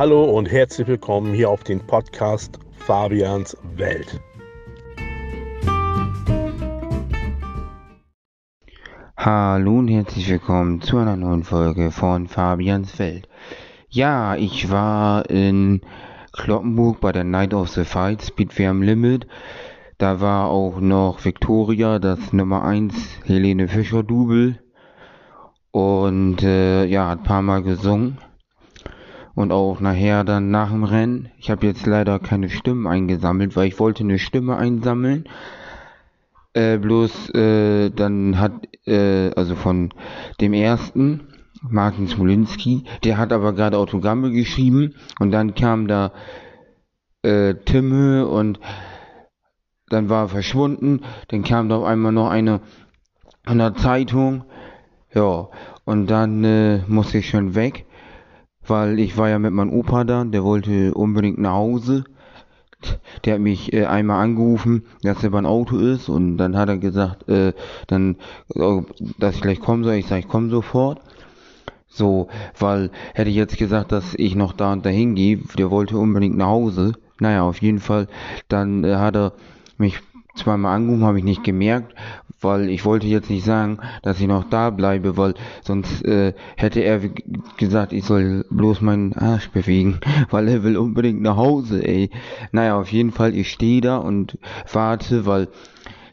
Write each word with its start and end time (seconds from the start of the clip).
Hallo 0.00 0.24
und 0.24 0.50
herzlich 0.50 0.88
willkommen 0.88 1.34
hier 1.34 1.50
auf 1.50 1.62
den 1.62 1.86
Podcast 1.86 2.58
Fabians 2.72 3.54
Welt. 3.76 4.18
Hallo 9.14 9.78
und 9.78 9.88
herzlich 9.88 10.30
willkommen 10.30 10.80
zu 10.80 10.96
einer 10.96 11.16
neuen 11.16 11.44
Folge 11.44 11.90
von 11.90 12.28
Fabians 12.28 12.98
Welt. 12.98 13.28
Ja, 13.90 14.36
ich 14.36 14.70
war 14.70 15.28
in 15.28 15.82
Kloppenburg 16.32 17.02
bei 17.02 17.12
der 17.12 17.24
Night 17.24 17.52
of 17.52 17.68
the 17.68 17.84
Fight 17.84 18.22
Speedway 18.22 18.72
Limit. 18.82 19.26
Da 19.98 20.22
war 20.22 20.48
auch 20.48 20.80
noch 20.80 21.26
Victoria, 21.26 21.98
das 21.98 22.32
Nummer 22.32 22.64
1 22.64 22.94
Helene 23.26 23.68
Fischer 23.68 24.02
Double. 24.02 24.60
Und 25.72 26.42
äh, 26.42 26.86
ja, 26.86 27.08
hat 27.08 27.18
ein 27.18 27.24
paar 27.24 27.42
Mal 27.42 27.62
gesungen. 27.62 28.16
Und 29.34 29.52
auch 29.52 29.80
nachher 29.80 30.24
dann 30.24 30.50
nach 30.50 30.70
dem 30.70 30.84
Rennen. 30.84 31.30
Ich 31.38 31.50
habe 31.50 31.66
jetzt 31.66 31.86
leider 31.86 32.18
keine 32.18 32.50
Stimmen 32.50 32.86
eingesammelt, 32.86 33.56
weil 33.56 33.68
ich 33.68 33.78
wollte 33.78 34.02
eine 34.02 34.18
Stimme 34.18 34.56
einsammeln. 34.56 35.28
Äh, 36.52 36.78
bloß 36.78 37.30
äh, 37.34 37.90
dann 37.90 38.40
hat, 38.40 38.52
äh, 38.86 39.30
also 39.34 39.54
von 39.54 39.94
dem 40.40 40.52
ersten, 40.52 41.28
Martin 41.62 42.08
Smolinski, 42.08 42.84
der 43.04 43.18
hat 43.18 43.32
aber 43.32 43.52
gerade 43.52 43.78
Autogramme 43.78 44.30
geschrieben 44.30 44.94
und 45.18 45.30
dann 45.30 45.54
kam 45.54 45.86
da 45.86 46.12
äh, 47.22 47.54
Timme 47.54 48.26
und 48.26 48.58
dann 49.90 50.08
war 50.08 50.24
er 50.24 50.28
verschwunden, 50.28 51.02
dann 51.28 51.42
kam 51.42 51.68
da 51.68 51.76
auf 51.76 51.84
einmal 51.84 52.12
noch 52.12 52.30
eine 52.30 52.60
an 53.44 53.58
der 53.58 53.74
Zeitung, 53.74 54.44
ja, 55.12 55.48
und 55.84 56.06
dann 56.06 56.44
äh, 56.44 56.82
musste 56.86 57.18
ich 57.18 57.28
schon 57.28 57.54
weg, 57.54 57.86
weil 58.66 58.98
ich 58.98 59.16
war 59.16 59.28
ja 59.28 59.38
mit 59.38 59.52
meinem 59.52 59.72
Opa 59.72 60.04
da, 60.04 60.24
der 60.24 60.44
wollte 60.44 60.94
unbedingt 60.94 61.38
nach 61.38 61.52
Hause 61.52 62.04
der 63.24 63.34
hat 63.34 63.40
mich 63.40 63.72
äh, 63.72 63.84
einmal 63.84 64.22
angerufen, 64.22 64.84
dass 65.02 65.22
er 65.22 65.30
beim 65.30 65.46
Auto 65.46 65.78
ist 65.78 66.08
und 66.08 66.38
dann 66.38 66.56
hat 66.56 66.68
er 66.68 66.78
gesagt, 66.78 67.28
äh, 67.28 67.52
dann, 67.86 68.16
äh, 68.54 68.80
dass 69.18 69.36
ich 69.36 69.42
gleich 69.42 69.60
kommen 69.60 69.84
soll. 69.84 69.94
Ich 69.94 70.06
sage, 70.06 70.20
ich 70.20 70.28
komme 70.28 70.50
sofort. 70.50 71.00
So, 71.88 72.28
weil 72.58 72.90
hätte 73.14 73.30
ich 73.30 73.36
jetzt 73.36 73.58
gesagt, 73.58 73.92
dass 73.92 74.14
ich 74.14 74.36
noch 74.36 74.52
da 74.52 74.72
und 74.72 74.86
dahin 74.86 75.14
gehe, 75.16 75.40
der 75.58 75.70
wollte 75.70 75.98
unbedingt 75.98 76.36
nach 76.36 76.46
Hause. 76.46 76.92
Naja, 77.18 77.42
auf 77.42 77.60
jeden 77.60 77.80
Fall, 77.80 78.06
dann 78.48 78.84
äh, 78.84 78.96
hat 78.96 79.16
er 79.16 79.32
mich 79.76 80.00
zweimal 80.34 80.76
angerufen, 80.76 81.04
habe 81.04 81.18
ich 81.18 81.24
nicht 81.24 81.44
gemerkt, 81.44 81.94
weil 82.40 82.70
ich 82.70 82.84
wollte 82.84 83.06
jetzt 83.06 83.30
nicht 83.30 83.44
sagen, 83.44 83.78
dass 84.02 84.20
ich 84.20 84.26
noch 84.26 84.44
da 84.44 84.70
bleibe, 84.70 85.16
weil 85.16 85.34
sonst 85.62 86.04
äh, 86.04 86.34
hätte 86.56 86.80
er 86.80 87.00
gesagt, 87.58 87.92
ich 87.92 88.04
soll 88.04 88.44
bloß 88.50 88.80
meinen 88.80 89.12
Arsch 89.12 89.50
bewegen, 89.50 90.00
weil 90.30 90.48
er 90.48 90.62
will 90.62 90.76
unbedingt 90.76 91.20
nach 91.22 91.36
Hause, 91.36 91.86
ey. 91.86 92.10
Naja, 92.52 92.78
auf 92.78 92.90
jeden 92.92 93.12
Fall, 93.12 93.34
ich 93.34 93.50
stehe 93.50 93.80
da 93.80 93.98
und 93.98 94.38
warte, 94.72 95.26
weil 95.26 95.48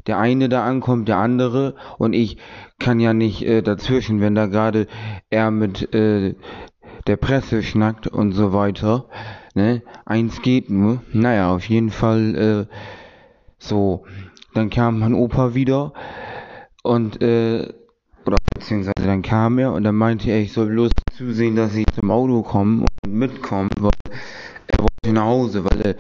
der 0.08 0.20
eine 0.20 0.50
da 0.50 0.66
ankommt, 0.66 1.08
der 1.08 1.18
andere 1.18 1.76
und 1.98 2.14
ich 2.14 2.38
kann 2.80 3.00
ja 3.00 3.14
nicht 3.14 3.44
äh, 3.44 3.62
dazwischen, 3.62 4.22
wenn 4.22 4.36
da 4.36 4.46
gerade 4.46 4.88
er 5.30 5.52
mit 5.52 5.94
äh, 5.94 6.36
der 7.08 7.18
Presse 7.18 7.64
schnackt 7.64 8.08
und 8.08 8.32
so 8.34 8.54
weiter. 8.54 9.06
Ne? 9.54 9.82
Eins 10.06 10.42
geht 10.42 10.70
nur. 10.70 11.02
Naja, 11.14 11.54
auf 11.54 11.68
jeden 11.68 11.90
Fall 11.90 12.68
äh, 12.70 12.74
so, 13.60 14.06
dann 14.54 14.70
kam 14.70 15.00
mein 15.00 15.14
Opa 15.14 15.54
wieder 15.54 15.94
und, 16.84 17.22
äh, 17.22 17.74
oder 18.26 18.38
beziehungsweise 18.54 19.06
dann 19.06 19.22
kam 19.22 19.58
er 19.60 19.74
und 19.74 19.84
dann 19.84 19.96
meinte 19.96 20.30
er, 20.30 20.40
ich 20.40 20.54
soll 20.54 20.68
bloß 20.68 20.92
zusehen, 21.16 21.56
dass 21.56 21.76
ich 21.76 21.86
zum 21.94 22.12
Auto 22.12 22.44
komme 22.44 22.86
und 23.06 23.14
mitkomme, 23.14 23.70
weil 23.80 23.92
er 24.68 24.80
wollte 24.80 25.14
nach 25.14 25.26
Hause, 25.26 25.64
weil 25.64 25.82
er, 25.82 25.96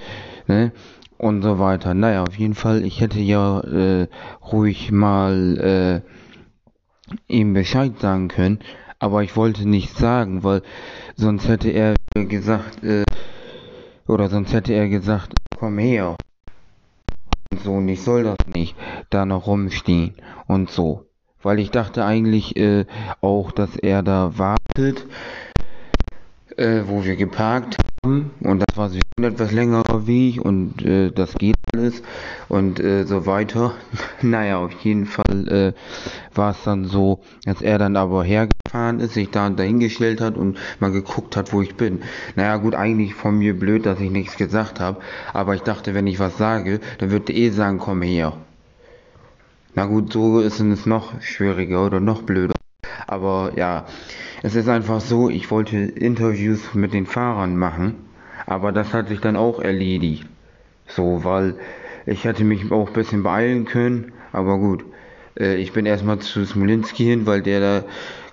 ne, 0.47 0.71
und 1.17 1.41
so 1.41 1.59
weiter. 1.59 1.93
Naja, 1.93 2.23
auf 2.23 2.37
jeden 2.37 2.53
Fall, 2.53 2.83
ich 2.85 3.01
hätte 3.01 3.19
ja 3.19 3.61
äh, 3.61 4.07
ruhig 4.51 4.91
mal 4.91 6.03
äh, 6.05 7.13
ihm 7.27 7.53
Bescheid 7.53 7.99
sagen 7.99 8.27
können, 8.27 8.59
aber 8.99 9.23
ich 9.23 9.35
wollte 9.35 9.67
nicht 9.67 9.97
sagen, 9.97 10.43
weil 10.43 10.61
sonst 11.15 11.47
hätte 11.47 11.69
er 11.69 11.95
gesagt, 12.13 12.83
äh, 12.83 13.03
oder 14.07 14.29
sonst 14.29 14.53
hätte 14.53 14.73
er 14.73 14.89
gesagt, 14.89 15.33
komm 15.57 15.79
her 15.79 16.15
und 17.51 17.61
so 17.61 17.73
und 17.73 17.89
ich 17.89 18.01
soll 18.01 18.23
das 18.23 18.37
nicht 18.53 18.75
da 19.09 19.25
noch 19.25 19.47
rumstehen 19.47 20.15
und 20.47 20.69
so. 20.69 21.05
Weil 21.41 21.59
ich 21.59 21.71
dachte 21.71 22.03
eigentlich 22.03 22.55
äh, 22.57 22.85
auch, 23.21 23.51
dass 23.51 23.75
er 23.75 24.03
da 24.03 24.37
wartet, 24.37 25.05
äh, 26.57 26.81
wo 26.85 27.03
wir 27.03 27.15
geparkt 27.15 27.77
haben 28.03 28.31
und 28.41 28.59
das 28.59 28.77
war 28.77 28.89
ein 29.19 29.23
etwas 29.23 29.51
längerer 29.51 30.05
Weg 30.05 30.39
und 30.45 30.85
äh, 30.85 31.09
das 31.09 31.33
geht 31.39 31.55
alles 31.73 32.03
und 32.50 32.79
äh, 32.79 33.03
so 33.05 33.25
weiter. 33.25 33.73
naja, 34.22 34.59
auf 34.59 34.72
jeden 34.83 35.07
Fall 35.07 35.47
äh, 35.47 35.73
war 36.38 36.51
es 36.51 36.63
dann 36.63 36.85
so, 36.85 37.22
dass 37.44 37.63
er 37.63 37.79
dann 37.79 37.95
aber 37.95 38.23
hergefahren 38.23 39.00
ist, 39.00 39.16
sich 39.16 39.31
da 39.31 39.50
dahingestellt 39.50 40.22
hat 40.22 40.38
und 40.38 40.59
mal 40.79 40.91
geguckt 40.91 41.35
hat, 41.35 41.51
wo 41.51 41.63
ich 41.63 41.73
bin. 41.73 42.03
Naja, 42.35 42.57
gut, 42.57 42.75
eigentlich 42.75 43.16
von 43.16 43.39
mir 43.39 43.57
blöd, 43.57 43.88
dass 43.88 44.00
ich 44.00 44.11
nichts 44.11 44.38
gesagt 44.38 44.79
habe, 44.79 45.01
aber 45.33 45.56
ich 45.56 45.63
dachte, 45.63 45.95
wenn 45.95 46.06
ich 46.06 46.19
was 46.19 46.38
sage, 46.38 46.79
dann 47.00 47.09
würde 47.09 47.33
er 47.33 47.39
eh 47.39 47.50
sagen, 47.50 47.79
komm 47.79 48.03
her. 48.03 48.33
Na 49.73 49.88
gut, 49.88 50.13
so 50.13 50.41
ist 50.41 50.59
es 50.59 50.85
noch 50.85 51.19
schwieriger 51.23 51.83
oder 51.83 52.00
noch 52.00 52.22
blöder. 52.22 52.53
Aber 53.07 53.53
ja, 53.56 53.88
es 54.44 54.53
ist 54.53 54.69
einfach 54.69 55.01
so, 55.01 55.27
ich 55.27 55.50
wollte 55.50 55.75
Interviews 55.75 56.75
mit 56.75 56.94
den 56.94 57.07
Fahrern 57.07 57.57
machen, 57.57 57.95
aber 58.47 58.71
das 58.71 58.93
hat 58.93 59.09
sich 59.09 59.19
dann 59.19 59.35
auch 59.35 59.59
erledigt. 59.59 60.25
So, 60.87 61.23
weil 61.23 61.55
ich 62.07 62.23
hätte 62.23 62.43
mich 62.43 62.71
auch 62.71 62.87
ein 62.87 62.93
bisschen 62.93 63.21
beeilen 63.21 63.65
können, 63.65 64.13
aber 64.31 64.57
gut. 64.57 64.83
Äh, 65.39 65.57
ich 65.57 65.73
bin 65.73 65.85
erstmal 65.85 66.19
zu 66.19 66.45
Smolinski 66.45 67.03
hin, 67.03 67.27
weil 67.27 67.43
der 67.43 67.59
da 67.59 67.83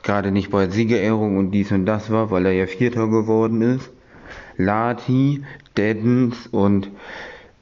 gerade 0.02 0.30
nicht 0.30 0.50
bei 0.50 0.68
Siegerehrung 0.68 1.36
und 1.36 1.50
dies 1.50 1.72
und 1.72 1.84
das 1.84 2.10
war, 2.10 2.30
weil 2.30 2.46
er 2.46 2.52
ja 2.52 2.66
Vierter 2.66 3.08
geworden 3.08 3.60
ist. 3.60 3.90
Lati, 4.56 5.44
Deddens 5.76 6.46
und 6.46 6.88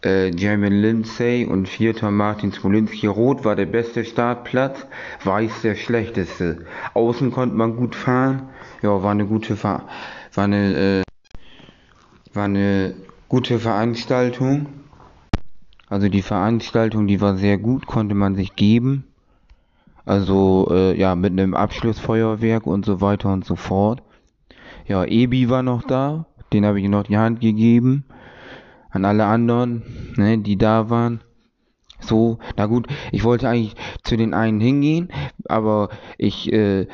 äh, 0.05 0.31
Jamin 0.31 0.75
Lindsay 0.75 1.47
und 1.47 1.69
vierter 1.69 2.11
Martin 2.11 2.53
Smolinski. 2.53 3.07
Rot 3.07 3.45
war 3.45 3.57
der 3.57 3.67
beste 3.67 4.05
Startplatz, 4.05 4.87
weiß 5.25 5.63
der 5.63 5.75
schlechteste. 5.75 6.67
Außen 6.95 7.33
konnte 7.33 7.57
man 7.57 7.77
gut 7.77 7.95
fahren. 7.95 8.51
Ja, 8.83 9.03
war 9.03 9.13
eine 9.13 9.27
gute 9.27 9.57
Fahr 9.57 9.89
war 10.35 10.45
eine 10.45 10.75
äh, 10.75 11.03
war 12.35 12.45
eine 12.45 12.95
gute 13.29 13.59
Veranstaltung. 13.59 14.67
Also 15.89 16.09
die 16.09 16.23
Veranstaltung, 16.23 17.07
die 17.07 17.21
war 17.21 17.37
sehr 17.37 17.59
gut, 17.59 17.87
konnte 17.87 18.15
man 18.15 18.35
sich 18.35 18.57
geben. 18.57 19.05
Also 20.05 20.69
äh, 20.71 20.99
ja, 20.99 21.15
mit 21.15 21.33
einem 21.33 21.55
Abschlussfeuerwerk 21.55 22.67
und 22.67 22.85
so 22.85 23.01
weiter 23.01 23.33
und 23.33 23.45
so 23.45 23.57
fort. 23.57 24.03
Ja, 24.87 25.05
Ebi 25.05 25.49
war 25.49 25.63
noch 25.63 25.83
da, 25.85 26.27
den 26.53 26.67
habe 26.67 26.81
ich 26.81 26.89
noch 26.89 27.05
die 27.05 27.19
Hand 27.19 27.41
gegeben 27.41 28.05
an 28.93 29.05
alle 29.05 29.25
anderen, 29.25 29.83
ne, 30.17 30.39
die 30.39 30.57
da 30.57 30.91
waren. 30.91 31.23
So, 32.01 32.39
na 32.57 32.67
gut, 32.67 32.89
ich 33.11 33.25
wollte 33.25 33.49
eigentlich 33.49 33.75
zu 34.03 34.17
den 34.17 34.35
einen 34.35 34.61
hingehen, 34.61 35.09
aber 35.49 35.89
ich 36.19 36.53
äh, 36.53 36.87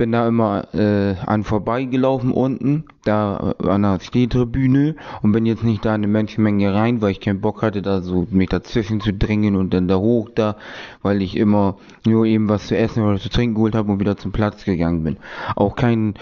bin 0.00 0.12
da 0.12 0.26
immer 0.26 0.64
äh, 0.72 1.14
an 1.26 1.44
vorbeigelaufen 1.44 2.32
unten, 2.32 2.84
da 3.04 3.54
an 3.58 3.82
der 3.82 4.00
Stehtribüne 4.00 4.96
und 5.20 5.32
bin 5.32 5.44
jetzt 5.44 5.62
nicht 5.62 5.84
da 5.84 5.90
in 5.90 5.96
eine 5.96 6.06
Menschenmenge 6.06 6.72
rein, 6.72 7.02
weil 7.02 7.10
ich 7.10 7.20
keinen 7.20 7.42
Bock 7.42 7.60
hatte, 7.60 7.82
da 7.82 8.00
so 8.00 8.26
mich 8.30 8.48
dazwischen 8.48 9.02
zu 9.02 9.12
dringen 9.12 9.56
und 9.56 9.74
dann 9.74 9.88
da 9.88 9.96
hoch 9.96 10.30
da, 10.34 10.56
weil 11.02 11.20
ich 11.20 11.36
immer 11.36 11.76
nur 12.06 12.24
eben 12.24 12.48
was 12.48 12.68
zu 12.68 12.78
essen 12.78 13.02
oder 13.02 13.18
zu 13.18 13.28
trinken 13.28 13.56
geholt 13.56 13.74
habe 13.74 13.92
und 13.92 14.00
wieder 14.00 14.16
zum 14.16 14.32
Platz 14.32 14.64
gegangen 14.64 15.04
bin. 15.04 15.18
Auch 15.54 15.76
kein 15.76 16.14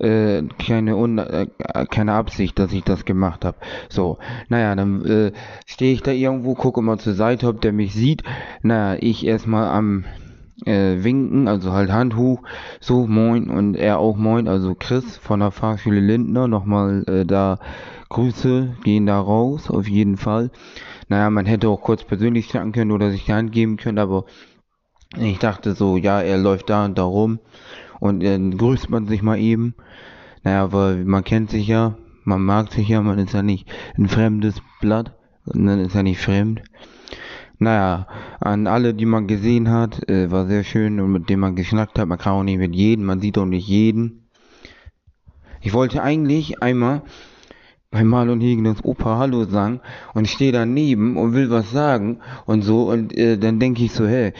äh, 0.00 0.42
keine 0.58 0.96
Un 0.96 1.18
äh, 1.18 1.46
keine 1.88 2.14
Absicht, 2.14 2.58
dass 2.58 2.72
ich 2.72 2.82
das 2.82 3.04
gemacht 3.04 3.44
habe. 3.44 3.56
So, 3.88 4.18
naja, 4.48 4.74
dann 4.74 5.04
äh, 5.04 5.32
stehe 5.66 5.92
ich 5.92 6.02
da 6.02 6.10
irgendwo, 6.10 6.54
gucke 6.54 6.82
mal 6.82 6.98
zur 6.98 7.14
Seite, 7.14 7.46
ob 7.46 7.60
der 7.60 7.72
mich 7.72 7.94
sieht. 7.94 8.24
Naja, 8.62 8.98
ich 9.00 9.24
erstmal 9.24 9.68
am 9.68 10.06
äh, 10.64 11.02
winken, 11.02 11.48
also 11.48 11.72
halt 11.72 11.90
Hand 11.90 12.16
hoch, 12.16 12.42
so 12.80 13.06
moin 13.06 13.50
und 13.50 13.74
er 13.74 13.98
auch 13.98 14.16
moin, 14.16 14.48
also 14.48 14.74
Chris 14.74 15.16
von 15.16 15.40
der 15.40 15.50
Fahrschule 15.50 16.00
Lindner, 16.00 16.48
nochmal 16.48 17.04
äh, 17.06 17.24
da 17.24 17.58
Grüße 18.08 18.76
gehen 18.84 19.06
da 19.06 19.18
raus, 19.20 19.70
auf 19.70 19.88
jeden 19.88 20.16
Fall. 20.16 20.50
Naja, 21.08 21.30
man 21.30 21.46
hätte 21.46 21.68
auch 21.68 21.80
kurz 21.80 22.04
persönlich 22.04 22.46
schnacken 22.46 22.72
können 22.72 22.92
oder 22.92 23.10
sich 23.10 23.24
die 23.24 23.32
Hand 23.32 23.52
geben 23.52 23.76
können, 23.76 23.98
aber 23.98 24.24
ich 25.18 25.38
dachte 25.38 25.74
so, 25.74 25.96
ja, 25.96 26.20
er 26.20 26.38
läuft 26.38 26.70
da 26.70 26.84
und 26.84 26.98
da 26.98 27.04
rum 27.04 27.38
und 28.00 28.22
dann 28.22 28.56
grüßt 28.56 28.90
man 28.90 29.06
sich 29.06 29.22
mal 29.22 29.38
eben. 29.38 29.74
Naja, 30.42 30.72
weil 30.72 31.04
man 31.04 31.24
kennt 31.24 31.50
sich 31.50 31.68
ja, 31.68 31.96
man 32.24 32.42
mag 32.42 32.72
sich 32.72 32.88
ja, 32.88 33.00
man 33.00 33.18
ist 33.18 33.32
ja 33.32 33.42
nicht 33.42 33.68
ein 33.96 34.08
fremdes 34.08 34.60
Blatt, 34.80 35.14
und 35.46 35.66
dann 35.66 35.80
ist 35.80 35.94
ja 35.94 36.02
nicht 36.02 36.20
fremd. 36.20 36.62
Naja, 37.58 38.06
an 38.40 38.66
alle, 38.66 38.94
die 38.94 39.06
man 39.06 39.26
gesehen 39.26 39.70
hat, 39.70 40.08
äh, 40.08 40.30
war 40.30 40.46
sehr 40.46 40.64
schön 40.64 41.00
und 41.00 41.12
mit 41.12 41.28
dem 41.28 41.40
man 41.40 41.54
geschnackt 41.54 41.98
hat. 41.98 42.08
Man 42.08 42.18
kann 42.18 42.32
auch 42.32 42.42
nicht 42.42 42.58
mit 42.58 42.74
jedem, 42.74 43.04
man 43.04 43.20
sieht 43.20 43.38
auch 43.38 43.46
nicht 43.46 43.68
jeden. 43.68 44.28
Ich 45.60 45.72
wollte 45.72 46.02
eigentlich 46.02 46.62
einmal 46.62 47.02
bei 47.92 48.02
Marlon 48.02 48.40
Higgins 48.40 48.82
Opa 48.84 49.18
Hallo 49.18 49.44
sagen 49.44 49.80
und 50.14 50.26
stehe 50.26 50.50
daneben 50.50 51.16
und 51.16 51.34
will 51.34 51.50
was 51.50 51.70
sagen 51.70 52.20
und 52.46 52.62
so 52.62 52.90
und 52.90 53.16
äh, 53.16 53.36
dann 53.38 53.60
denke 53.60 53.84
ich 53.84 53.92
so, 53.92 54.06
hey, 54.06 54.32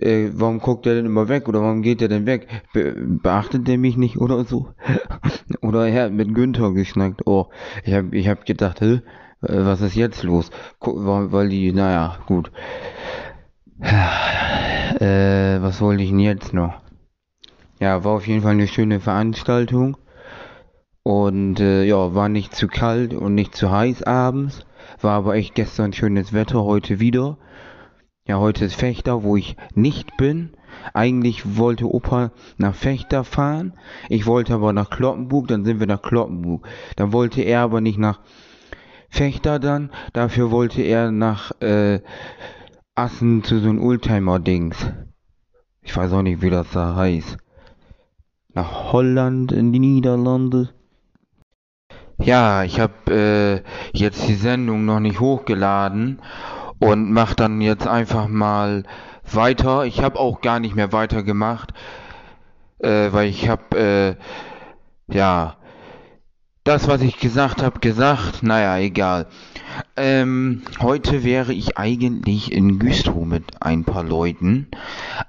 äh, 0.00 0.30
warum 0.34 0.58
guckt 0.58 0.86
er 0.86 0.94
denn 0.94 1.06
immer 1.06 1.28
weg 1.28 1.48
oder 1.48 1.62
warum 1.62 1.82
geht 1.82 2.02
er 2.02 2.08
denn 2.08 2.26
weg? 2.26 2.48
Be 2.72 2.94
beachtet 2.96 3.68
er 3.68 3.78
mich 3.78 3.96
nicht 3.96 4.18
oder 4.18 4.44
so? 4.44 4.68
oder 5.62 5.88
er 5.88 6.04
hat 6.04 6.12
mit 6.12 6.34
Günther 6.34 6.72
geschnackt. 6.72 7.26
Oh, 7.26 7.46
ich 7.84 7.94
hab, 7.94 8.12
ich 8.12 8.28
hab 8.28 8.44
gedacht, 8.46 8.80
hä, 8.80 9.00
was 9.42 9.80
ist 9.80 9.96
jetzt 9.96 10.22
los? 10.22 10.50
Weil, 10.80 11.32
weil 11.32 11.48
die, 11.48 11.72
naja, 11.72 12.18
gut. 12.26 12.50
Äh, 13.80 15.60
was 15.60 15.80
wollte 15.80 16.02
ich 16.02 16.10
denn 16.10 16.20
jetzt 16.20 16.52
noch? 16.52 16.74
Ja, 17.80 18.04
war 18.04 18.12
auf 18.12 18.26
jeden 18.28 18.42
Fall 18.42 18.52
eine 18.52 18.68
schöne 18.68 19.00
Veranstaltung. 19.00 19.96
Und 21.02 21.58
äh, 21.58 21.82
ja, 21.84 22.14
war 22.14 22.28
nicht 22.28 22.54
zu 22.54 22.68
kalt 22.68 23.12
und 23.12 23.34
nicht 23.34 23.56
zu 23.56 23.70
heiß 23.70 24.04
abends. 24.04 24.64
War 25.00 25.14
aber 25.14 25.34
echt 25.34 25.56
gestern 25.56 25.92
schönes 25.92 26.32
Wetter, 26.32 26.62
heute 26.62 27.00
wieder. 27.00 27.38
Ja, 28.28 28.38
heute 28.38 28.64
ist 28.64 28.76
Fechter, 28.76 29.24
wo 29.24 29.36
ich 29.36 29.56
nicht 29.74 30.16
bin. 30.16 30.52
Eigentlich 30.94 31.56
wollte 31.56 31.92
Opa 31.92 32.30
nach 32.56 32.74
Fechter 32.74 33.24
fahren. 33.24 33.74
Ich 34.08 34.26
wollte 34.26 34.54
aber 34.54 34.72
nach 34.72 34.90
Kloppenburg, 34.90 35.48
dann 35.48 35.64
sind 35.64 35.80
wir 35.80 35.88
nach 35.88 36.02
Kloppenburg. 36.02 36.68
Dann 36.94 37.12
wollte 37.12 37.42
er 37.42 37.60
aber 37.60 37.80
nicht 37.80 37.98
nach 37.98 38.20
Fechter 39.12 39.58
dann. 39.58 39.90
Dafür 40.14 40.50
wollte 40.50 40.80
er 40.80 41.10
nach 41.10 41.52
äh, 41.60 42.00
Assen 42.94 43.44
zu 43.44 43.58
so 43.58 43.68
einem 43.68 43.84
Oldtimer-Dings. 43.84 44.90
Ich 45.82 45.94
weiß 45.94 46.14
auch 46.14 46.22
nicht, 46.22 46.40
wie 46.40 46.48
das 46.48 46.70
da 46.70 46.96
heißt. 46.96 47.36
Nach 48.54 48.92
Holland, 48.92 49.52
in 49.52 49.70
die 49.70 49.80
Niederlande. 49.80 50.70
Ja, 52.18 52.64
ich 52.64 52.80
habe 52.80 53.62
äh, 53.62 53.62
jetzt 53.92 54.26
die 54.28 54.34
Sendung 54.34 54.86
noch 54.86 55.00
nicht 55.00 55.20
hochgeladen 55.20 56.22
und 56.80 57.12
mach 57.12 57.34
dann 57.34 57.60
jetzt 57.60 57.86
einfach 57.86 58.28
mal 58.28 58.84
weiter. 59.30 59.84
Ich 59.84 60.02
habe 60.02 60.18
auch 60.18 60.40
gar 60.40 60.58
nicht 60.58 60.74
mehr 60.74 60.92
weitergemacht, 60.92 61.74
äh, 62.78 63.12
weil 63.12 63.28
ich 63.28 63.50
habe 63.50 64.16
äh, 65.08 65.14
ja 65.14 65.56
das, 66.64 66.88
was 66.88 67.02
ich 67.02 67.18
gesagt 67.18 67.62
habe, 67.62 67.80
gesagt. 67.80 68.42
Naja, 68.42 68.78
egal. 68.78 69.26
Ähm, 69.96 70.62
heute 70.80 71.24
wäre 71.24 71.52
ich 71.52 71.78
eigentlich 71.78 72.52
in 72.52 72.78
Güstrow 72.78 73.24
mit 73.24 73.44
ein 73.60 73.84
paar 73.84 74.04
Leuten, 74.04 74.68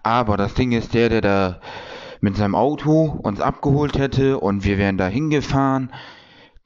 aber 0.03 0.37
das 0.37 0.53
Ding 0.53 0.71
ist 0.71 0.93
der, 0.93 1.09
der 1.09 1.21
da 1.21 1.59
mit 2.21 2.37
seinem 2.37 2.55
Auto 2.55 3.19
uns 3.23 3.41
abgeholt 3.41 3.97
hätte 3.97 4.39
und 4.39 4.63
wir 4.63 4.77
wären 4.77 4.97
da 4.97 5.07
hingefahren 5.07 5.89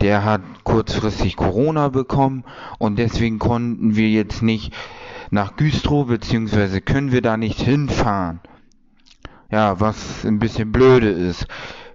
der 0.01 0.23
hat 0.23 0.41
kurzfristig 0.63 1.35
Corona 1.35 1.89
bekommen 1.89 2.43
und 2.77 2.97
deswegen 2.99 3.39
konnten 3.39 3.95
wir 3.95 4.09
jetzt 4.09 4.43
nicht 4.43 4.73
nach 5.31 5.55
Güstrow, 5.55 6.07
beziehungsweise 6.07 6.81
können 6.81 7.11
wir 7.11 7.21
da 7.21 7.35
nicht 7.35 7.59
hinfahren. 7.59 8.39
Ja, 9.49 9.79
was 9.79 10.25
ein 10.25 10.39
bisschen 10.39 10.71
blöde 10.71 11.09
ist, 11.09 11.47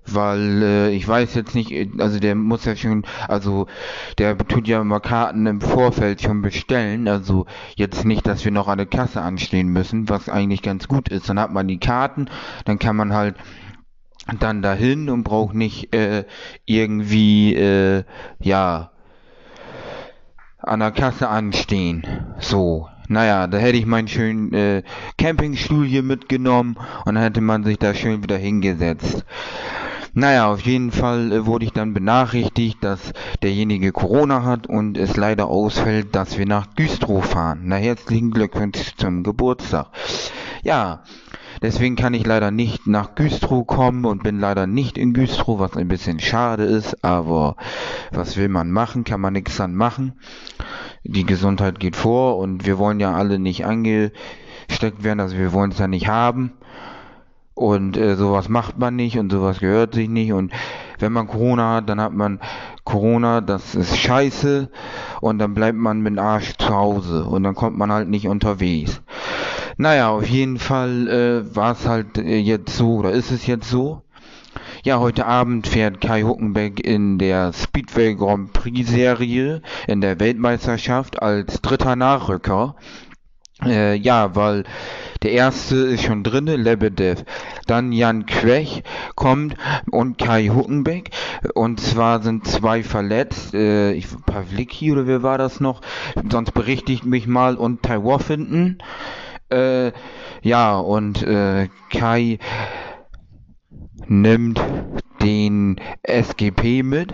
weil 0.07 0.63
äh, 0.63 0.91
ich 0.91 1.07
weiß 1.07 1.35
jetzt 1.35 1.55
nicht, 1.55 1.73
also 1.99 2.19
der 2.19 2.35
muss 2.35 2.65
ja 2.65 2.77
schon, 2.77 3.05
also 3.29 3.67
der 4.19 4.37
tut 4.39 4.69
ja 4.69 4.81
immer 4.81 5.01
Karten 5.01 5.47
im 5.47 5.61
Vorfeld 5.61 6.23
schon 6.23 6.43
bestellen, 6.43 7.09
also 7.09 7.47
jetzt 7.77 8.05
nicht, 8.05 8.27
dass 8.27 8.45
wir 8.45 8.53
noch 8.53 8.69
an 8.69 8.79
der 8.79 8.87
Kasse 8.87 9.23
anstehen 9.23 9.69
müssen, 9.69 10.09
was 10.09 10.29
eigentlich 10.29 10.63
ganz 10.63 10.89
gut 10.89 11.09
ist. 11.09 11.29
Dann 11.29 11.39
hat 11.39 11.53
man 11.53 11.69
die 11.69 11.79
Karten, 11.79 12.27
dann 12.65 12.79
kann 12.79 12.97
man 12.97 13.13
halt 13.13 13.37
dann 14.39 14.63
dahin 14.63 15.11
und 15.11 15.25
braucht 15.25 15.55
nicht 15.55 15.95
äh, 15.95 16.25
irgendwie, 16.65 17.55
äh, 17.55 18.05
ja, 18.41 18.91
an 20.59 20.81
der 20.81 20.93
Kasse 20.93 21.29
anstehen. 21.29 22.07
So. 22.39 22.89
Naja, 23.09 23.47
da 23.47 23.59
hätte 23.59 23.77
ich 23.77 23.85
meinen 23.85 24.09
schönen 24.09 24.55
äh, 24.55 24.83
Campingstuhl 25.19 25.85
hier 25.85 26.03
mitgenommen 26.03 26.77
und 27.05 27.17
hätte 27.17 27.41
man 27.41 27.65
sich 27.65 27.79
da 27.79 27.95
schön 27.95 28.23
wieder 28.23 28.39
hingesetzt. 28.39 29.27
Naja, 30.15 30.53
auf 30.53 30.61
jeden 30.61 30.91
Fall 30.91 31.33
äh, 31.33 31.47
wurde 31.47 31.65
ich 31.65 31.73
dann 31.73 31.95
benachrichtigt, 31.95 32.79
dass 32.83 33.13
derjenige 33.43 33.93
Corona 33.93 34.45
hat 34.45 34.67
und 34.67 34.99
es 34.99 35.17
leider 35.17 35.47
ausfällt, 35.47 36.15
dass 36.15 36.37
wir 36.37 36.47
nach 36.47 36.75
Güstrow 36.75 37.25
fahren. 37.25 37.63
Na, 37.65 37.77
herzlichen 37.77 38.31
Glückwunsch 38.31 38.95
zum 38.97 39.23
Geburtstag. 39.23 39.89
Ja, 40.63 41.03
Deswegen 41.63 41.95
kann 41.95 42.13
ich 42.13 42.27
leider 42.27 42.51
nicht 42.51 42.89
nach 42.89 43.15
Güstrow 43.15 43.65
kommen 43.65 44.05
und 44.05 44.25
bin 44.25 44.41
leider 44.41 44.67
nicht 44.67 44.99
in 44.99 45.13
Güstrow, 45.13 45.61
was 45.61 45.77
ein 45.77 45.87
bisschen 45.87 46.19
schade 46.19 46.65
ist, 46.65 47.05
aber 47.05 47.55
was 48.11 48.37
will 48.37 48.49
man 48.49 48.73
machen, 48.73 49.05
kann 49.05 49.21
man 49.21 49.33
nichts 49.33 49.59
dann 49.59 49.77
machen. 49.77 50.15
Die 51.05 51.25
Gesundheit 51.25 51.79
geht 51.79 51.95
vor 51.95 52.39
und 52.39 52.67
wir 52.67 52.79
wollen 52.79 52.99
ja 52.99 53.15
alle 53.15 53.39
nicht 53.39 53.65
angesteckt 53.65 55.05
werden, 55.05 55.21
also 55.21 55.37
wir 55.37 55.53
wollen 55.53 55.71
es 55.71 55.79
ja 55.79 55.87
nicht 55.87 56.09
haben. 56.09 56.53
Und 57.55 57.97
äh, 57.97 58.17
sowas 58.17 58.49
macht 58.49 58.79
man 58.79 58.97
nicht 58.97 59.19
und 59.19 59.31
sowas 59.31 59.61
gehört 59.61 59.95
sich 59.95 60.09
nicht. 60.09 60.33
Und 60.33 60.53
wenn 60.99 61.13
man 61.13 61.27
Corona 61.27 61.77
hat, 61.77 61.89
dann 61.89 62.01
hat 62.01 62.13
man 62.13 62.41
Corona, 62.85 63.41
das 63.41 63.75
ist 63.75 63.97
scheiße. 63.99 64.71
Und 65.21 65.39
dann 65.39 65.55
bleibt 65.55 65.79
man 65.79 66.01
mit 66.01 66.15
dem 66.15 66.19
Arsch 66.19 66.55
zu 66.59 66.69
Hause. 66.69 67.25
Und 67.25 67.43
dann 67.43 67.55
kommt 67.55 67.77
man 67.77 67.93
halt 67.93 68.09
nicht 68.09 68.27
unterwegs. 68.27 69.03
Naja, 69.77 70.11
auf 70.11 70.27
jeden 70.27 70.59
Fall 70.59 71.09
äh, 71.09 71.57
war 71.57 71.73
es 71.73 71.87
halt 71.87 72.19
äh, 72.19 72.39
jetzt 72.39 72.77
so, 72.77 72.97
oder 72.97 73.11
ist 73.11 73.31
es 73.31 73.47
jetzt 73.47 73.69
so. 73.69 74.03
Ja, 74.85 74.99
heute 74.99 75.27
Abend 75.27 75.69
fährt 75.69 76.01
Kai 76.01 76.23
Huckenbeck 76.23 76.85
in 76.85 77.19
der 77.19 77.53
Speedway 77.53 78.15
Grand 78.15 78.53
Prix 78.53 78.91
Serie 78.91 79.63
in 79.87 80.01
der 80.01 80.19
Weltmeisterschaft 80.19 81.23
als 81.23 81.63
dritter 81.63 81.95
Nachrücker. 81.97 82.75
Äh, 83.65 83.95
ja, 83.95 84.35
weil 84.35 84.65
der 85.23 85.33
erste 85.33 85.77
ist 85.77 86.03
schon 86.05 86.23
drinne, 86.23 86.57
Lebedev. 86.57 87.25
Dann 87.67 87.93
Jan 87.93 88.27
Quech 88.27 88.83
kommt 89.15 89.57
und 89.91 90.19
Kai 90.19 90.49
Huckenbeck. 90.49 91.11
Und 91.55 91.81
zwar 91.81 92.23
sind 92.23 92.47
zwei 92.47 92.83
verletzt. 92.83 93.55
Äh, 93.55 93.93
ich, 93.93 94.07
Pavlicki 94.27 94.93
oder 94.93 95.07
wer 95.07 95.23
war 95.23 95.39
das 95.39 95.61
noch? 95.61 95.81
Sonst 96.31 96.53
berichtigt 96.53 97.05
mich 97.05 97.27
mal 97.27 97.57
und 97.57 97.83
Tai 97.83 98.03
Woffinton. 98.03 98.79
Äh, 99.51 99.93
ja, 100.43 100.79
und 100.79 101.23
äh, 101.23 101.69
Kai 101.91 102.39
nimmt 104.07 104.61
den 105.23 105.81
SGP 106.03 106.83
mit. 106.83 107.13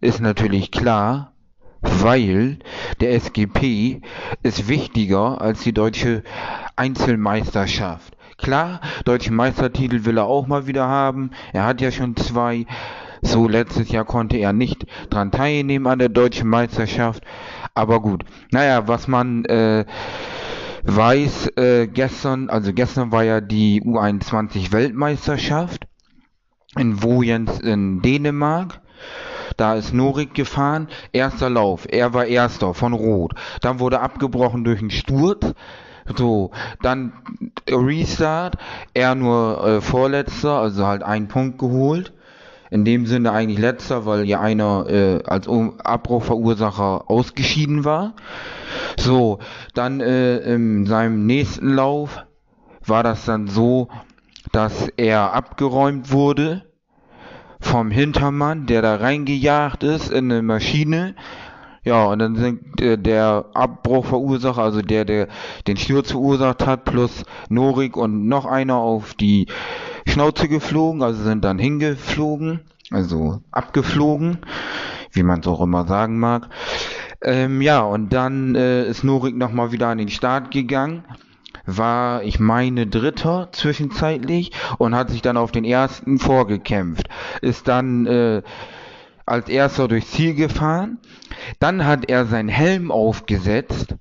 Ist 0.00 0.20
natürlich 0.20 0.70
klar, 0.70 1.32
weil 1.80 2.58
der 3.00 3.12
SGP 3.12 4.02
ist 4.42 4.68
wichtiger 4.68 5.40
als 5.40 5.62
die 5.62 5.72
deutsche 5.72 6.22
Einzelmeisterschaft. 6.76 8.16
Klar, 8.36 8.80
deutschen 9.04 9.34
Meistertitel 9.34 10.04
will 10.04 10.18
er 10.18 10.26
auch 10.26 10.46
mal 10.46 10.66
wieder 10.66 10.86
haben. 10.86 11.30
Er 11.52 11.64
hat 11.64 11.80
ja 11.80 11.90
schon 11.90 12.16
zwei. 12.16 12.66
So 13.20 13.48
letztes 13.48 13.90
Jahr 13.90 14.04
konnte 14.04 14.36
er 14.36 14.52
nicht 14.52 14.86
dran 15.10 15.32
teilnehmen 15.32 15.88
an 15.88 15.98
der 15.98 16.08
deutschen 16.08 16.48
Meisterschaft. 16.48 17.24
Aber 17.74 18.00
gut. 18.00 18.24
Naja, 18.52 18.86
was 18.86 19.08
man 19.08 19.44
äh, 19.46 19.84
weiß, 20.84 21.48
äh, 21.56 21.88
gestern, 21.88 22.48
also 22.48 22.72
gestern 22.72 23.10
war 23.10 23.24
ja 23.24 23.40
die 23.40 23.82
U21 23.82 24.70
Weltmeisterschaft 24.70 25.86
in 26.76 27.02
Wojens 27.02 27.58
in 27.58 28.02
Dänemark. 28.02 28.80
Da 29.58 29.74
ist 29.74 29.92
Norik 29.92 30.34
gefahren, 30.34 30.86
erster 31.12 31.50
Lauf, 31.50 31.84
er 31.90 32.14
war 32.14 32.26
erster 32.26 32.74
von 32.74 32.92
Rot. 32.92 33.34
Dann 33.60 33.80
wurde 33.80 33.98
abgebrochen 33.98 34.62
durch 34.62 34.78
einen 34.78 34.92
Sturz. 34.92 35.52
So, 36.16 36.52
dann 36.80 37.12
Restart, 37.68 38.56
er 38.94 39.16
nur 39.16 39.66
äh, 39.66 39.80
vorletzter, 39.80 40.60
also 40.60 40.86
halt 40.86 41.02
einen 41.02 41.26
Punkt 41.26 41.58
geholt 41.58 42.14
in 42.70 42.84
dem 42.84 43.06
Sinne 43.06 43.32
eigentlich 43.32 43.58
letzter, 43.58 44.06
weil 44.06 44.26
ja 44.26 44.40
einer 44.40 44.86
äh, 44.88 45.22
als 45.24 45.48
Abbruchverursacher 45.48 47.10
ausgeschieden 47.10 47.84
war. 47.84 48.14
So, 48.96 49.40
dann 49.74 50.00
äh, 50.00 50.38
in 50.54 50.86
seinem 50.86 51.26
nächsten 51.26 51.74
Lauf 51.74 52.24
war 52.86 53.02
das 53.02 53.24
dann 53.24 53.48
so, 53.48 53.88
dass 54.52 54.88
er 54.96 55.32
abgeräumt 55.34 56.12
wurde 56.12 56.67
vom 57.60 57.90
Hintermann, 57.90 58.66
der 58.66 58.82
da 58.82 58.96
reingejagt 58.96 59.82
ist 59.82 60.10
in 60.10 60.30
eine 60.30 60.42
Maschine. 60.42 61.14
Ja, 61.84 62.04
und 62.06 62.18
dann 62.18 62.36
sind 62.36 62.80
äh, 62.80 62.98
der 62.98 63.46
Abbruchverursacher, 63.54 64.62
also 64.62 64.82
der, 64.82 65.04
der 65.04 65.28
den 65.66 65.76
Sturz 65.76 66.10
verursacht 66.10 66.66
hat, 66.66 66.84
plus 66.84 67.24
Norik 67.48 67.96
und 67.96 68.28
noch 68.28 68.46
einer 68.46 68.76
auf 68.76 69.14
die 69.14 69.46
Schnauze 70.06 70.48
geflogen, 70.48 71.02
also 71.02 71.22
sind 71.22 71.44
dann 71.44 71.58
hingeflogen, 71.58 72.60
also 72.90 73.40
abgeflogen, 73.52 74.38
wie 75.12 75.22
man 75.22 75.40
es 75.40 75.46
auch 75.46 75.60
immer 75.60 75.86
sagen 75.86 76.18
mag. 76.18 76.48
Ähm, 77.22 77.62
ja, 77.62 77.80
und 77.80 78.12
dann 78.12 78.54
äh, 78.54 78.86
ist 78.86 79.02
Norik 79.02 79.36
nochmal 79.36 79.72
wieder 79.72 79.88
an 79.88 79.98
den 79.98 80.10
Start 80.10 80.50
gegangen, 80.50 81.04
war, 81.68 82.22
ich 82.22 82.40
meine, 82.40 82.86
Dritter 82.86 83.48
zwischenzeitlich 83.52 84.52
und 84.78 84.94
hat 84.94 85.10
sich 85.10 85.22
dann 85.22 85.36
auf 85.36 85.52
den 85.52 85.64
ersten 85.64 86.18
vorgekämpft. 86.18 87.08
Ist 87.42 87.68
dann 87.68 88.06
äh, 88.06 88.42
als 89.26 89.48
erster 89.48 89.86
durchs 89.86 90.10
Ziel 90.12 90.34
gefahren. 90.34 90.98
Dann 91.60 91.84
hat 91.84 92.08
er 92.08 92.24
seinen 92.24 92.48
Helm 92.48 92.90
aufgesetzt. 92.90 93.94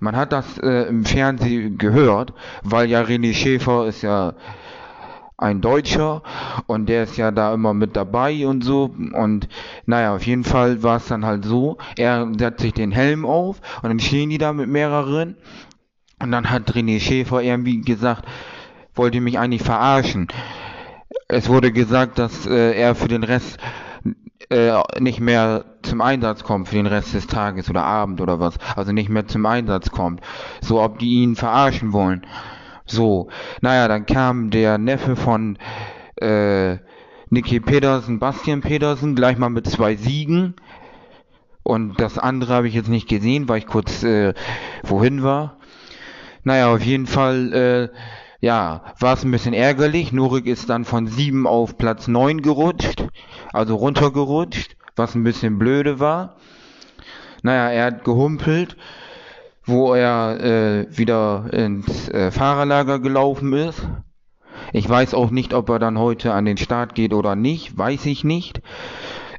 Man 0.00 0.16
hat 0.16 0.32
das 0.32 0.58
äh, 0.58 0.84
im 0.88 1.04
Fernsehen 1.04 1.76
gehört, 1.76 2.32
weil 2.62 2.88
ja 2.88 3.02
René 3.02 3.34
Schäfer 3.34 3.86
ist 3.86 4.02
ja 4.02 4.34
ein 5.36 5.60
Deutscher 5.60 6.22
und 6.66 6.88
der 6.88 7.04
ist 7.04 7.16
ja 7.16 7.30
da 7.30 7.54
immer 7.54 7.72
mit 7.72 7.96
dabei 7.96 8.46
und 8.46 8.62
so 8.64 8.92
und 9.12 9.48
naja, 9.86 10.14
auf 10.14 10.26
jeden 10.26 10.42
Fall 10.42 10.82
war 10.82 10.96
es 10.96 11.06
dann 11.06 11.24
halt 11.24 11.44
so, 11.44 11.78
er 11.96 12.28
setzt 12.36 12.60
sich 12.60 12.74
den 12.74 12.90
Helm 12.90 13.24
auf 13.24 13.60
und 13.82 13.88
dann 13.88 14.00
stehen 14.00 14.30
die 14.30 14.38
da 14.38 14.52
mit 14.52 14.68
mehreren 14.68 15.36
und 16.20 16.32
dann 16.32 16.50
hat 16.50 16.70
René 16.72 17.00
Schäfer 17.00 17.42
irgendwie 17.42 17.80
gesagt, 17.80 18.24
wollte 18.94 19.20
mich 19.20 19.38
eigentlich 19.38 19.62
verarschen. 19.62 20.28
Es 21.28 21.48
wurde 21.48 21.72
gesagt, 21.72 22.18
dass 22.18 22.46
äh, 22.46 22.72
er 22.72 22.94
für 22.94 23.08
den 23.08 23.22
Rest 23.22 23.58
äh, 24.50 24.72
nicht 24.98 25.20
mehr 25.20 25.64
zum 25.82 26.00
Einsatz 26.00 26.42
kommt 26.42 26.68
für 26.68 26.76
den 26.76 26.86
Rest 26.86 27.14
des 27.14 27.26
Tages 27.26 27.70
oder 27.70 27.84
Abend 27.84 28.20
oder 28.20 28.40
was. 28.40 28.54
Also 28.76 28.92
nicht 28.92 29.08
mehr 29.08 29.26
zum 29.26 29.46
Einsatz 29.46 29.90
kommt. 29.90 30.20
So, 30.60 30.82
ob 30.82 30.98
die 30.98 31.22
ihn 31.22 31.36
verarschen 31.36 31.92
wollen. 31.92 32.26
So, 32.86 33.28
naja, 33.60 33.88
dann 33.88 34.06
kam 34.06 34.50
der 34.50 34.78
Neffe 34.78 35.16
von 35.16 35.58
äh, 36.16 36.78
Niki 37.30 37.60
Pedersen, 37.60 38.18
Bastian 38.18 38.62
Pedersen, 38.62 39.14
gleich 39.14 39.36
mal 39.36 39.50
mit 39.50 39.66
zwei 39.66 39.96
Siegen. 39.96 40.54
Und 41.62 42.00
das 42.00 42.16
andere 42.16 42.54
habe 42.54 42.68
ich 42.68 42.74
jetzt 42.74 42.88
nicht 42.88 43.08
gesehen, 43.08 43.48
weil 43.48 43.58
ich 43.58 43.66
kurz 43.66 44.02
äh, 44.02 44.32
wohin 44.82 45.22
war. 45.22 45.57
Naja, 46.48 46.72
auf 46.72 46.82
jeden 46.82 47.06
Fall, 47.06 47.52
äh, 47.52 47.88
ja, 48.40 48.82
war 48.98 49.12
es 49.12 49.22
ein 49.22 49.30
bisschen 49.30 49.52
ärgerlich. 49.52 50.14
Nurik 50.14 50.46
ist 50.46 50.70
dann 50.70 50.86
von 50.86 51.06
7 51.06 51.46
auf 51.46 51.76
Platz 51.76 52.08
9 52.08 52.40
gerutscht, 52.40 53.04
also 53.52 53.76
runtergerutscht, 53.76 54.74
was 54.96 55.14
ein 55.14 55.24
bisschen 55.24 55.58
blöde 55.58 56.00
war. 56.00 56.36
Naja, 57.42 57.68
er 57.68 57.84
hat 57.84 58.04
gehumpelt 58.04 58.78
wo 59.66 59.92
er 59.92 60.40
äh, 60.40 60.86
wieder 60.96 61.50
ins 61.52 62.08
äh, 62.08 62.30
Fahrerlager 62.30 63.00
gelaufen 63.00 63.52
ist. 63.52 63.86
Ich 64.72 64.88
weiß 64.88 65.12
auch 65.12 65.30
nicht, 65.30 65.52
ob 65.52 65.68
er 65.68 65.78
dann 65.78 65.98
heute 65.98 66.32
an 66.32 66.46
den 66.46 66.56
Start 66.56 66.94
geht 66.94 67.12
oder 67.12 67.36
nicht, 67.36 67.76
weiß 67.76 68.06
ich 68.06 68.24
nicht. 68.24 68.62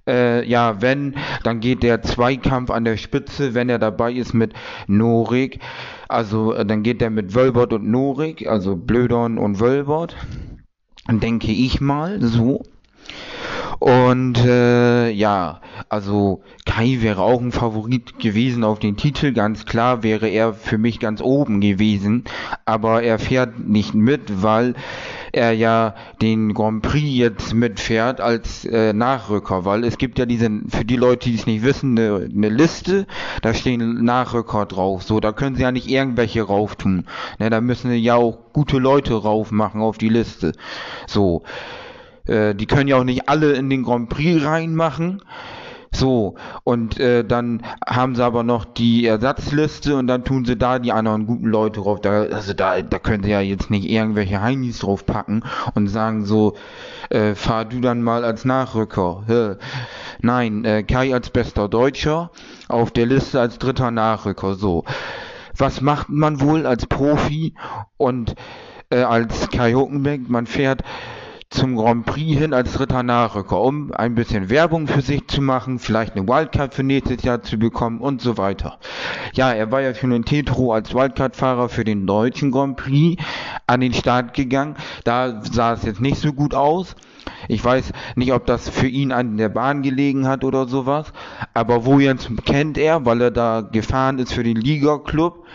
Äh, 0.08 0.48
ja, 0.48 0.82
wenn, 0.82 1.16
dann 1.44 1.60
geht 1.60 1.84
der 1.84 2.02
Zweikampf 2.02 2.70
an 2.70 2.86
der 2.86 2.98
Spitze, 2.98 3.56
wenn 3.56 3.70
er 3.70 3.80
dabei 3.80 4.14
ist 4.14 4.34
mit 4.34 4.54
Norik. 4.88 5.60
Also 6.10 6.54
äh, 6.54 6.66
dann 6.66 6.84
geht 6.84 7.02
er 7.02 7.12
mit 7.12 7.36
Wölbert 7.36 7.72
und 7.72 7.90
Norik, 7.90 8.48
also 8.48 8.76
Blödern 8.76 9.38
und 9.38 9.60
Wölbert. 9.60 10.18
Denke 11.08 11.52
ich 11.52 11.80
mal 11.80 12.22
so. 12.22 12.64
Und 13.80 14.38
äh, 14.44 15.10
ja, 15.10 15.62
also 15.88 16.42
Kai 16.66 16.98
wäre 17.00 17.22
auch 17.22 17.40
ein 17.42 17.54
Favorit 17.54 18.20
gewesen 18.20 18.66
auf 18.66 18.80
den 18.80 18.98
Titel, 18.98 19.32
ganz 19.32 19.66
klar 19.66 20.04
wäre 20.04 20.28
er 20.28 20.54
für 20.54 20.78
mich 20.78 21.00
ganz 21.00 21.22
oben 21.22 21.62
gewesen, 21.62 22.26
aber 22.66 23.04
er 23.04 23.20
fährt 23.20 23.58
nicht 23.58 23.96
mit, 23.96 24.44
weil 24.44 24.76
er 25.32 25.52
ja 25.52 25.96
den 26.22 26.54
Grand 26.54 26.82
Prix 26.82 27.18
jetzt 27.18 27.54
mitfährt 27.54 28.22
als 28.22 28.66
äh, 28.66 28.94
Nachrücker, 28.94 29.66
weil 29.66 29.84
es 29.84 29.98
gibt 29.98 30.20
ja 30.20 30.26
diese, 30.26 30.50
für 30.70 30.86
die 30.86 30.96
Leute, 30.96 31.30
die 31.30 31.36
es 31.36 31.46
nicht 31.46 31.64
wissen, 31.64 31.98
eine, 31.98 32.30
eine 32.34 32.50
Liste, 32.50 33.08
da 33.42 33.54
stehen 33.54 34.04
Nachrücker 34.04 34.66
drauf, 34.66 35.04
so, 35.04 35.20
da 35.20 35.32
können 35.32 35.56
sie 35.56 35.64
ja 35.64 35.72
nicht 35.72 35.90
irgendwelche 35.90 36.44
rauf 36.44 36.76
tun, 36.76 37.06
ne, 37.40 37.50
da 37.50 37.62
müssen 37.62 37.92
sie 37.92 37.98
ja 37.98 38.16
auch 38.16 38.38
gute 38.54 38.78
Leute 38.78 39.14
rauf 39.16 39.52
machen 39.52 39.82
auf 39.82 39.98
die 39.98 40.10
Liste, 40.10 40.54
so, 41.08 41.44
äh, 42.26 42.56
die 42.56 42.66
können 42.66 42.88
ja 42.88 42.98
auch 42.98 43.04
nicht 43.04 43.28
alle 43.28 43.54
in 43.54 43.70
den 43.70 43.84
Grand 43.84 44.10
Prix 44.10 44.44
reinmachen. 44.44 45.22
So, 45.92 46.36
und 46.64 47.00
äh, 47.00 47.24
dann 47.26 47.64
haben 47.86 48.16
sie 48.16 48.24
aber 48.24 48.44
noch 48.44 48.66
die 48.66 49.06
Ersatzliste 49.06 49.96
und 49.96 50.08
dann 50.08 50.24
tun 50.24 50.46
sie 50.46 50.56
da 50.56 50.78
die 50.80 50.92
anderen 50.92 51.26
guten 51.26 51.48
Leute 51.48 51.82
drauf. 51.82 52.00
Da, 52.00 52.24
also 52.24 52.54
da, 52.54 52.82
da 52.82 53.00
können 53.00 53.24
sie 53.24 53.32
ja 53.32 53.42
jetzt 53.42 53.72
nicht 53.72 53.90
irgendwelche 53.90 54.42
Heinis 54.42 54.80
drauf 54.80 55.06
packen 55.06 55.44
und 55.74 55.88
sagen 55.88 56.26
so, 56.26 56.56
äh, 57.10 57.34
fahr 57.34 57.66
du 57.66 57.82
dann 57.82 58.04
mal 58.04 58.24
als 58.24 58.46
Nachrücker. 58.46 59.58
Nein, 60.22 60.64
äh, 60.64 60.84
Kai 60.84 61.14
als 61.14 61.32
bester 61.32 61.68
Deutscher, 61.68 62.32
auf 62.68 62.92
der 62.92 63.08
Liste 63.08 63.40
als 63.40 63.58
dritter 63.58 63.92
Nachrücker. 63.92 64.54
So. 64.54 64.84
Was 65.58 65.82
macht 65.82 66.10
man 66.10 66.40
wohl 66.40 66.66
als 66.66 66.86
Profi 66.86 67.56
und 67.98 68.36
äh, 68.92 69.02
als 69.02 69.50
Kai 69.50 69.74
Huckenbeck? 69.74 70.30
Man 70.30 70.46
fährt 70.46 70.84
zum 71.50 71.76
Grand 71.76 72.06
Prix 72.06 72.38
hin 72.38 72.54
als 72.54 72.74
dritter 72.74 73.02
Nachrücker, 73.02 73.60
um 73.60 73.92
ein 73.92 74.14
bisschen 74.14 74.52
Werbung 74.52 74.88
für 74.88 75.02
sich 75.02 75.28
zu 75.28 75.42
machen, 75.42 75.80
vielleicht 75.80 76.16
eine 76.16 76.28
Wildcard 76.28 76.76
für 76.76 76.84
nächstes 76.84 77.24
Jahr 77.24 77.42
zu 77.42 77.58
bekommen 77.58 78.02
und 78.02 78.22
so 78.22 78.38
weiter. 78.38 78.78
Ja, 79.34 79.52
er 79.52 79.72
war 79.72 79.82
ja 79.82 79.96
schon 79.96 80.12
in 80.12 80.26
Tetro 80.26 80.74
als 80.74 80.94
Wildcard-Fahrer 80.94 81.70
für 81.70 81.84
den 81.84 82.06
deutschen 82.06 82.52
Grand 82.52 82.78
Prix 82.78 83.22
an 83.66 83.80
den 83.80 83.94
Start 83.94 84.36
gegangen. 84.36 84.76
Da 85.06 85.42
sah 85.44 85.74
es 85.74 85.84
jetzt 85.84 86.02
nicht 86.02 86.18
so 86.18 86.34
gut 86.34 86.54
aus. 86.54 86.96
Ich 87.48 87.64
weiß 87.64 87.94
nicht, 88.16 88.32
ob 88.32 88.46
das 88.46 88.70
für 88.70 88.88
ihn 88.88 89.12
an 89.12 89.38
der 89.38 89.50
Bahn 89.50 89.82
gelegen 89.82 90.28
hat 90.28 90.44
oder 90.44 90.68
sowas. 90.68 91.12
Aber 91.56 91.84
wo 91.84 91.98
jetzt 91.98 92.30
kennt 92.46 92.78
er, 92.78 93.06
weil 93.06 93.22
er 93.22 93.32
da 93.32 93.62
gefahren 93.62 94.20
ist 94.20 94.34
für 94.34 94.44
den 94.44 94.58
Liga-Club. 94.58 95.46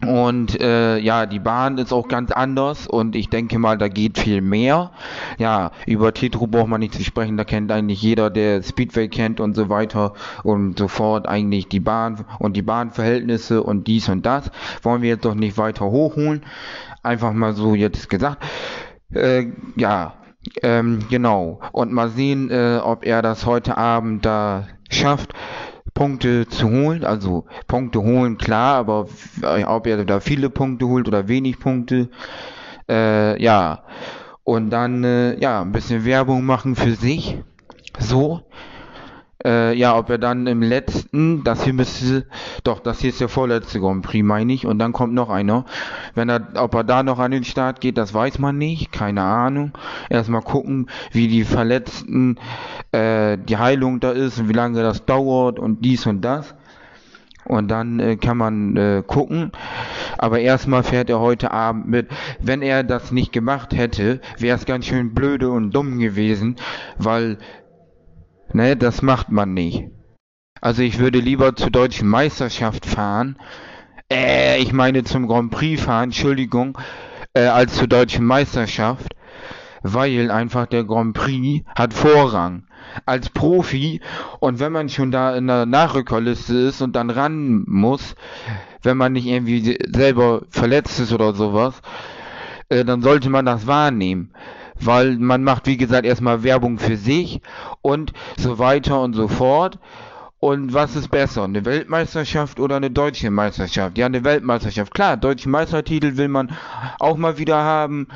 Und 0.00 0.60
äh, 0.60 0.98
ja, 0.98 1.26
die 1.26 1.40
Bahn 1.40 1.76
ist 1.76 1.92
auch 1.92 2.06
ganz 2.06 2.30
anders 2.30 2.86
und 2.86 3.16
ich 3.16 3.30
denke 3.30 3.58
mal, 3.58 3.76
da 3.76 3.88
geht 3.88 4.16
viel 4.16 4.40
mehr. 4.40 4.92
Ja, 5.38 5.72
über 5.86 6.14
Tetro 6.14 6.46
braucht 6.46 6.68
man 6.68 6.78
nicht 6.78 6.94
zu 6.94 7.02
sprechen, 7.02 7.36
da 7.36 7.42
kennt 7.42 7.72
eigentlich 7.72 8.00
jeder, 8.00 8.30
der 8.30 8.62
Speedway 8.62 9.08
kennt 9.08 9.40
und 9.40 9.56
so 9.56 9.68
weiter 9.68 10.12
und 10.44 10.78
sofort 10.78 11.26
eigentlich 11.26 11.66
die 11.66 11.80
Bahn 11.80 12.24
und 12.38 12.56
die 12.56 12.62
Bahnverhältnisse 12.62 13.60
und 13.60 13.88
dies 13.88 14.08
und 14.08 14.24
das. 14.24 14.52
Wollen 14.82 15.02
wir 15.02 15.08
jetzt 15.08 15.24
doch 15.24 15.34
nicht 15.34 15.58
weiter 15.58 15.86
hochholen. 15.86 16.44
Einfach 17.02 17.32
mal 17.32 17.54
so 17.54 17.74
jetzt 17.74 18.08
gesagt. 18.08 18.44
Äh, 19.12 19.46
ja, 19.74 20.14
ähm, 20.62 21.06
genau. 21.10 21.58
Und 21.72 21.92
mal 21.92 22.10
sehen, 22.10 22.50
äh, 22.50 22.78
ob 22.82 23.04
er 23.04 23.20
das 23.20 23.46
heute 23.46 23.76
Abend 23.76 24.24
da 24.24 24.68
schafft. 24.90 25.32
Punkte 25.98 26.46
zu 26.46 26.70
holen. 26.70 27.04
Also 27.04 27.44
Punkte 27.66 28.00
holen, 28.00 28.38
klar, 28.38 28.76
aber 28.76 29.08
ob 29.66 29.86
er 29.88 30.04
da 30.04 30.20
viele 30.20 30.48
Punkte 30.48 30.86
holt 30.86 31.08
oder 31.08 31.26
wenig 31.26 31.58
Punkte, 31.58 32.08
äh, 32.88 33.42
ja. 33.42 33.82
Und 34.44 34.70
dann, 34.70 35.02
äh, 35.02 35.38
ja, 35.40 35.60
ein 35.60 35.72
bisschen 35.72 36.04
Werbung 36.04 36.44
machen 36.44 36.76
für 36.76 36.94
sich. 36.94 37.38
So. 37.98 38.42
Äh, 39.44 39.74
ja, 39.76 39.96
ob 39.96 40.10
er 40.10 40.18
dann 40.18 40.48
im 40.48 40.62
letzten, 40.62 41.44
das 41.44 41.62
hier 41.62 41.72
müsste, 41.72 42.26
doch, 42.64 42.80
das 42.80 43.00
hier 43.00 43.10
ist 43.10 43.20
der 43.20 43.28
vorletzte 43.28 43.78
Grand 43.78 44.04
Prix, 44.04 44.24
meine 44.24 44.52
ich, 44.52 44.66
und 44.66 44.80
dann 44.80 44.92
kommt 44.92 45.14
noch 45.14 45.30
einer. 45.30 45.64
Wenn 46.14 46.28
er, 46.28 46.48
ob 46.56 46.74
er 46.74 46.82
da 46.82 47.04
noch 47.04 47.20
an 47.20 47.30
den 47.30 47.44
Start 47.44 47.80
geht, 47.80 47.98
das 47.98 48.12
weiß 48.12 48.40
man 48.40 48.58
nicht, 48.58 48.90
keine 48.90 49.22
Ahnung. 49.22 49.72
Erstmal 50.10 50.42
gucken, 50.42 50.90
wie 51.12 51.28
die 51.28 51.44
Verletzten, 51.44 52.36
äh, 52.90 53.38
die 53.38 53.58
Heilung 53.58 54.00
da 54.00 54.10
ist 54.10 54.40
und 54.40 54.48
wie 54.48 54.54
lange 54.54 54.82
das 54.82 55.04
dauert 55.04 55.60
und 55.60 55.84
dies 55.84 56.04
und 56.06 56.22
das. 56.22 56.56
Und 57.44 57.68
dann 57.68 57.98
äh, 58.00 58.16
kann 58.16 58.36
man 58.36 58.76
äh, 58.76 59.02
gucken. 59.06 59.52
Aber 60.18 60.40
erstmal 60.40 60.82
fährt 60.82 61.08
er 61.08 61.20
heute 61.20 61.50
Abend 61.50 61.88
mit. 61.88 62.08
Wenn 62.40 62.60
er 62.60 62.82
das 62.82 63.10
nicht 63.12 63.32
gemacht 63.32 63.74
hätte, 63.74 64.20
wäre 64.36 64.56
es 64.56 64.66
ganz 64.66 64.84
schön 64.84 65.14
blöde 65.14 65.48
und 65.50 65.70
dumm 65.70 65.98
gewesen, 65.98 66.56
weil 66.98 67.38
Ne, 68.52 68.76
das 68.76 69.02
macht 69.02 69.30
man 69.30 69.52
nicht. 69.52 69.84
Also 70.60 70.82
ich 70.82 70.98
würde 70.98 71.18
lieber 71.18 71.54
zur 71.54 71.70
deutschen 71.70 72.08
Meisterschaft 72.08 72.86
fahren, 72.86 73.36
äh, 74.10 74.58
ich 74.58 74.72
meine 74.72 75.04
zum 75.04 75.28
Grand 75.28 75.50
Prix 75.50 75.82
fahren, 75.82 76.04
Entschuldigung, 76.04 76.78
äh, 77.34 77.42
als 77.42 77.74
zur 77.74 77.88
deutschen 77.88 78.24
Meisterschaft, 78.24 79.14
weil 79.82 80.30
einfach 80.30 80.66
der 80.66 80.84
Grand 80.84 81.14
Prix 81.14 81.64
hat 81.76 81.92
Vorrang. 81.92 82.64
Als 83.04 83.28
Profi 83.28 84.00
und 84.40 84.60
wenn 84.60 84.72
man 84.72 84.88
schon 84.88 85.10
da 85.10 85.36
in 85.36 85.46
der 85.46 85.66
Nachrückerliste 85.66 86.54
ist 86.54 86.80
und 86.80 86.96
dann 86.96 87.10
ran 87.10 87.64
muss, 87.66 88.14
wenn 88.82 88.96
man 88.96 89.12
nicht 89.12 89.26
irgendwie 89.26 89.78
selber 89.94 90.42
verletzt 90.48 90.98
ist 90.98 91.12
oder 91.12 91.34
sowas, 91.34 91.82
äh, 92.70 92.84
dann 92.86 93.02
sollte 93.02 93.28
man 93.28 93.44
das 93.44 93.66
wahrnehmen 93.66 94.32
weil 94.80 95.16
man 95.16 95.44
macht, 95.44 95.66
wie 95.66 95.76
gesagt, 95.76 96.06
erstmal 96.06 96.42
Werbung 96.42 96.78
für 96.78 96.96
sich 96.96 97.40
und 97.82 98.12
so 98.36 98.58
weiter 98.58 99.00
und 99.00 99.14
so 99.14 99.28
fort. 99.28 99.78
Und 100.40 100.72
was 100.72 100.94
ist 100.94 101.08
besser, 101.08 101.44
eine 101.44 101.64
Weltmeisterschaft 101.64 102.60
oder 102.60 102.76
eine 102.76 102.92
deutsche 102.92 103.30
Meisterschaft? 103.30 103.98
Ja, 103.98 104.06
eine 104.06 104.22
Weltmeisterschaft. 104.22 104.94
Klar, 104.94 105.16
deutsche 105.16 105.48
Meistertitel 105.48 106.16
will 106.16 106.28
man 106.28 106.52
auch 107.00 107.16
mal 107.16 107.38
wieder 107.38 107.56
haben 107.56 108.06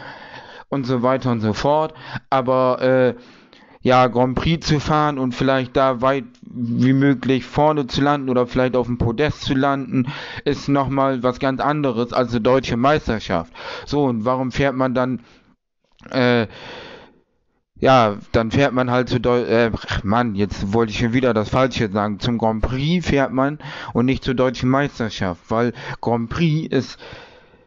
und 0.69 0.87
so 0.87 1.03
weiter 1.03 1.33
und 1.33 1.41
so 1.41 1.53
fort. 1.53 1.95
Aber 2.31 2.81
äh, 2.81 3.15
ja, 3.83 4.07
Grand 4.07 4.37
Prix 4.37 4.65
zu 4.65 4.79
fahren 4.79 5.19
und 5.19 5.35
vielleicht 5.35 5.77
da 5.77 6.01
weit 6.01 6.25
wie 6.43 6.93
möglich 6.93 7.45
vorne 7.45 7.89
zu 7.89 8.01
landen 8.01 8.31
oder 8.31 8.47
vielleicht 8.47 8.77
auf 8.77 8.87
dem 8.87 8.99
Podest 8.99 9.43
zu 9.43 9.55
landen, 9.55 10.07
ist 10.45 10.69
nochmal 10.69 11.25
was 11.25 11.41
ganz 11.41 11.61
anderes 11.61 12.13
als 12.13 12.31
eine 12.31 12.41
deutsche 12.41 12.77
Meisterschaft. 12.77 13.53
So, 13.85 14.05
und 14.05 14.25
warum 14.25 14.53
fährt 14.53 14.77
man 14.77 14.95
dann 14.95 15.21
äh, 16.11 16.47
ja, 17.83 18.17
dann 18.31 18.53
fährt 18.53 18.73
man 18.73 18.93
halt 18.93 19.09
zu 19.09 19.21
Deu 19.21 19.43
äh, 19.43 19.73
Mann, 20.05 20.37
jetzt 20.37 20.73
wollte 20.73 20.93
ich 20.93 20.99
schon 20.99 21.15
wieder 21.15 21.35
das 21.35 21.49
Falsche 21.49 21.91
sagen. 21.91 22.21
Zum 22.21 22.39
Grand 22.39 22.63
Prix 22.63 23.05
fährt 23.05 23.33
man 23.33 23.59
und 23.93 24.07
nicht 24.07 24.23
zur 24.23 24.35
deutschen 24.35 24.71
Meisterschaft, 24.71 25.41
weil 25.49 25.73
Grand 26.01 26.31
Prix 26.31 26.73
ist 26.73 27.01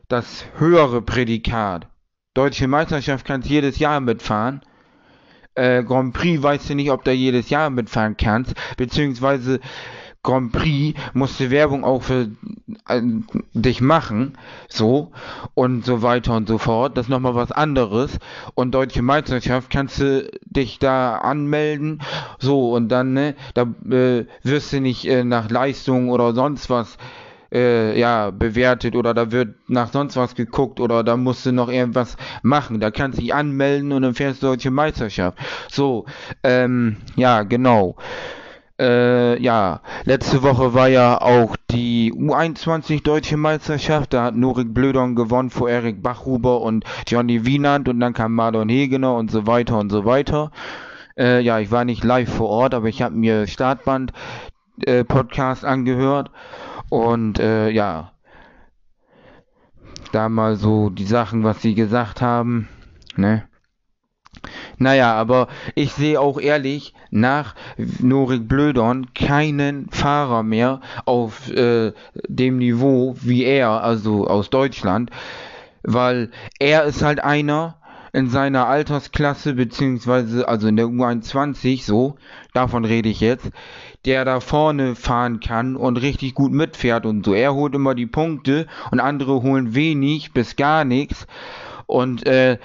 das 0.07 0.45
höhere 0.57 1.01
Prädikat. 1.01 1.87
Deutsche 2.33 2.67
Meisterschaft 2.67 3.25
kannst 3.25 3.49
jedes 3.49 3.77
Jahr 3.77 3.99
mitfahren. 3.99 4.61
Äh, 5.53 5.83
Grand 5.83 6.13
Prix 6.13 6.41
weißt 6.41 6.69
du 6.69 6.75
nicht, 6.75 6.91
ob 6.91 7.03
du 7.03 7.11
jedes 7.11 7.49
Jahr 7.49 7.69
mitfahren 7.69 8.15
kannst, 8.17 8.53
beziehungsweise 8.77 9.59
Grand 10.25 10.51
Prix 10.51 10.99
musste 11.13 11.51
Werbung 11.51 11.83
auch 11.83 12.01
für 12.01 12.31
äh, 12.89 13.01
dich 13.53 13.79
machen, 13.79 14.33
so 14.67 15.11
und 15.53 15.85
so 15.85 16.01
weiter 16.01 16.35
und 16.35 16.47
so 16.47 16.57
fort. 16.57 16.97
Das 16.97 17.05
ist 17.05 17.09
nochmal 17.09 17.35
was 17.35 17.51
anderes. 17.51 18.17
Und 18.55 18.73
Deutsche 18.73 19.03
Meisterschaft 19.03 19.69
kannst 19.69 19.99
du 19.99 20.29
dich 20.45 20.79
da 20.79 21.17
anmelden, 21.17 22.01
so 22.39 22.73
und 22.73 22.89
dann, 22.89 23.13
ne, 23.13 23.35
da 23.53 23.67
äh, 23.89 24.25
wirst 24.43 24.73
du 24.73 24.81
nicht 24.81 25.05
äh, 25.05 25.23
nach 25.23 25.49
Leistung 25.49 26.09
oder 26.09 26.33
sonst 26.33 26.69
was 26.69 26.97
äh, 27.51 27.97
ja, 27.97 28.31
bewertet 28.31 28.95
oder 28.95 29.13
da 29.13 29.31
wird 29.31 29.55
nach 29.67 29.91
sonst 29.91 30.17
was 30.17 30.33
geguckt 30.33 30.79
oder 30.79 31.03
da 31.03 31.17
musst 31.17 31.45
du 31.45 31.51
noch 31.51 31.69
irgendwas 31.69 32.17
machen. 32.41 32.79
Da 32.79 32.89
kannst 32.89 33.19
du 33.19 33.21
dich 33.21 33.33
anmelden 33.33 33.91
und 33.91 34.01
dann 34.01 34.15
fährst 34.15 34.41
du 34.41 34.47
Deutsche 34.47 34.71
Meisterschaft. 34.71 35.37
So, 35.69 36.05
ähm, 36.43 36.97
ja, 37.15 37.43
genau. 37.43 37.95
Äh, 38.77 39.41
ja, 39.41 39.81
letzte 40.03 40.43
Woche 40.43 40.73
war 40.73 40.89
ja 40.89 41.21
auch 41.21 41.55
die 41.71 42.11
U21 42.13 43.03
Deutsche 43.03 43.37
Meisterschaft. 43.37 44.13
Da 44.13 44.25
hat 44.25 44.35
Norik 44.35 44.73
Blödon 44.73 45.15
gewonnen 45.15 45.49
vor 45.49 45.69
Erik 45.69 46.03
Bachhuber 46.03 46.61
und 46.61 46.83
Johnny 47.07 47.45
Wienand 47.45 47.87
und 47.87 47.99
dann 48.01 48.13
kam 48.13 48.33
Marlon 48.33 48.67
Hegener 48.67 49.15
und 49.15 49.31
so 49.31 49.47
weiter 49.47 49.77
und 49.77 49.91
so 49.91 50.03
weiter. 50.03 50.51
Äh, 51.17 51.41
ja, 51.41 51.59
ich 51.59 51.71
war 51.71 51.85
nicht 51.85 52.03
live 52.03 52.29
vor 52.29 52.49
Ort, 52.49 52.73
aber 52.73 52.89
ich 52.89 53.01
habe 53.01 53.15
mir 53.15 53.47
Startband 53.47 54.11
äh, 54.85 55.05
Podcast 55.05 55.63
angehört 55.63 56.31
und 56.89 57.39
äh, 57.39 57.69
ja, 57.69 58.11
da 60.11 60.27
mal 60.27 60.57
so 60.57 60.89
die 60.89 61.05
Sachen, 61.05 61.43
was 61.43 61.61
sie 61.61 61.75
gesagt 61.75 62.21
haben, 62.21 62.67
ne? 63.15 63.47
Naja, 64.77 65.13
aber 65.13 65.47
ich 65.75 65.93
sehe 65.93 66.19
auch 66.19 66.39
ehrlich 66.39 66.93
nach 67.11 67.55
Norik 67.99 68.47
Blödon 68.47 69.13
keinen 69.13 69.89
Fahrer 69.89 70.43
mehr 70.43 70.81
auf 71.05 71.49
äh, 71.51 71.93
dem 72.27 72.57
Niveau 72.57 73.15
wie 73.21 73.43
er, 73.43 73.83
also 73.83 74.27
aus 74.27 74.49
Deutschland, 74.49 75.11
weil 75.83 76.31
er 76.59 76.83
ist 76.83 77.01
halt 77.01 77.23
einer 77.23 77.75
in 78.15 78.29
seiner 78.29 78.67
Altersklasse, 78.67 79.55
beziehungsweise 79.55 80.47
also 80.47 80.69
in 80.69 80.77
der 80.77 80.85
U21 80.85 81.83
so, 81.83 82.15
davon 82.53 82.85
rede 82.85 83.09
ich 83.09 83.19
jetzt, 83.19 83.51
der 84.05 84.23
da 84.23 84.39
vorne 84.39 84.95
fahren 84.95 85.41
kann 85.41 85.75
und 85.75 85.97
richtig 85.97 86.33
gut 86.33 86.53
mitfährt 86.53 87.05
und 87.05 87.25
so. 87.25 87.33
Er 87.33 87.53
holt 87.53 87.75
immer 87.75 87.93
die 87.93 88.05
Punkte 88.05 88.67
und 88.91 89.01
andere 89.01 89.41
holen 89.41 89.75
wenig 89.75 90.31
bis 90.31 90.55
gar 90.55 90.85
nichts 90.85 91.27
und 91.87 92.25
äh, 92.25 92.57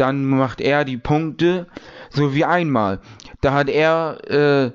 dann 0.00 0.24
macht 0.24 0.60
er 0.60 0.84
die 0.84 0.96
Punkte, 0.96 1.66
so 2.08 2.34
wie 2.34 2.44
einmal. 2.44 3.00
Da 3.40 3.52
hat 3.52 3.68
er, 3.68 4.18
äh, 4.28 4.70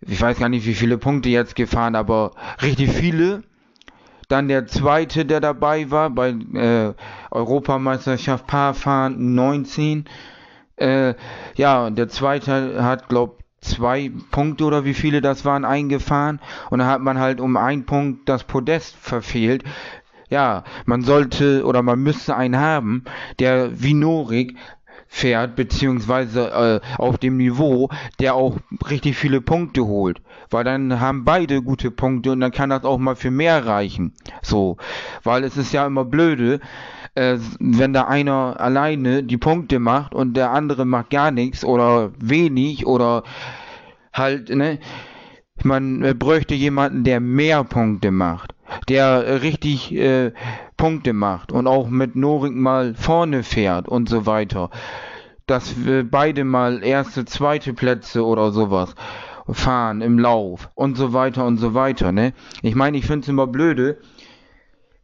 ich 0.00 0.20
weiß 0.20 0.38
gar 0.38 0.48
nicht, 0.48 0.66
wie 0.66 0.74
viele 0.74 0.98
Punkte 0.98 1.28
jetzt 1.28 1.56
gefahren, 1.56 1.94
aber 1.94 2.32
richtig 2.62 2.90
viele. 2.90 3.42
Dann 4.28 4.48
der 4.48 4.66
zweite, 4.66 5.24
der 5.24 5.40
dabei 5.40 5.90
war 5.90 6.10
bei 6.10 6.30
äh, 6.30 6.92
Europameisterschaft 7.30 8.46
Paarfahren 8.46 9.34
19. 9.34 10.04
Äh, 10.76 11.14
ja, 11.56 11.88
der 11.90 12.08
zweite 12.08 12.84
hat, 12.84 13.08
glaub 13.08 13.38
zwei 13.60 14.12
Punkte 14.30 14.64
oder 14.64 14.84
wie 14.84 14.94
viele 14.94 15.20
das 15.20 15.44
waren 15.44 15.64
eingefahren 15.64 16.40
und 16.70 16.78
dann 16.78 16.88
hat 16.88 17.00
man 17.00 17.18
halt 17.18 17.40
um 17.40 17.56
einen 17.56 17.86
Punkt 17.86 18.28
das 18.28 18.44
Podest 18.44 18.96
verfehlt 18.96 19.64
ja, 20.30 20.64
man 20.84 21.02
sollte 21.02 21.64
oder 21.64 21.82
man 21.82 22.02
müsste 22.02 22.36
einen 22.36 22.58
haben, 22.58 23.04
der 23.38 23.80
wie 23.80 23.94
Norik 23.94 24.56
fährt, 25.08 25.56
beziehungsweise 25.56 26.50
äh, 26.50 26.80
auf 26.98 27.18
dem 27.18 27.38
Niveau, 27.38 27.88
der 28.20 28.34
auch 28.34 28.58
richtig 28.90 29.16
viele 29.16 29.40
Punkte 29.40 29.86
holt. 29.86 30.20
Weil 30.50 30.64
dann 30.64 31.00
haben 31.00 31.24
beide 31.24 31.62
gute 31.62 31.90
Punkte 31.90 32.32
und 32.32 32.40
dann 32.40 32.52
kann 32.52 32.70
das 32.70 32.84
auch 32.84 32.98
mal 32.98 33.16
für 33.16 33.30
mehr 33.30 33.66
reichen. 33.66 34.12
So. 34.42 34.76
Weil 35.24 35.44
es 35.44 35.56
ist 35.56 35.72
ja 35.72 35.86
immer 35.86 36.04
blöde, 36.04 36.60
äh, 37.14 37.38
wenn 37.58 37.94
da 37.94 38.04
einer 38.04 38.60
alleine 38.60 39.22
die 39.22 39.38
Punkte 39.38 39.78
macht 39.78 40.14
und 40.14 40.34
der 40.34 40.52
andere 40.52 40.84
macht 40.84 41.10
gar 41.10 41.30
nichts 41.30 41.64
oder 41.64 42.12
wenig 42.18 42.86
oder 42.86 43.24
halt, 44.12 44.50
ne? 44.50 44.78
Man 45.64 46.04
äh, 46.04 46.14
bräuchte 46.14 46.54
jemanden, 46.54 47.02
der 47.02 47.18
mehr 47.18 47.64
Punkte 47.64 48.12
macht 48.12 48.54
der 48.88 49.24
äh, 49.24 49.34
richtig 49.36 49.94
äh, 49.94 50.32
Punkte 50.76 51.12
macht 51.12 51.52
und 51.52 51.66
auch 51.66 51.88
mit 51.88 52.16
Norik 52.16 52.54
mal 52.54 52.94
vorne 52.94 53.42
fährt 53.42 53.88
und 53.88 54.08
so 54.08 54.26
weiter. 54.26 54.70
Dass 55.46 55.84
wir 55.84 56.08
beide 56.08 56.44
mal 56.44 56.84
erste, 56.84 57.24
zweite 57.24 57.72
Plätze 57.72 58.24
oder 58.24 58.52
sowas 58.52 58.94
fahren 59.50 60.02
im 60.02 60.18
Lauf 60.18 60.68
und 60.74 60.96
so 60.96 61.12
weiter 61.12 61.46
und 61.46 61.56
so 61.56 61.72
weiter, 61.74 62.12
ne? 62.12 62.34
Ich 62.62 62.74
meine, 62.74 62.98
ich 62.98 63.06
finde 63.06 63.22
es 63.22 63.28
immer 63.28 63.46
blöde, 63.46 63.98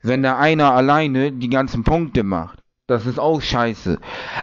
wenn 0.02 0.22
da 0.22 0.36
einer 0.36 0.74
alleine 0.74 1.32
die 1.32 1.48
ganzen 1.48 1.82
Punkte 1.82 2.22
macht. 2.22 2.58
Das 2.86 3.06
ist 3.06 3.18
auch 3.18 3.40
scheiße. 3.40 3.98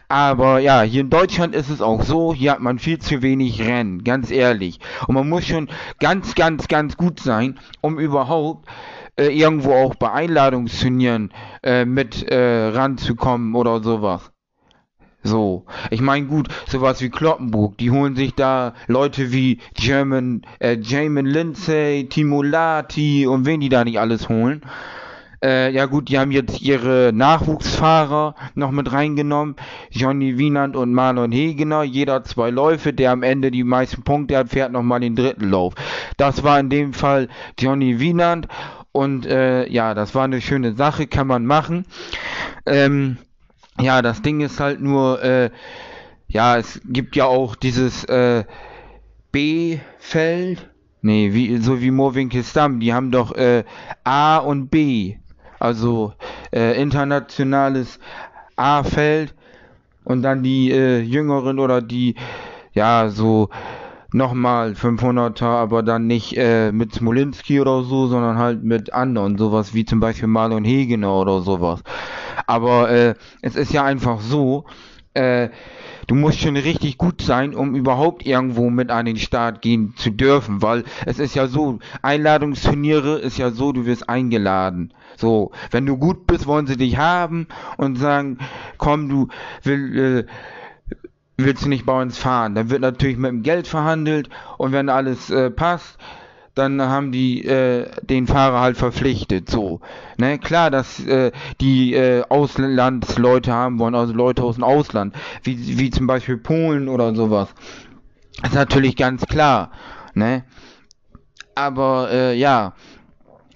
Aber 0.09 0.57
ja, 0.57 0.81
hier 0.81 1.01
in 1.01 1.11
Deutschland 1.11 1.53
ist 1.53 1.69
es 1.69 1.79
auch 1.79 2.01
so, 2.01 2.33
hier 2.33 2.53
hat 2.53 2.59
man 2.59 2.79
viel 2.79 2.97
zu 2.97 3.21
wenig 3.21 3.61
Rennen, 3.61 4.03
ganz 4.03 4.31
ehrlich. 4.31 4.79
Und 5.05 5.13
man 5.13 5.29
muss 5.29 5.45
schon 5.45 5.69
ganz, 5.99 6.33
ganz, 6.33 6.67
ganz 6.67 6.97
gut 6.97 7.19
sein, 7.19 7.59
um 7.81 7.99
überhaupt 7.99 8.67
äh, 9.17 9.27
irgendwo 9.27 9.73
auch 9.73 9.95
bei 9.95 10.11
Einladungsturnieren 10.11 11.31
äh, 11.63 11.85
mit 11.85 12.23
äh, 12.23 12.67
ranzukommen 12.69 13.55
oder 13.55 13.81
sowas. 13.83 14.31
So, 15.23 15.65
ich 15.91 16.01
meine 16.01 16.25
gut, 16.25 16.47
sowas 16.67 16.99
wie 17.01 17.09
Kloppenburg, 17.09 17.77
die 17.77 17.91
holen 17.91 18.15
sich 18.15 18.33
da 18.33 18.73
Leute 18.87 19.31
wie 19.31 19.59
German, 19.75 20.41
äh, 20.59 20.77
Jamin 20.81 21.27
Lindsay, 21.27 22.07
Timo 22.09 22.41
Lati 22.41 23.27
und 23.27 23.45
wen 23.45 23.59
die 23.59 23.69
da 23.69 23.83
nicht 23.83 23.99
alles 23.99 24.29
holen. 24.29 24.61
Äh, 25.43 25.71
ja 25.73 25.85
gut, 25.87 26.09
die 26.09 26.19
haben 26.19 26.31
jetzt 26.31 26.61
ihre 26.61 27.11
Nachwuchsfahrer 27.13 28.35
noch 28.53 28.71
mit 28.71 28.91
reingenommen. 28.91 29.55
Johnny 29.89 30.37
Wienand 30.37 30.75
und 30.75 30.93
Marlon 30.93 31.31
Hegener. 31.31 31.81
Jeder 31.83 32.23
zwei 32.23 32.51
Läufe. 32.51 32.93
Der 32.93 33.11
am 33.11 33.23
Ende 33.23 33.49
die 33.49 33.63
meisten 33.63 34.03
Punkte 34.03 34.37
hat, 34.37 34.49
fährt 34.49 34.71
nochmal 34.71 34.99
den 34.99 35.15
dritten 35.15 35.49
Lauf. 35.49 35.73
Das 36.17 36.43
war 36.43 36.59
in 36.59 36.69
dem 36.69 36.93
Fall 36.93 37.27
Johnny 37.59 37.99
Wienand. 37.99 38.47
Und 38.91 39.25
äh, 39.25 39.67
ja, 39.69 39.93
das 39.93 40.15
war 40.15 40.25
eine 40.25 40.41
schöne 40.41 40.73
Sache, 40.73 41.07
kann 41.07 41.27
man 41.27 41.45
machen. 41.45 41.85
Ähm, 42.65 43.17
ja, 43.79 44.01
das 44.01 44.21
Ding 44.21 44.41
ist 44.41 44.59
halt 44.59 44.81
nur, 44.81 45.23
äh, 45.23 45.49
ja, 46.27 46.57
es 46.57 46.81
gibt 46.85 47.15
ja 47.15 47.25
auch 47.25 47.55
dieses 47.55 48.03
äh, 48.05 48.43
B-Feld. 49.31 50.69
Nee, 51.01 51.33
wie, 51.33 51.57
so 51.57 51.81
wie 51.81 51.89
Mowinkelsdamm, 51.89 52.79
die 52.79 52.93
haben 52.93 53.11
doch 53.11 53.33
äh, 53.33 53.63
A 54.03 54.37
und 54.37 54.69
B. 54.69 55.15
Also 55.59 56.13
äh, 56.51 56.79
internationales 56.79 57.99
A-Feld 58.55 59.33
und 60.03 60.21
dann 60.21 60.43
die 60.43 60.71
äh, 60.71 60.99
Jüngeren 60.99 61.59
oder 61.59 61.81
die, 61.81 62.15
ja, 62.73 63.09
so 63.09 63.49
nochmal 64.13 64.73
500er, 64.73 65.45
aber 65.45 65.83
dann 65.83 66.07
nicht 66.07 66.37
äh, 66.37 66.71
mit 66.71 66.93
Smolinski 66.93 67.61
oder 67.61 67.83
so, 67.83 68.07
sondern 68.07 68.37
halt 68.37 68.63
mit 68.63 68.93
anderen, 68.93 69.37
sowas 69.37 69.73
wie 69.73 69.85
zum 69.85 69.99
Beispiel 69.99 70.27
Marlon 70.27 70.65
Hegener 70.65 71.13
oder 71.13 71.41
sowas. 71.41 71.81
Aber 72.47 72.89
äh, 72.89 73.15
es 73.41 73.55
ist 73.55 73.73
ja 73.73 73.83
einfach 73.83 74.19
so, 74.19 74.65
äh, 75.13 75.49
du 76.07 76.15
musst 76.15 76.39
schon 76.39 76.57
richtig 76.57 76.97
gut 76.97 77.21
sein, 77.21 77.53
um 77.53 77.75
überhaupt 77.75 78.25
irgendwo 78.25 78.69
mit 78.69 78.89
an 78.89 79.05
den 79.05 79.17
Start 79.17 79.61
gehen 79.61 79.93
zu 79.97 80.09
dürfen, 80.09 80.61
weil 80.61 80.83
es 81.05 81.19
ist 81.19 81.35
ja 81.35 81.47
so, 81.47 81.79
Einladungsturniere 82.01 83.19
ist 83.19 83.37
ja 83.37 83.51
so, 83.51 83.71
du 83.71 83.85
wirst 83.85 84.09
eingeladen. 84.09 84.93
So, 85.17 85.51
wenn 85.69 85.85
du 85.85 85.97
gut 85.97 86.27
bist, 86.27 86.47
wollen 86.47 86.67
sie 86.67 86.77
dich 86.77 86.97
haben 86.97 87.47
und 87.77 87.97
sagen, 87.97 88.39
komm, 88.77 89.09
du 89.09 89.27
will, 89.63 90.25
äh, 90.25 90.25
willst 91.37 91.65
du 91.65 91.69
nicht 91.69 91.85
bei 91.85 92.01
uns 92.01 92.17
fahren? 92.17 92.55
Dann 92.55 92.69
wird 92.69 92.81
natürlich 92.81 93.17
mit 93.17 93.29
dem 93.29 93.43
Geld 93.43 93.67
verhandelt 93.67 94.29
und 94.57 94.71
wenn 94.71 94.89
alles 94.89 95.29
äh, 95.29 95.49
passt, 95.49 95.97
dann 96.55 96.81
haben 96.81 97.11
die 97.11 97.45
äh, 97.45 97.89
den 98.01 98.27
Fahrer 98.27 98.59
halt 98.59 98.77
verpflichtet. 98.77 99.49
So, 99.49 99.79
ne, 100.17 100.37
klar, 100.37 100.69
dass 100.69 100.99
äh, 101.05 101.31
die 101.61 101.93
äh, 101.93 102.23
Auslandsleute 102.27 103.53
haben 103.53 103.79
wollen, 103.79 103.95
also 103.95 104.13
Leute 104.13 104.43
aus 104.43 104.55
dem 104.55 104.63
Ausland, 104.63 105.15
wie 105.43 105.79
wie 105.79 105.89
zum 105.89 106.07
Beispiel 106.07 106.37
Polen 106.37 106.89
oder 106.89 107.15
sowas. 107.15 107.49
ist 108.43 108.53
natürlich 108.53 108.95
ganz 108.95 109.25
klar, 109.25 109.71
ne. 110.13 110.43
Aber 111.55 112.09
äh, 112.11 112.37
ja, 112.37 112.73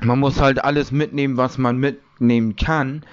man 0.02 0.20
muss 0.20 0.40
halt 0.40 0.64
alles 0.64 0.92
mitnehmen, 0.92 1.38
was 1.38 1.58
man 1.58 1.78
mitnehmen 1.78 2.56
kann. 2.56 3.04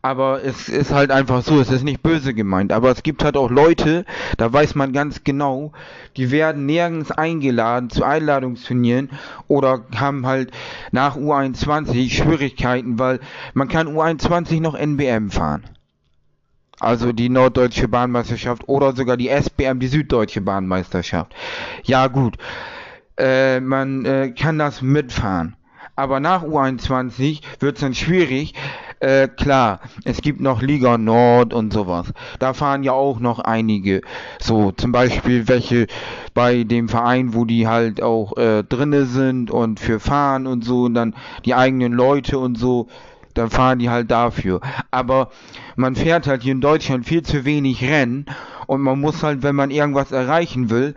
Aber 0.00 0.44
es 0.44 0.68
ist 0.68 0.92
halt 0.92 1.10
einfach 1.10 1.42
so, 1.42 1.60
es 1.60 1.70
ist 1.70 1.82
nicht 1.82 2.02
böse 2.02 2.32
gemeint. 2.32 2.72
Aber 2.72 2.90
es 2.90 3.02
gibt 3.02 3.24
halt 3.24 3.36
auch 3.36 3.50
Leute, 3.50 4.04
da 4.36 4.52
weiß 4.52 4.74
man 4.74 4.92
ganz 4.92 5.24
genau, 5.24 5.72
die 6.16 6.30
werden 6.30 6.66
nirgends 6.66 7.10
eingeladen 7.10 7.90
zu 7.90 8.04
Einladungsturnieren 8.04 9.10
oder 9.48 9.84
haben 9.96 10.26
halt 10.26 10.52
nach 10.92 11.16
U21 11.16 12.10
Schwierigkeiten, 12.10 12.98
weil 12.98 13.20
man 13.54 13.68
kann 13.68 13.88
U21 13.88 14.60
noch 14.60 14.74
NBM 14.76 15.30
fahren. 15.30 15.64
Also 16.80 17.12
die 17.12 17.28
Norddeutsche 17.28 17.88
Bahnmeisterschaft 17.88 18.68
oder 18.68 18.94
sogar 18.94 19.16
die 19.16 19.28
SBM, 19.28 19.80
die 19.80 19.88
Süddeutsche 19.88 20.40
Bahnmeisterschaft. 20.40 21.34
Ja 21.82 22.06
gut, 22.06 22.36
äh, 23.16 23.58
man 23.58 24.04
äh, 24.04 24.30
kann 24.30 24.58
das 24.58 24.80
mitfahren. 24.80 25.56
Aber 25.96 26.20
nach 26.20 26.44
U21 26.44 27.42
wird 27.58 27.74
es 27.74 27.80
dann 27.80 27.94
schwierig. 27.94 28.54
Äh, 29.00 29.28
klar, 29.28 29.80
es 30.04 30.20
gibt 30.22 30.40
noch 30.40 30.60
Liga 30.60 30.98
Nord 30.98 31.54
und 31.54 31.72
sowas. 31.72 32.12
Da 32.40 32.52
fahren 32.52 32.82
ja 32.82 32.92
auch 32.92 33.20
noch 33.20 33.38
einige. 33.38 34.00
So, 34.40 34.72
zum 34.72 34.90
Beispiel 34.90 35.46
welche 35.46 35.86
bei 36.34 36.64
dem 36.64 36.88
Verein, 36.88 37.32
wo 37.32 37.44
die 37.44 37.68
halt 37.68 38.02
auch 38.02 38.36
äh, 38.36 38.64
drinne 38.64 39.06
sind 39.06 39.50
und 39.50 39.78
für 39.78 40.00
fahren 40.00 40.46
und 40.46 40.64
so 40.64 40.84
und 40.84 40.94
dann 40.94 41.14
die 41.44 41.54
eigenen 41.54 41.92
Leute 41.92 42.38
und 42.38 42.58
so 42.58 42.88
dann 43.34 43.50
fahren 43.50 43.78
die 43.78 43.88
halt 43.88 44.10
dafür. 44.10 44.60
Aber 44.90 45.30
man 45.76 45.94
fährt 45.94 46.26
halt 46.26 46.42
hier 46.42 46.52
in 46.52 46.60
Deutschland 46.60 47.06
viel 47.06 47.22
zu 47.22 47.44
wenig 47.44 47.82
Rennen 47.82 48.26
und 48.66 48.80
man 48.80 49.00
muss 49.00 49.22
halt, 49.22 49.42
wenn 49.42 49.54
man 49.54 49.70
irgendwas 49.70 50.12
erreichen 50.12 50.70
will, 50.70 50.94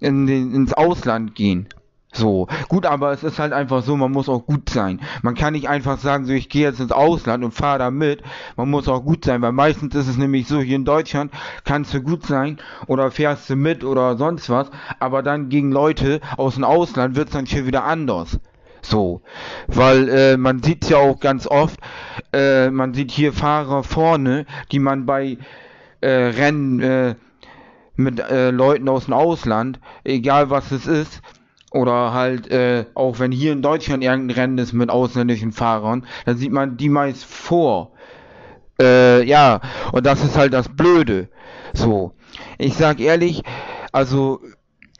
in 0.00 0.26
den, 0.26 0.52
ins 0.52 0.72
Ausland 0.72 1.34
gehen. 1.34 1.68
So, 2.16 2.46
gut, 2.68 2.86
aber 2.86 3.10
es 3.10 3.24
ist 3.24 3.40
halt 3.40 3.52
einfach 3.52 3.82
so, 3.82 3.96
man 3.96 4.12
muss 4.12 4.28
auch 4.28 4.46
gut 4.46 4.70
sein. 4.70 5.00
Man 5.22 5.34
kann 5.34 5.52
nicht 5.52 5.68
einfach 5.68 5.98
sagen, 5.98 6.26
so 6.26 6.32
ich 6.32 6.48
gehe 6.48 6.62
jetzt 6.62 6.78
ins 6.78 6.92
Ausland 6.92 7.44
und 7.44 7.52
fahre 7.52 7.80
da 7.80 7.90
mit. 7.90 8.22
Man 8.56 8.70
muss 8.70 8.86
auch 8.86 9.04
gut 9.04 9.24
sein, 9.24 9.42
weil 9.42 9.50
meistens 9.50 9.96
ist 9.96 10.06
es 10.06 10.16
nämlich 10.16 10.46
so, 10.46 10.60
hier 10.60 10.76
in 10.76 10.84
Deutschland 10.84 11.32
kannst 11.64 11.92
du 11.92 12.00
gut 12.00 12.24
sein 12.24 12.58
oder 12.86 13.10
fährst 13.10 13.50
du 13.50 13.56
mit 13.56 13.82
oder 13.82 14.16
sonst 14.16 14.48
was, 14.48 14.70
aber 15.00 15.24
dann 15.24 15.48
gegen 15.48 15.72
Leute 15.72 16.20
aus 16.36 16.54
dem 16.54 16.62
Ausland 16.62 17.16
wird 17.16 17.28
es 17.28 17.34
dann 17.34 17.48
schon 17.48 17.66
wieder 17.66 17.82
anders. 17.82 18.38
So, 18.80 19.22
weil 19.66 20.08
äh, 20.08 20.36
man 20.36 20.62
sieht 20.62 20.88
ja 20.88 20.98
auch 20.98 21.18
ganz 21.18 21.48
oft, 21.48 21.80
äh, 22.32 22.70
man 22.70 22.94
sieht 22.94 23.10
hier 23.10 23.32
Fahrer 23.32 23.82
vorne, 23.82 24.46
die 24.70 24.78
man 24.78 25.04
bei 25.04 25.38
äh, 26.00 26.08
Rennen 26.08 26.80
äh, 26.80 27.14
mit 27.96 28.20
äh, 28.20 28.50
Leuten 28.50 28.88
aus 28.88 29.06
dem 29.06 29.14
Ausland, 29.14 29.80
egal 30.04 30.50
was 30.50 30.70
es 30.70 30.86
ist, 30.86 31.22
oder 31.74 32.12
halt 32.12 32.50
äh, 32.50 32.86
auch 32.94 33.18
wenn 33.18 33.32
hier 33.32 33.52
in 33.52 33.60
Deutschland 33.60 34.04
irgendein 34.04 34.36
Rennen 34.36 34.58
ist 34.58 34.72
mit 34.72 34.90
ausländischen 34.90 35.52
Fahrern, 35.52 36.06
dann 36.24 36.36
sieht 36.36 36.52
man 36.52 36.76
die 36.76 36.88
meist 36.88 37.24
vor. 37.24 37.90
Äh, 38.80 39.24
ja, 39.24 39.60
und 39.92 40.06
das 40.06 40.22
ist 40.24 40.36
halt 40.36 40.52
das 40.52 40.68
Blöde. 40.68 41.28
So, 41.72 42.12
ich 42.58 42.74
sag 42.74 43.00
ehrlich, 43.00 43.42
also 43.90 44.40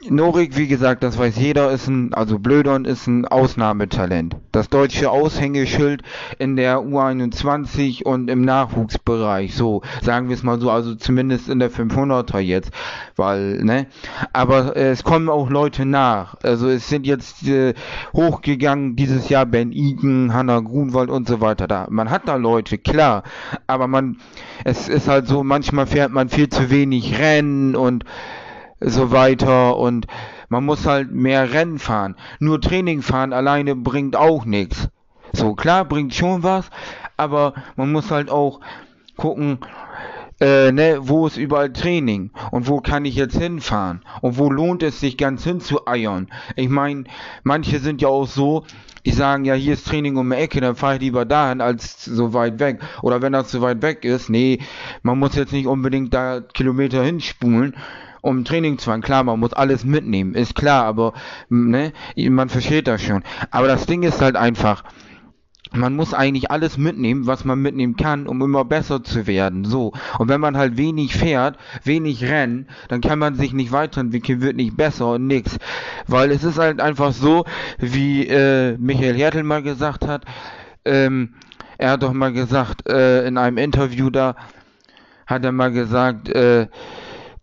Norik, 0.03 0.57
wie 0.57 0.67
gesagt, 0.67 1.03
das 1.03 1.17
weiß 1.17 1.37
jeder, 1.37 1.71
ist 1.71 1.87
ein, 1.87 2.13
also 2.13 2.37
Blödon 2.37 2.83
ist 2.83 3.07
ein 3.07 3.25
Ausnahmetalent. 3.25 4.35
Das 4.51 4.69
deutsche 4.69 5.09
Aushängeschild 5.09 6.03
in 6.37 6.57
der 6.57 6.79
U21 6.79 8.03
und 8.03 8.29
im 8.29 8.41
Nachwuchsbereich, 8.41 9.55
so, 9.55 9.83
sagen 10.01 10.27
wir 10.27 10.35
es 10.35 10.43
mal 10.43 10.59
so, 10.59 10.69
also 10.69 10.95
zumindest 10.95 11.47
in 11.47 11.59
der 11.59 11.71
500er 11.71 12.39
jetzt, 12.39 12.71
weil, 13.15 13.63
ne, 13.63 13.87
aber 14.33 14.75
äh, 14.75 14.89
es 14.89 15.05
kommen 15.05 15.29
auch 15.29 15.49
Leute 15.49 15.85
nach, 15.85 16.35
also 16.43 16.67
es 16.67 16.89
sind 16.89 17.07
jetzt 17.07 17.47
äh, 17.47 17.73
hochgegangen 18.13 18.97
dieses 18.97 19.29
Jahr 19.29 19.45
Ben 19.45 19.71
Egan, 19.71 20.33
Hanna 20.33 20.59
Grunwald 20.59 21.09
und 21.09 21.25
so 21.25 21.39
weiter, 21.39 21.67
da, 21.67 21.87
man 21.89 22.09
hat 22.09 22.27
da 22.27 22.35
Leute, 22.35 22.77
klar, 22.77 23.23
aber 23.65 23.87
man, 23.87 24.17
es 24.65 24.89
ist 24.89 25.07
halt 25.07 25.27
so, 25.27 25.41
manchmal 25.41 25.87
fährt 25.87 26.11
man 26.11 26.27
viel 26.27 26.49
zu 26.49 26.69
wenig 26.69 27.17
Rennen 27.17 27.77
und 27.77 28.03
so 28.85 29.11
weiter 29.11 29.77
und 29.77 30.07
man 30.49 30.63
muss 30.63 30.85
halt 30.85 31.11
mehr 31.11 31.53
Rennen 31.53 31.79
fahren. 31.79 32.15
Nur 32.39 32.61
Training 32.61 33.01
fahren 33.01 33.33
alleine 33.33 33.75
bringt 33.75 34.15
auch 34.15 34.45
nichts. 34.45 34.89
So 35.33 35.53
klar 35.53 35.85
bringt 35.85 36.13
schon 36.13 36.43
was, 36.43 36.69
aber 37.17 37.53
man 37.75 37.91
muss 37.91 38.11
halt 38.11 38.29
auch 38.29 38.59
gucken, 39.17 39.59
äh, 40.39 40.71
ne, 40.71 40.97
wo 40.99 41.27
ist 41.27 41.37
überall 41.37 41.71
Training 41.71 42.31
und 42.51 42.67
wo 42.67 42.79
kann 42.79 43.05
ich 43.05 43.15
jetzt 43.15 43.37
hinfahren 43.37 44.01
und 44.21 44.37
wo 44.37 44.49
lohnt 44.49 44.83
es 44.83 44.99
sich 44.99 45.17
ganz 45.17 45.43
hinzueiern. 45.43 46.27
Ich 46.55 46.69
meine, 46.69 47.05
manche 47.43 47.79
sind 47.79 48.01
ja 48.01 48.09
auch 48.09 48.27
so, 48.27 48.65
die 49.05 49.11
sagen 49.11 49.45
ja, 49.45 49.53
hier 49.53 49.73
ist 49.73 49.87
Training 49.87 50.17
um 50.17 50.29
die 50.29 50.35
Ecke, 50.35 50.61
dann 50.61 50.75
fahre 50.75 50.95
ich 50.95 51.01
lieber 51.01 51.25
dahin 51.25 51.61
als 51.61 52.03
so 52.03 52.33
weit 52.33 52.59
weg. 52.59 52.81
Oder 53.01 53.21
wenn 53.21 53.33
das 53.33 53.51
so 53.51 53.61
weit 53.61 53.81
weg 53.81 54.03
ist, 54.03 54.29
nee, 54.29 54.59
man 55.03 55.19
muss 55.19 55.35
jetzt 55.35 55.53
nicht 55.53 55.67
unbedingt 55.67 56.13
da 56.13 56.41
Kilometer 56.41 57.03
hinspulen 57.03 57.75
um 58.25 58.43
Training 58.43 58.79
fahren. 58.79 59.01
Klar, 59.01 59.23
man 59.23 59.39
muss 59.39 59.53
alles 59.53 59.85
mitnehmen, 59.85 60.33
ist 60.33 60.55
klar, 60.55 60.85
aber 60.85 61.13
ne, 61.49 61.93
man 62.17 62.49
versteht 62.49 62.87
das 62.87 63.01
schon. 63.01 63.23
Aber 63.51 63.67
das 63.67 63.85
Ding 63.85 64.03
ist 64.03 64.21
halt 64.21 64.35
einfach, 64.35 64.83
man 65.71 65.95
muss 65.95 66.13
eigentlich 66.13 66.49
alles 66.49 66.77
mitnehmen, 66.77 67.27
was 67.27 67.45
man 67.45 67.61
mitnehmen 67.61 67.95
kann, 67.95 68.27
um 68.27 68.41
immer 68.41 68.65
besser 68.65 69.03
zu 69.03 69.27
werden. 69.27 69.65
So. 69.65 69.93
Und 70.17 70.27
wenn 70.27 70.41
man 70.41 70.57
halt 70.57 70.77
wenig 70.77 71.15
fährt, 71.15 71.57
wenig 71.83 72.23
rennt, 72.23 72.67
dann 72.87 73.01
kann 73.01 73.19
man 73.19 73.35
sich 73.35 73.53
nicht 73.53 73.71
weiterentwickeln, 73.71 74.41
wird 74.41 74.55
nicht 74.55 74.75
besser 74.75 75.13
und 75.13 75.27
nix. 75.27 75.57
Weil 76.07 76.31
es 76.31 76.43
ist 76.43 76.57
halt 76.57 76.81
einfach 76.81 77.13
so, 77.13 77.45
wie 77.77 78.27
äh, 78.27 78.77
Michael 78.77 79.15
Hertel 79.15 79.43
mal 79.43 79.61
gesagt 79.61 80.07
hat, 80.07 80.25
ähm, 80.85 81.35
er 81.77 81.91
hat 81.91 82.03
doch 82.03 82.13
mal 82.13 82.31
gesagt, 82.31 82.87
äh, 82.87 83.27
in 83.27 83.37
einem 83.37 83.57
Interview 83.57 84.09
da, 84.09 84.35
hat 85.27 85.43
er 85.43 85.51
mal 85.51 85.71
gesagt, 85.71 86.29
äh, 86.29 86.67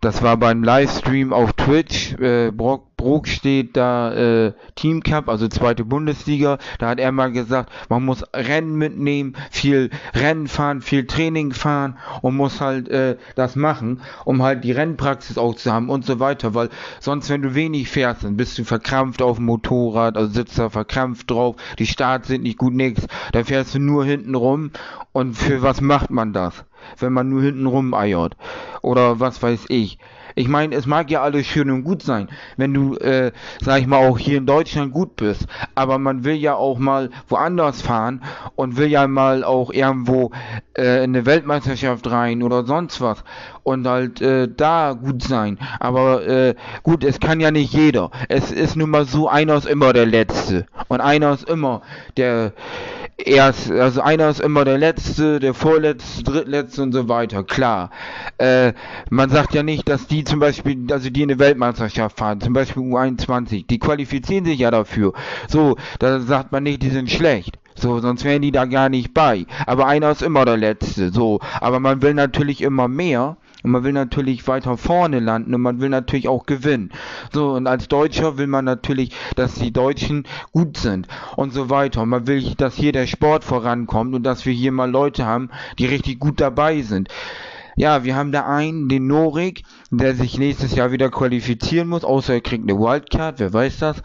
das 0.02 0.20
war 0.20 0.36
beim 0.36 0.62
Livestream 0.64 1.32
auf 1.32 1.52
Twitch. 1.54 2.14
Äh, 2.18 2.50
Brock, 2.50 2.91
Brock 3.02 3.26
steht 3.26 3.76
da 3.76 4.12
äh, 4.14 4.52
Team 4.76 5.02
Cup, 5.02 5.28
also 5.28 5.48
zweite 5.48 5.84
Bundesliga. 5.84 6.58
Da 6.78 6.88
hat 6.88 7.00
er 7.00 7.10
mal 7.10 7.32
gesagt, 7.32 7.72
man 7.88 8.04
muss 8.04 8.22
Rennen 8.32 8.76
mitnehmen, 8.76 9.34
viel 9.50 9.90
Rennen 10.14 10.46
fahren, 10.46 10.82
viel 10.82 11.04
Training 11.06 11.52
fahren 11.52 11.98
und 12.20 12.36
muss 12.36 12.60
halt 12.60 12.88
äh, 12.88 13.16
das 13.34 13.56
machen, 13.56 14.02
um 14.24 14.40
halt 14.42 14.62
die 14.62 14.70
Rennpraxis 14.70 15.36
auch 15.36 15.56
zu 15.56 15.72
haben 15.72 15.90
und 15.90 16.04
so 16.04 16.20
weiter. 16.20 16.54
Weil 16.54 16.68
sonst, 17.00 17.28
wenn 17.28 17.42
du 17.42 17.56
wenig 17.56 17.88
fährst, 17.88 18.22
dann 18.22 18.36
bist 18.36 18.56
du 18.56 18.64
verkrampft 18.64 19.20
auf 19.20 19.38
dem 19.38 19.46
Motorrad, 19.46 20.16
also 20.16 20.32
sitzt 20.32 20.60
da 20.60 20.70
verkrampft 20.70 21.28
drauf, 21.28 21.56
die 21.80 21.86
Starts 21.86 22.28
sind 22.28 22.44
nicht 22.44 22.58
gut, 22.58 22.72
nix. 22.72 23.04
Da 23.32 23.42
fährst 23.42 23.74
du 23.74 23.80
nur 23.80 24.04
hinten 24.04 24.36
rum 24.36 24.70
und 25.10 25.34
für 25.34 25.60
was 25.62 25.80
macht 25.80 26.10
man 26.10 26.32
das? 26.32 26.64
wenn 26.98 27.12
man 27.12 27.28
nur 27.28 27.42
hinten 27.42 27.66
rum 27.66 27.94
eiert. 27.94 28.36
Oder 28.82 29.20
was 29.20 29.42
weiß 29.42 29.66
ich. 29.68 29.98
Ich 30.34 30.48
meine, 30.48 30.74
es 30.74 30.86
mag 30.86 31.10
ja 31.10 31.22
alles 31.22 31.46
schön 31.46 31.70
und 31.70 31.84
gut 31.84 32.02
sein, 32.02 32.28
wenn 32.56 32.72
du, 32.72 32.96
äh, 32.96 33.32
sag 33.60 33.80
ich 33.80 33.86
mal, 33.86 34.06
auch 34.06 34.18
hier 34.18 34.38
in 34.38 34.46
Deutschland 34.46 34.92
gut 34.92 35.16
bist. 35.16 35.46
Aber 35.74 35.98
man 35.98 36.24
will 36.24 36.34
ja 36.34 36.54
auch 36.54 36.78
mal 36.78 37.10
woanders 37.28 37.82
fahren 37.82 38.22
und 38.56 38.76
will 38.76 38.88
ja 38.88 39.06
mal 39.06 39.44
auch 39.44 39.72
irgendwo 39.72 40.30
äh, 40.76 41.04
in 41.04 41.14
eine 41.14 41.26
Weltmeisterschaft 41.26 42.10
rein 42.10 42.42
oder 42.42 42.64
sonst 42.64 43.00
was. 43.00 43.24
Und 43.62 43.86
halt 43.86 44.20
äh, 44.20 44.48
da 44.48 44.92
gut 44.92 45.22
sein. 45.22 45.58
Aber 45.78 46.26
äh, 46.26 46.54
gut, 46.82 47.04
es 47.04 47.20
kann 47.20 47.40
ja 47.40 47.50
nicht 47.50 47.72
jeder. 47.72 48.10
Es 48.28 48.50
ist 48.50 48.76
nun 48.76 48.90
mal 48.90 49.04
so, 49.04 49.28
einer 49.28 49.56
ist 49.56 49.66
immer 49.66 49.92
der 49.92 50.06
Letzte. 50.06 50.66
Und 50.88 51.00
einer 51.00 51.32
ist 51.32 51.48
immer 51.48 51.82
der 52.16 52.52
erst, 53.26 53.70
also 53.70 54.00
einer 54.00 54.28
ist 54.28 54.40
immer 54.40 54.64
der 54.64 54.78
Letzte, 54.78 55.40
der 55.40 55.54
Vorletzte, 55.54 56.22
Drittletzte 56.22 56.82
und 56.82 56.92
so 56.92 57.08
weiter, 57.08 57.44
klar. 57.44 57.90
Äh, 58.38 58.72
man 59.10 59.30
sagt 59.30 59.54
ja 59.54 59.62
nicht, 59.62 59.88
dass 59.88 60.06
die 60.06 60.24
zum 60.24 60.40
Beispiel, 60.40 60.86
also 60.90 61.10
die 61.10 61.22
in 61.22 61.30
eine 61.30 61.38
Weltmeisterschaft 61.38 62.18
fahren, 62.18 62.40
zum 62.40 62.52
Beispiel 62.52 62.82
U21, 62.82 63.66
die 63.66 63.78
qualifizieren 63.78 64.44
sich 64.44 64.58
ja 64.58 64.70
dafür. 64.70 65.12
So, 65.48 65.76
da 65.98 66.20
sagt 66.20 66.52
man 66.52 66.62
nicht, 66.62 66.82
die 66.82 66.90
sind 66.90 67.10
schlecht. 67.10 67.58
So, 67.74 68.00
sonst 68.00 68.24
wären 68.24 68.42
die 68.42 68.52
da 68.52 68.66
gar 68.66 68.88
nicht 68.88 69.14
bei. 69.14 69.46
Aber 69.66 69.86
einer 69.86 70.10
ist 70.10 70.22
immer 70.22 70.44
der 70.44 70.56
Letzte, 70.56 71.10
so. 71.10 71.40
Aber 71.60 71.80
man 71.80 72.02
will 72.02 72.14
natürlich 72.14 72.60
immer 72.60 72.88
mehr. 72.88 73.36
Und 73.62 73.70
man 73.70 73.84
will 73.84 73.92
natürlich 73.92 74.46
weiter 74.48 74.76
vorne 74.76 75.20
landen 75.20 75.54
und 75.54 75.60
man 75.60 75.80
will 75.80 75.88
natürlich 75.88 76.28
auch 76.28 76.46
gewinnen. 76.46 76.90
So, 77.32 77.52
und 77.52 77.66
als 77.66 77.88
Deutscher 77.88 78.38
will 78.38 78.46
man 78.46 78.64
natürlich, 78.64 79.14
dass 79.36 79.54
die 79.54 79.72
Deutschen 79.72 80.24
gut 80.52 80.76
sind 80.76 81.08
und 81.36 81.52
so 81.52 81.70
weiter. 81.70 82.02
Und 82.02 82.08
man 82.08 82.26
will, 82.26 82.54
dass 82.56 82.74
hier 82.74 82.92
der 82.92 83.06
Sport 83.06 83.44
vorankommt 83.44 84.14
und 84.14 84.24
dass 84.24 84.46
wir 84.46 84.52
hier 84.52 84.72
mal 84.72 84.90
Leute 84.90 85.26
haben, 85.26 85.50
die 85.78 85.86
richtig 85.86 86.18
gut 86.18 86.40
dabei 86.40 86.82
sind. 86.82 87.08
Ja, 87.76 88.04
wir 88.04 88.16
haben 88.16 88.32
da 88.32 88.46
einen, 88.46 88.88
den 88.88 89.06
Norik, 89.06 89.62
der 89.90 90.14
sich 90.14 90.38
nächstes 90.38 90.74
Jahr 90.74 90.92
wieder 90.92 91.10
qualifizieren 91.10 91.88
muss, 91.88 92.04
außer 92.04 92.34
er 92.34 92.40
kriegt 92.42 92.68
eine 92.68 92.78
Wildcard, 92.78 93.40
wer 93.40 93.52
weiß 93.52 93.78
das. 93.78 94.02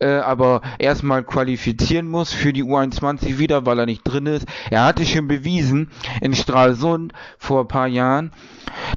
Äh, 0.00 0.18
aber 0.18 0.62
erstmal 0.78 1.22
qualifizieren 1.22 2.08
muss 2.08 2.32
für 2.32 2.52
die 2.52 2.64
U21 2.64 3.38
wieder, 3.38 3.66
weil 3.66 3.78
er 3.78 3.86
nicht 3.86 4.02
drin 4.02 4.26
ist. 4.26 4.46
Er 4.70 4.84
hatte 4.84 5.04
schon 5.04 5.28
bewiesen 5.28 5.90
in 6.20 6.34
Stralsund 6.34 7.12
vor 7.38 7.60
ein 7.62 7.68
paar 7.68 7.86
Jahren, 7.86 8.32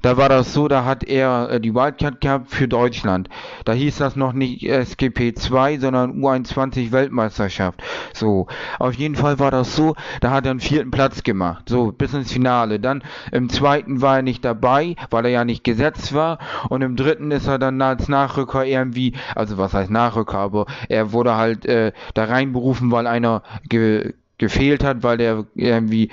da 0.01 0.17
war 0.17 0.29
das 0.29 0.53
so, 0.53 0.67
da 0.67 0.85
hat 0.85 1.03
er 1.03 1.49
äh, 1.49 1.59
die 1.59 1.73
Wildcard 1.73 2.21
gehabt 2.21 2.51
für 2.51 2.67
Deutschland. 2.67 3.29
Da 3.65 3.73
hieß 3.73 3.97
das 3.97 4.15
noch 4.15 4.33
nicht 4.33 4.63
SGP 4.63 5.35
2, 5.35 5.79
sondern 5.79 6.21
U21 6.21 6.91
Weltmeisterschaft. 6.91 7.81
So, 8.13 8.47
auf 8.79 8.93
jeden 8.93 9.15
Fall 9.15 9.39
war 9.39 9.51
das 9.51 9.75
so, 9.75 9.95
da 10.21 10.31
hat 10.31 10.45
er 10.45 10.51
einen 10.51 10.59
vierten 10.59 10.91
Platz 10.91 11.23
gemacht, 11.23 11.69
so 11.69 11.91
bis 11.91 12.13
ins 12.13 12.31
Finale. 12.31 12.79
Dann 12.79 13.03
im 13.31 13.49
zweiten 13.49 14.01
war 14.01 14.17
er 14.17 14.21
nicht 14.21 14.43
dabei, 14.45 14.95
weil 15.09 15.25
er 15.25 15.31
ja 15.31 15.45
nicht 15.45 15.63
gesetzt 15.63 16.13
war 16.13 16.39
und 16.69 16.81
im 16.81 16.95
dritten 16.95 17.31
ist 17.31 17.47
er 17.47 17.59
dann 17.59 17.81
als 17.81 18.07
Nachrücker 18.07 18.65
irgendwie, 18.65 19.13
also 19.35 19.57
was 19.57 19.73
heißt 19.73 19.91
Nachrücker, 19.91 20.37
aber 20.37 20.65
er 20.93 21.11
wurde 21.11 21.35
halt 21.35 21.65
äh, 21.65 21.91
da 22.13 22.25
reinberufen, 22.25 22.91
weil 22.91 23.07
einer 23.07 23.43
ge 23.67 24.13
gefehlt 24.37 24.83
hat, 24.83 25.03
weil 25.03 25.17
der 25.17 25.45
irgendwie 25.55 26.09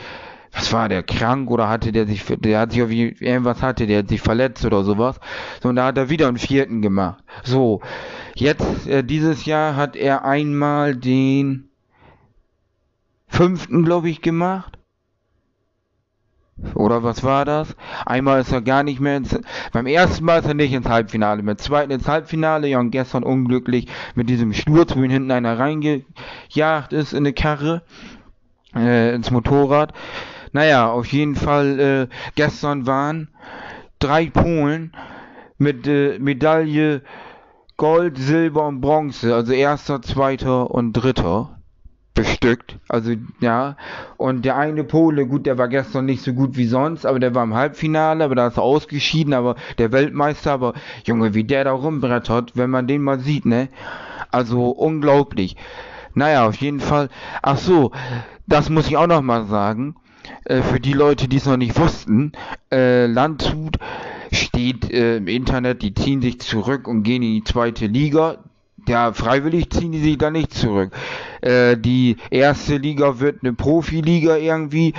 was 0.52 0.72
war 0.72 0.88
der 0.88 1.02
krank 1.02 1.50
oder 1.50 1.68
hatte 1.68 1.92
der 1.92 2.06
sich 2.06 2.24
der 2.24 2.60
hat 2.60 2.72
sich 2.72 2.80
irgendwie 2.80 3.14
irgendwas 3.24 3.62
hatte 3.62 3.86
der 3.86 4.00
hat 4.00 4.08
sich 4.08 4.20
verletzt 4.20 4.64
oder 4.64 4.84
sowas. 4.84 5.20
So 5.62 5.68
und 5.68 5.76
da 5.76 5.86
hat 5.86 5.98
er 5.98 6.10
wieder 6.10 6.28
einen 6.28 6.38
vierten 6.38 6.82
gemacht. 6.82 7.22
So 7.44 7.80
jetzt 8.34 8.86
äh, 8.86 9.04
dieses 9.04 9.44
Jahr 9.44 9.76
hat 9.76 9.96
er 9.96 10.24
einmal 10.24 10.96
den 10.96 11.68
fünften 13.28 13.84
glaube 13.84 14.10
ich 14.10 14.22
gemacht 14.22 14.79
oder 16.74 17.02
was 17.02 17.22
war 17.22 17.44
das? 17.44 17.74
Einmal 18.06 18.40
ist 18.40 18.52
er 18.52 18.62
gar 18.62 18.82
nicht 18.82 19.00
mehr 19.00 19.16
ins, 19.16 19.38
beim 19.72 19.86
ersten 19.86 20.24
Mal 20.24 20.40
ist 20.40 20.46
er 20.46 20.54
nicht 20.54 20.72
ins 20.72 20.88
Halbfinale, 20.88 21.42
beim 21.42 21.58
zweiten 21.58 21.90
ins 21.90 22.08
Halbfinale, 22.08 22.68
ja 22.68 22.78
und 22.78 22.90
gestern 22.90 23.22
unglücklich 23.22 23.86
mit 24.14 24.28
diesem 24.28 24.52
Sturz, 24.52 24.96
wo 24.96 25.02
ihn 25.02 25.10
hinten 25.10 25.30
einer 25.30 25.58
reingejagt 25.58 26.92
ist 26.92 27.12
in 27.12 27.18
eine 27.18 27.32
Karre, 27.32 27.82
äh, 28.74 29.14
ins 29.14 29.30
Motorrad. 29.30 29.92
Naja, 30.52 30.90
auf 30.90 31.06
jeden 31.06 31.36
Fall, 31.36 31.80
äh, 31.80 32.14
gestern 32.34 32.86
waren 32.86 33.28
drei 33.98 34.26
Polen 34.26 34.92
mit 35.58 35.86
äh, 35.86 36.18
Medaille 36.18 37.02
Gold, 37.76 38.18
Silber 38.18 38.66
und 38.66 38.80
Bronze, 38.80 39.34
also 39.34 39.52
erster, 39.52 40.02
zweiter 40.02 40.70
und 40.70 40.92
dritter 40.92 41.59
bestückt. 42.14 42.78
Also 42.88 43.14
ja. 43.40 43.76
Und 44.16 44.44
der 44.44 44.56
eine 44.56 44.84
Pole, 44.84 45.26
gut, 45.26 45.46
der 45.46 45.58
war 45.58 45.68
gestern 45.68 46.06
nicht 46.06 46.22
so 46.22 46.32
gut 46.32 46.56
wie 46.56 46.66
sonst, 46.66 47.06
aber 47.06 47.18
der 47.18 47.34
war 47.34 47.44
im 47.44 47.54
Halbfinale, 47.54 48.24
aber 48.24 48.34
da 48.34 48.48
ist 48.48 48.56
er 48.56 48.62
ausgeschieden, 48.62 49.32
aber 49.32 49.56
der 49.78 49.92
Weltmeister, 49.92 50.52
aber 50.52 50.74
Junge, 51.04 51.34
wie 51.34 51.44
der 51.44 51.64
da 51.64 51.72
rumbrettert, 51.72 52.56
wenn 52.56 52.70
man 52.70 52.86
den 52.86 53.02
mal 53.02 53.20
sieht, 53.20 53.46
ne? 53.46 53.68
Also 54.30 54.70
unglaublich. 54.70 55.56
Naja, 56.14 56.46
auf 56.46 56.56
jeden 56.56 56.80
Fall. 56.80 57.08
Ach 57.42 57.56
so, 57.56 57.92
das 58.46 58.68
muss 58.68 58.88
ich 58.88 58.96
auch 58.96 59.06
noch 59.06 59.22
mal 59.22 59.46
sagen. 59.46 59.94
Äh, 60.44 60.62
für 60.62 60.80
die 60.80 60.92
Leute, 60.92 61.28
die 61.28 61.36
es 61.36 61.46
noch 61.46 61.56
nicht 61.56 61.78
wussten, 61.78 62.32
äh, 62.72 63.06
Landshut 63.06 63.78
steht 64.32 64.90
äh, 64.90 65.16
im 65.16 65.28
Internet, 65.28 65.82
die 65.82 65.94
ziehen 65.94 66.22
sich 66.22 66.40
zurück 66.40 66.86
und 66.86 67.02
gehen 67.02 67.22
in 67.22 67.34
die 67.34 67.44
zweite 67.44 67.86
Liga. 67.86 68.38
Ja, 68.88 69.12
freiwillig 69.12 69.70
ziehen 69.70 69.92
die 69.92 70.00
sich 70.00 70.18
da 70.18 70.30
nicht 70.30 70.52
zurück. 70.52 70.92
Äh, 71.40 71.76
die 71.76 72.16
erste 72.30 72.76
Liga 72.76 73.20
wird 73.20 73.42
eine 73.42 73.52
Profiliga 73.52 74.36
irgendwie. 74.36 74.94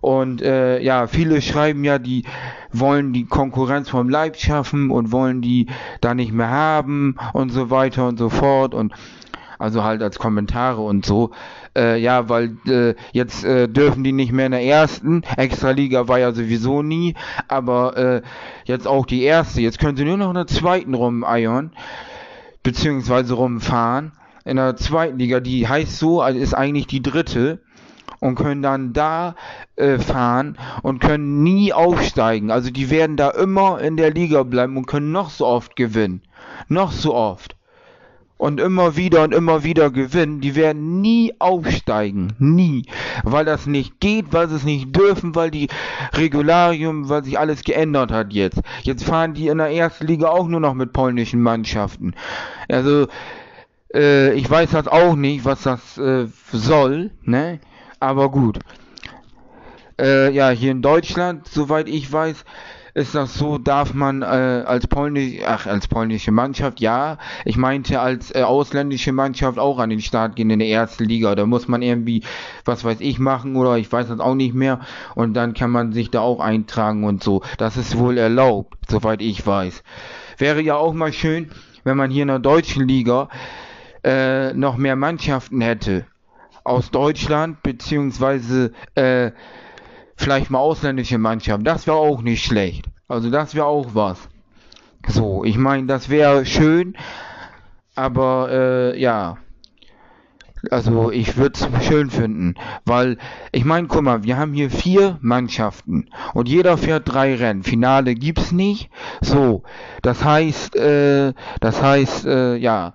Und 0.00 0.42
äh, 0.42 0.80
ja, 0.80 1.06
viele 1.06 1.42
schreiben 1.42 1.84
ja, 1.84 1.98
die 1.98 2.24
wollen 2.72 3.12
die 3.12 3.26
Konkurrenz 3.26 3.88
vom 3.88 4.08
Leib 4.08 4.36
schaffen 4.36 4.90
und 4.90 5.12
wollen 5.12 5.42
die 5.42 5.66
da 6.00 6.14
nicht 6.14 6.32
mehr 6.32 6.50
haben 6.50 7.16
und 7.32 7.50
so 7.50 7.70
weiter 7.70 8.08
und 8.08 8.18
so 8.18 8.28
fort. 8.28 8.74
Und 8.74 8.92
also 9.58 9.84
halt 9.84 10.02
als 10.02 10.18
Kommentare 10.18 10.82
und 10.82 11.06
so. 11.06 11.30
Äh, 11.76 11.98
ja, 12.00 12.28
weil 12.28 12.56
äh, 12.66 12.94
jetzt 13.12 13.44
äh, 13.44 13.68
dürfen 13.68 14.04
die 14.04 14.12
nicht 14.12 14.32
mehr 14.32 14.46
in 14.46 14.52
der 14.52 14.64
ersten. 14.64 15.22
Extraliga 15.36 16.08
war 16.08 16.18
ja 16.18 16.32
sowieso 16.32 16.82
nie, 16.82 17.14
aber 17.48 17.96
äh, 17.96 18.22
jetzt 18.64 18.86
auch 18.86 19.06
die 19.06 19.22
erste. 19.22 19.60
Jetzt 19.60 19.78
können 19.78 19.96
sie 19.96 20.04
nur 20.04 20.16
noch 20.16 20.28
in 20.28 20.34
der 20.34 20.46
zweiten 20.46 20.94
rumeiern 20.94 21.70
beziehungsweise 22.66 23.34
rumfahren. 23.34 24.10
In 24.44 24.56
der 24.56 24.74
zweiten 24.74 25.20
Liga, 25.20 25.38
die 25.38 25.68
heißt 25.68 26.00
so, 26.00 26.20
also 26.20 26.40
ist 26.40 26.52
eigentlich 26.52 26.88
die 26.88 27.00
dritte 27.00 27.60
und 28.18 28.34
können 28.34 28.60
dann 28.60 28.92
da 28.92 29.36
äh, 29.76 30.00
fahren 30.00 30.58
und 30.82 31.00
können 31.00 31.44
nie 31.44 31.72
aufsteigen. 31.72 32.50
Also 32.50 32.70
die 32.70 32.90
werden 32.90 33.16
da 33.16 33.30
immer 33.30 33.80
in 33.80 33.96
der 33.96 34.10
Liga 34.10 34.42
bleiben 34.42 34.76
und 34.76 34.86
können 34.86 35.12
noch 35.12 35.30
so 35.30 35.46
oft 35.46 35.76
gewinnen. 35.76 36.22
Noch 36.66 36.90
so 36.90 37.14
oft. 37.14 37.54
Und 38.38 38.60
immer 38.60 38.96
wieder 38.96 39.24
und 39.24 39.32
immer 39.32 39.64
wieder 39.64 39.90
gewinnen. 39.90 40.42
Die 40.42 40.54
werden 40.54 41.00
nie 41.00 41.32
aufsteigen. 41.38 42.34
Nie. 42.38 42.84
Weil 43.24 43.46
das 43.46 43.66
nicht 43.66 43.98
geht, 43.98 44.32
weil 44.32 44.48
sie 44.48 44.56
es 44.56 44.64
nicht 44.64 44.94
dürfen, 44.94 45.34
weil 45.34 45.50
die 45.50 45.68
Regularium, 46.12 47.08
weil 47.08 47.24
sich 47.24 47.38
alles 47.38 47.64
geändert 47.64 48.12
hat 48.12 48.34
jetzt. 48.34 48.60
Jetzt 48.82 49.04
fahren 49.04 49.32
die 49.32 49.48
in 49.48 49.58
der 49.58 49.70
ersten 49.70 50.06
Liga 50.06 50.28
auch 50.28 50.48
nur 50.48 50.60
noch 50.60 50.74
mit 50.74 50.92
polnischen 50.92 51.40
Mannschaften. 51.40 52.14
Also, 52.68 53.06
äh, 53.94 54.34
ich 54.34 54.50
weiß 54.50 54.70
das 54.70 54.86
auch 54.86 55.16
nicht, 55.16 55.46
was 55.46 55.62
das 55.62 55.96
äh, 55.96 56.26
soll, 56.52 57.12
ne? 57.22 57.60
Aber 58.00 58.30
gut. 58.30 58.58
Äh, 59.98 60.30
ja, 60.32 60.50
hier 60.50 60.72
in 60.72 60.82
Deutschland, 60.82 61.48
soweit 61.48 61.88
ich 61.88 62.12
weiß, 62.12 62.44
ist 62.96 63.14
das 63.14 63.34
so, 63.34 63.58
darf 63.58 63.92
man 63.92 64.22
äh, 64.22 64.24
als 64.24 64.86
polnisch, 64.86 65.42
ach, 65.46 65.66
als 65.66 65.86
polnische 65.86 66.32
Mannschaft, 66.32 66.80
ja, 66.80 67.18
ich 67.44 67.58
meinte 67.58 68.00
als 68.00 68.34
äh, 68.34 68.40
ausländische 68.40 69.12
Mannschaft 69.12 69.58
auch 69.58 69.78
an 69.78 69.90
den 69.90 70.00
Start 70.00 70.34
gehen 70.34 70.48
in 70.48 70.60
der 70.60 70.68
ersten 70.68 71.04
Liga. 71.04 71.34
Da 71.34 71.44
muss 71.44 71.68
man 71.68 71.82
irgendwie, 71.82 72.22
was 72.64 72.84
weiß 72.84 73.00
ich, 73.00 73.18
machen 73.18 73.54
oder 73.56 73.76
ich 73.76 73.92
weiß 73.92 74.08
das 74.08 74.18
auch 74.18 74.34
nicht 74.34 74.54
mehr 74.54 74.80
und 75.14 75.34
dann 75.34 75.52
kann 75.52 75.70
man 75.70 75.92
sich 75.92 76.10
da 76.10 76.20
auch 76.20 76.40
eintragen 76.40 77.04
und 77.04 77.22
so. 77.22 77.42
Das 77.58 77.76
ist 77.76 77.98
wohl 77.98 78.16
erlaubt, 78.16 78.78
soweit 78.88 79.20
ich 79.20 79.46
weiß. 79.46 79.82
Wäre 80.38 80.62
ja 80.62 80.76
auch 80.76 80.94
mal 80.94 81.12
schön, 81.12 81.50
wenn 81.84 81.98
man 81.98 82.10
hier 82.10 82.22
in 82.22 82.28
der 82.28 82.38
deutschen 82.38 82.88
Liga 82.88 83.28
äh, 84.04 84.54
noch 84.54 84.78
mehr 84.78 84.96
Mannschaften 84.96 85.60
hätte 85.60 86.06
aus 86.64 86.90
Deutschland, 86.90 87.62
beziehungsweise 87.62 88.72
äh, 88.94 89.32
vielleicht 90.16 90.50
mal 90.50 90.58
ausländische 90.58 91.18
Mannschaften. 91.18 91.64
Das 91.64 91.86
wäre 91.86 91.96
auch 91.96 92.22
nicht 92.22 92.44
schlecht. 92.44 92.86
Also 93.08 93.30
das 93.30 93.54
wäre 93.54 93.66
auch 93.66 93.94
was. 93.94 94.28
So, 95.06 95.44
ich 95.44 95.56
meine, 95.56 95.86
das 95.86 96.08
wäre 96.08 96.44
schön, 96.44 96.96
aber 97.94 98.48
äh, 98.50 99.00
ja. 99.00 99.38
Also 100.70 101.12
ich 101.12 101.36
würde 101.36 101.60
es 101.60 101.86
schön 101.86 102.10
finden, 102.10 102.54
weil 102.84 103.18
ich 103.52 103.64
meine, 103.64 103.86
guck 103.86 104.02
mal, 104.02 104.24
wir 104.24 104.36
haben 104.36 104.52
hier 104.52 104.68
vier 104.68 105.16
Mannschaften 105.20 106.08
und 106.34 106.48
jeder 106.48 106.76
fährt 106.76 107.04
drei 107.06 107.36
Rennen. 107.36 107.62
Finale 107.62 108.16
gibt's 108.16 108.50
nicht. 108.50 108.90
So, 109.20 109.62
das 110.02 110.24
heißt, 110.24 110.74
äh, 110.74 111.34
das 111.60 111.82
heißt, 111.82 112.26
äh, 112.26 112.56
ja, 112.56 112.94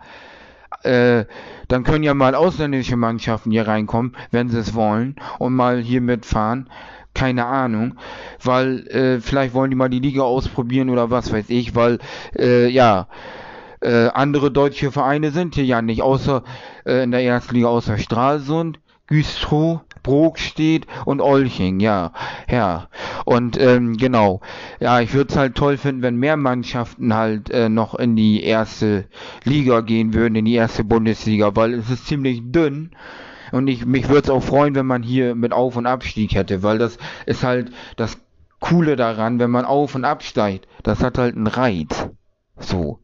äh, 0.84 1.26
dann 1.70 1.84
können 1.84 2.04
ja 2.04 2.14
mal 2.14 2.36
ausländische 2.36 2.98
Mannschaften 2.98 3.52
hier 3.52 3.68
reinkommen, 3.68 4.18
wenn 4.32 4.50
sie 4.50 4.60
es 4.60 4.74
wollen 4.74 5.16
und 5.40 5.54
mal 5.54 5.80
hier 5.80 6.02
mitfahren 6.02 6.70
keine 7.14 7.46
Ahnung, 7.46 7.96
weil 8.44 8.88
äh, 8.88 9.20
vielleicht 9.20 9.54
wollen 9.54 9.70
die 9.70 9.76
mal 9.76 9.90
die 9.90 10.00
Liga 10.00 10.24
ausprobieren 10.24 10.90
oder 10.90 11.10
was 11.10 11.32
weiß 11.32 11.50
ich, 11.50 11.76
weil 11.76 12.00
äh, 12.38 12.68
ja 12.70 13.08
äh, 13.82 14.08
andere 14.14 14.52
deutsche 14.52 14.92
Vereine 14.92 15.32
sind 15.32 15.56
hier 15.56 15.66
ja 15.66 15.82
nicht, 15.82 16.02
außer 16.02 16.44
äh, 16.86 17.04
in 17.04 17.12
der 17.12 17.24
ersten 17.24 17.56
Liga 17.56 17.68
außer 17.68 17.98
Stralsund, 17.98 18.80
Güstrow, 19.08 19.82
Brokstedt 20.04 20.88
und 21.06 21.22
Olching, 21.22 21.80
ja, 21.80 22.14
ja. 22.50 22.88
Und 23.26 23.60
ähm, 23.60 23.98
genau, 23.98 24.42
ja, 24.80 25.00
ich 25.02 25.14
würde 25.14 25.32
es 25.32 25.38
halt 25.38 25.56
toll 25.56 25.78
finden, 25.78 26.02
wenn 26.02 26.16
mehr 26.16 26.38
Mannschaften 26.38 27.14
halt 27.14 27.50
äh, 27.52 27.70
noch 27.70 27.96
in 27.96 28.16
die 28.16 28.44
erste 28.44 29.06
Liga 29.44 29.82
gehen 29.82 30.14
würden, 30.14 30.36
in 30.36 30.46
die 30.46 30.56
erste 30.56 30.84
Bundesliga, 30.84 31.56
weil 31.56 31.74
es 31.74 31.90
ist 31.90 32.08
ziemlich 32.08 32.42
dünn 32.52 32.92
und 33.52 33.68
ich, 33.68 33.86
mich 33.86 34.08
würde 34.08 34.24
es 34.24 34.30
auch 34.30 34.44
freuen, 34.44 34.76
wenn 34.76 34.86
man 34.86 35.04
hier 35.04 35.36
mit 35.36 35.54
Auf- 35.54 35.76
und 35.76 35.86
Abstieg 35.86 36.36
hätte, 36.36 36.64
weil 36.64 36.78
das 36.78 36.98
ist 37.26 37.44
halt 37.44 37.72
das 37.98 38.18
Coole 38.60 38.96
daran, 38.96 39.40
wenn 39.40 39.52
man 39.52 39.66
auf- 39.66 39.96
und 39.96 40.06
absteigt. 40.06 40.68
Das 40.84 41.02
hat 41.04 41.18
halt 41.18 41.36
einen 41.36 41.48
Reiz. 41.48 42.08
So. 42.58 43.00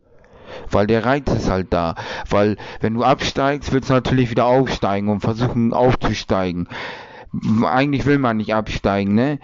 Weil 0.70 0.88
der 0.88 1.06
Reiz 1.06 1.30
ist 1.32 1.50
halt 1.50 1.74
da. 1.74 1.96
Weil 2.30 2.58
wenn 2.80 2.94
du 2.94 3.04
absteigst, 3.04 3.74
willst 3.74 3.90
du 3.90 3.94
natürlich 3.94 4.30
wieder 4.30 4.46
aufsteigen 4.46 5.10
und 5.10 5.20
versuchen 5.20 5.74
aufzusteigen. 5.74 6.68
Eigentlich 7.66 8.06
will 8.06 8.20
man 8.20 8.38
nicht 8.38 8.54
absteigen, 8.54 9.14
ne? 9.14 9.40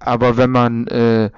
Aber 0.00 0.36
wenn 0.36 0.50
man 0.50 0.86
äh, 0.88 1.30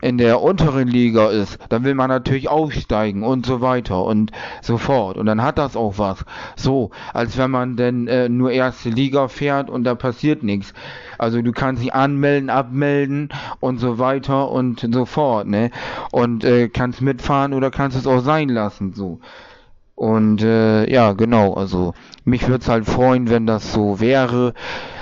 in 0.00 0.18
der 0.18 0.42
unteren 0.42 0.88
Liga 0.88 1.28
ist, 1.28 1.58
dann 1.68 1.84
will 1.84 1.94
man 1.94 2.08
natürlich 2.08 2.48
aufsteigen 2.48 3.22
und 3.22 3.46
so 3.46 3.60
weiter 3.60 4.04
und 4.04 4.32
so 4.62 4.78
fort. 4.78 5.16
Und 5.16 5.26
dann 5.26 5.42
hat 5.42 5.58
das 5.58 5.76
auch 5.76 5.98
was. 5.98 6.24
So, 6.56 6.90
als 7.12 7.38
wenn 7.38 7.50
man 7.50 7.76
denn 7.76 8.08
äh, 8.08 8.28
nur 8.28 8.50
erste 8.50 8.90
Liga 8.90 9.28
fährt 9.28 9.70
und 9.70 9.84
da 9.84 9.94
passiert 9.94 10.42
nichts. 10.42 10.74
Also 11.18 11.42
du 11.42 11.52
kannst 11.52 11.82
dich 11.82 11.94
anmelden, 11.94 12.50
abmelden 12.50 13.30
und 13.60 13.78
so 13.78 13.98
weiter 13.98 14.50
und 14.50 14.86
so 14.92 15.04
fort, 15.04 15.46
ne? 15.46 15.70
Und 16.12 16.44
äh, 16.44 16.68
kannst 16.68 17.00
mitfahren 17.00 17.54
oder 17.54 17.70
kannst 17.70 17.96
es 17.96 18.06
auch 18.06 18.20
sein 18.20 18.48
lassen, 18.48 18.92
so. 18.92 19.20
Und 19.96 20.42
äh, 20.42 20.90
ja, 20.92 21.14
genau, 21.14 21.54
also 21.54 21.94
mich 22.24 22.46
würde 22.46 22.60
es 22.60 22.68
halt 22.68 22.84
freuen, 22.84 23.30
wenn 23.30 23.46
das 23.46 23.72
so 23.72 23.98
wäre. 23.98 24.52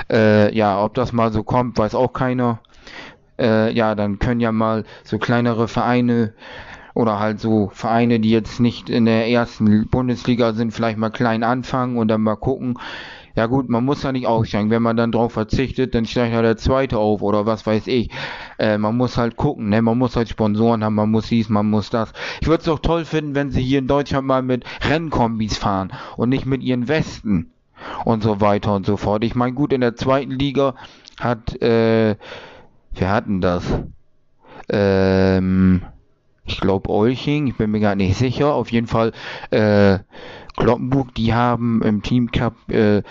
Äh, 0.09 0.55
ja, 0.55 0.83
ob 0.83 0.95
das 0.95 1.13
mal 1.13 1.33
so 1.33 1.43
kommt, 1.43 1.77
weiß 1.77 1.97
auch 1.97 2.13
keiner. 2.13 2.61
Äh, 3.39 3.73
ja, 3.73 3.95
dann 3.95 4.19
können 4.19 4.41
ja 4.41 4.53
mal 4.53 4.85
so 5.03 5.19
kleinere 5.19 5.69
Vereine 5.69 6.35
oder 6.95 7.19
halt 7.19 7.41
so 7.41 7.71
Vereine, 7.73 8.21
die 8.21 8.31
jetzt 8.31 8.61
nicht 8.61 8.89
in 8.89 9.05
der 9.05 9.29
ersten 9.29 9.89
Bundesliga 9.89 10.53
sind, 10.53 10.73
vielleicht 10.73 10.97
mal 10.97 11.11
klein 11.11 11.43
anfangen 11.43 11.99
und 11.99 12.09
dann 12.09 12.23
mal 12.23 12.37
gucken. 12.37 12.79
Ja 13.37 13.47
gut, 13.47 13.69
man 13.69 13.85
muss 13.85 14.05
ja 14.05 14.13
nicht 14.13 14.29
aufsteigen. 14.29 14.71
Wenn 14.71 14.83
man 14.83 14.97
dann 14.97 15.11
drauf 15.11 15.33
verzichtet, 15.33 15.95
dann 15.95 16.07
steigt 16.07 16.33
ja 16.33 16.41
der 16.41 16.57
zweite 16.57 16.99
auf 16.99 17.21
oder 17.21 17.47
was 17.47 17.67
weiß 17.67 17.89
ich. 17.89 18.11
Äh, 18.59 18.79
man 18.79 18.97
muss 18.97 19.19
halt 19.19 19.37
gucken, 19.37 19.71
ne? 19.71 19.83
Man 19.83 19.99
muss 19.99 20.15
halt 20.15 20.29
Sponsoren 20.29 20.85
haben, 20.85 20.95
man 20.95 21.11
muss 21.11 21.29
dies, 21.29 21.49
man 21.49 21.69
muss 21.69 21.91
das. 21.91 22.13
Ich 22.41 22.47
würde 22.47 22.61
es 22.61 22.67
doch 22.67 22.79
toll 22.79 23.05
finden, 23.05 23.35
wenn 23.35 23.51
sie 23.51 23.63
hier 23.63 23.81
in 23.81 23.89
Deutschland 23.89 24.29
mal 24.29 24.43
mit 24.43 24.65
Rennkombis 24.89 25.59
fahren 25.59 25.93
und 26.17 26.29
nicht 26.29 26.47
mit 26.47 26.63
ihren 26.63 26.87
Westen 26.87 27.51
und 28.05 28.23
so 28.23 28.41
weiter 28.41 28.73
und 28.73 28.87
so 28.87 28.97
fort. 28.97 29.25
Ich 29.25 29.35
meine, 29.35 29.53
gut, 29.53 29.73
in 29.73 29.81
der 29.81 29.97
zweiten 29.97 30.31
Liga 30.31 30.77
hat, 31.19 31.61
äh, 31.61 32.15
wer 33.01 33.11
hatten 33.11 33.41
das? 33.41 33.65
Ähm, 34.69 35.83
ich 36.47 36.61
glaube 36.61 36.91
Olching, 36.91 37.47
ich 37.47 37.57
bin 37.57 37.71
mir 37.71 37.81
gar 37.81 37.95
nicht 37.95 38.17
sicher. 38.17 38.55
Auf 38.55 38.71
jeden 38.73 38.87
Fall 38.87 39.13
äh, 39.51 39.99
Kloppenburg, 40.57 41.15
die 41.15 41.35
haben 41.35 41.83
im 41.83 42.03
Team 42.03 42.31
Cup 42.31 42.55
äh, 42.69 43.03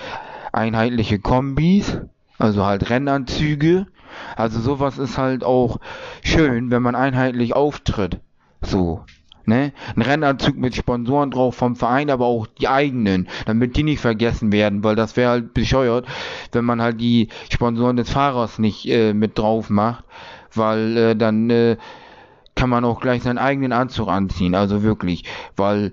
einheitliche 0.51 1.19
Kombis, 1.19 1.99
also 2.37 2.65
halt 2.65 2.89
Rennanzüge. 2.89 3.87
Also 4.35 4.59
sowas 4.59 4.99
ist 4.99 5.17
halt 5.17 5.43
auch 5.43 5.79
schön, 6.23 6.69
wenn 6.69 6.83
man 6.83 6.95
einheitlich 6.95 7.55
auftritt. 7.55 8.19
So. 8.61 9.03
Ne? 9.45 9.73
Ein 9.95 10.01
Rennanzug 10.01 10.55
mit 10.55 10.73
Sponsoren 10.75 11.31
drauf 11.31 11.55
vom 11.55 11.75
Verein, 11.75 12.09
aber 12.09 12.25
auch 12.25 12.47
die 12.47 12.69
eigenen, 12.69 13.27
damit 13.45 13.75
die 13.75 13.83
nicht 13.83 13.99
vergessen 13.99 14.53
werden, 14.53 14.83
weil 14.83 14.95
das 14.95 15.17
wäre 15.17 15.31
halt 15.31 15.53
bescheuert, 15.53 16.07
wenn 16.53 16.63
man 16.63 16.81
halt 16.81 17.01
die 17.01 17.27
Sponsoren 17.49 17.97
des 17.97 18.09
Fahrers 18.09 18.57
nicht 18.57 18.87
äh, 18.87 19.13
mit 19.13 19.37
drauf 19.37 19.69
macht, 19.69 20.05
weil 20.53 20.97
äh, 20.97 21.15
dann 21.15 21.49
äh, 21.49 21.77
kann 22.55 22.69
man 22.69 22.85
auch 22.85 23.01
gleich 23.01 23.23
seinen 23.23 23.37
eigenen 23.37 23.73
Anzug 23.73 24.07
anziehen, 24.07 24.55
also 24.55 24.81
wirklich, 24.81 25.25
weil 25.57 25.91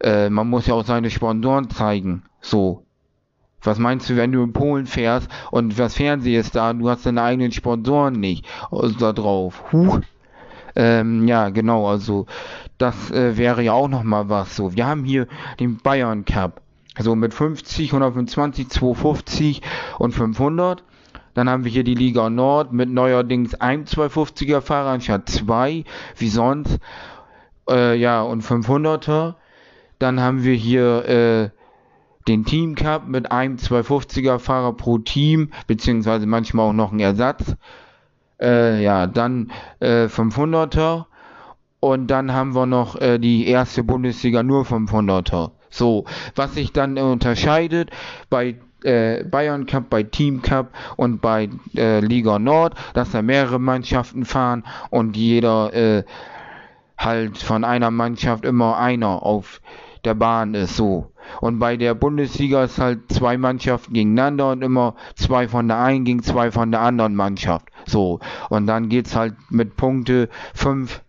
äh, 0.00 0.30
man 0.30 0.48
muss 0.48 0.66
ja 0.66 0.74
auch 0.74 0.84
seine 0.84 1.10
Sponsoren 1.10 1.70
zeigen, 1.70 2.24
so. 2.40 2.84
Was 3.62 3.78
meinst 3.78 4.10
du, 4.10 4.16
wenn 4.16 4.30
du 4.30 4.42
in 4.42 4.52
Polen 4.52 4.84
fährst 4.86 5.28
und 5.50 5.78
das 5.78 5.94
Fernsehen 5.94 6.38
ist 6.38 6.54
da, 6.54 6.74
du 6.74 6.90
hast 6.90 7.06
deine 7.06 7.22
eigenen 7.22 7.50
Sponsoren 7.50 8.20
nicht 8.20 8.46
also 8.70 8.94
da 8.98 9.14
drauf? 9.14 9.64
Huch. 9.72 10.00
Ähm, 10.76 11.26
ja, 11.26 11.50
genau, 11.50 11.88
also 11.88 12.26
das 12.78 13.10
äh, 13.10 13.36
wäre 13.36 13.62
ja 13.62 13.72
auch 13.72 13.88
nochmal 13.88 14.28
was 14.28 14.56
so. 14.56 14.74
Wir 14.74 14.86
haben 14.86 15.04
hier 15.04 15.26
den 15.60 15.78
Bayern 15.78 16.24
Cup. 16.24 16.60
Also 16.96 17.14
mit 17.16 17.34
50, 17.34 17.88
125, 17.88 18.68
250 18.68 19.62
und 19.98 20.12
500. 20.12 20.84
Dann 21.34 21.48
haben 21.48 21.64
wir 21.64 21.70
hier 21.70 21.82
die 21.82 21.96
Liga 21.96 22.30
Nord 22.30 22.72
mit 22.72 22.88
neuerdings 22.88 23.54
einem 23.56 23.84
250er 23.84 24.60
Fahrer 24.60 24.90
anstatt 24.90 25.28
zwei, 25.28 25.84
wie 26.16 26.28
sonst. 26.28 26.78
Äh, 27.68 27.96
ja, 27.96 28.22
und 28.22 28.44
500er. 28.44 29.34
Dann 29.98 30.20
haben 30.20 30.44
wir 30.44 30.54
hier 30.54 31.08
äh, 31.08 31.50
den 32.28 32.44
Team 32.44 32.76
Cup 32.76 33.08
mit 33.08 33.32
einem 33.32 33.56
250er 33.56 34.38
Fahrer 34.38 34.72
pro 34.72 34.98
Team, 34.98 35.50
beziehungsweise 35.66 36.26
manchmal 36.26 36.68
auch 36.68 36.72
noch 36.72 36.92
ein 36.92 37.00
Ersatz. 37.00 37.56
Äh, 38.40 38.82
ja, 38.82 39.06
dann 39.06 39.50
äh, 39.80 40.06
500er 40.06 41.06
und 41.84 42.06
dann 42.06 42.32
haben 42.32 42.54
wir 42.54 42.64
noch 42.64 42.98
äh, 42.98 43.18
die 43.18 43.46
erste 43.46 43.84
Bundesliga 43.84 44.42
nur 44.42 44.64
500er. 44.64 45.50
So, 45.68 46.06
was 46.34 46.54
sich 46.54 46.72
dann 46.72 46.96
unterscheidet 46.96 47.90
bei 48.30 48.56
äh, 48.84 49.22
Bayern 49.24 49.66
Cup, 49.66 49.90
bei 49.90 50.02
Team 50.02 50.40
Cup 50.40 50.68
und 50.96 51.20
bei 51.20 51.50
äh, 51.76 52.00
Liga 52.00 52.38
Nord, 52.38 52.74
dass 52.94 53.10
da 53.10 53.20
mehrere 53.20 53.58
Mannschaften 53.58 54.24
fahren 54.24 54.64
und 54.88 55.14
jeder 55.14 55.74
äh, 55.74 56.04
halt 56.96 57.36
von 57.36 57.64
einer 57.64 57.90
Mannschaft 57.90 58.46
immer 58.46 58.78
einer 58.78 59.22
auf 59.22 59.60
der 60.06 60.14
Bahn 60.14 60.54
ist 60.54 60.76
so. 60.76 61.12
Und 61.42 61.58
bei 61.58 61.76
der 61.76 61.94
Bundesliga 61.94 62.64
ist 62.64 62.78
halt 62.78 63.12
zwei 63.12 63.36
Mannschaften 63.36 63.92
gegeneinander 63.92 64.52
und 64.52 64.62
immer 64.62 64.94
zwei 65.16 65.48
von 65.48 65.68
der 65.68 65.80
einen 65.80 66.06
gegen 66.06 66.22
zwei 66.22 66.50
von 66.50 66.70
der 66.70 66.80
anderen 66.80 67.14
Mannschaft. 67.14 67.66
So. 67.84 68.20
Und 68.48 68.66
dann 68.66 68.88
geht's 68.88 69.14
halt 69.14 69.34
mit 69.50 69.76
Punkte 69.76 70.30
5 70.54 71.02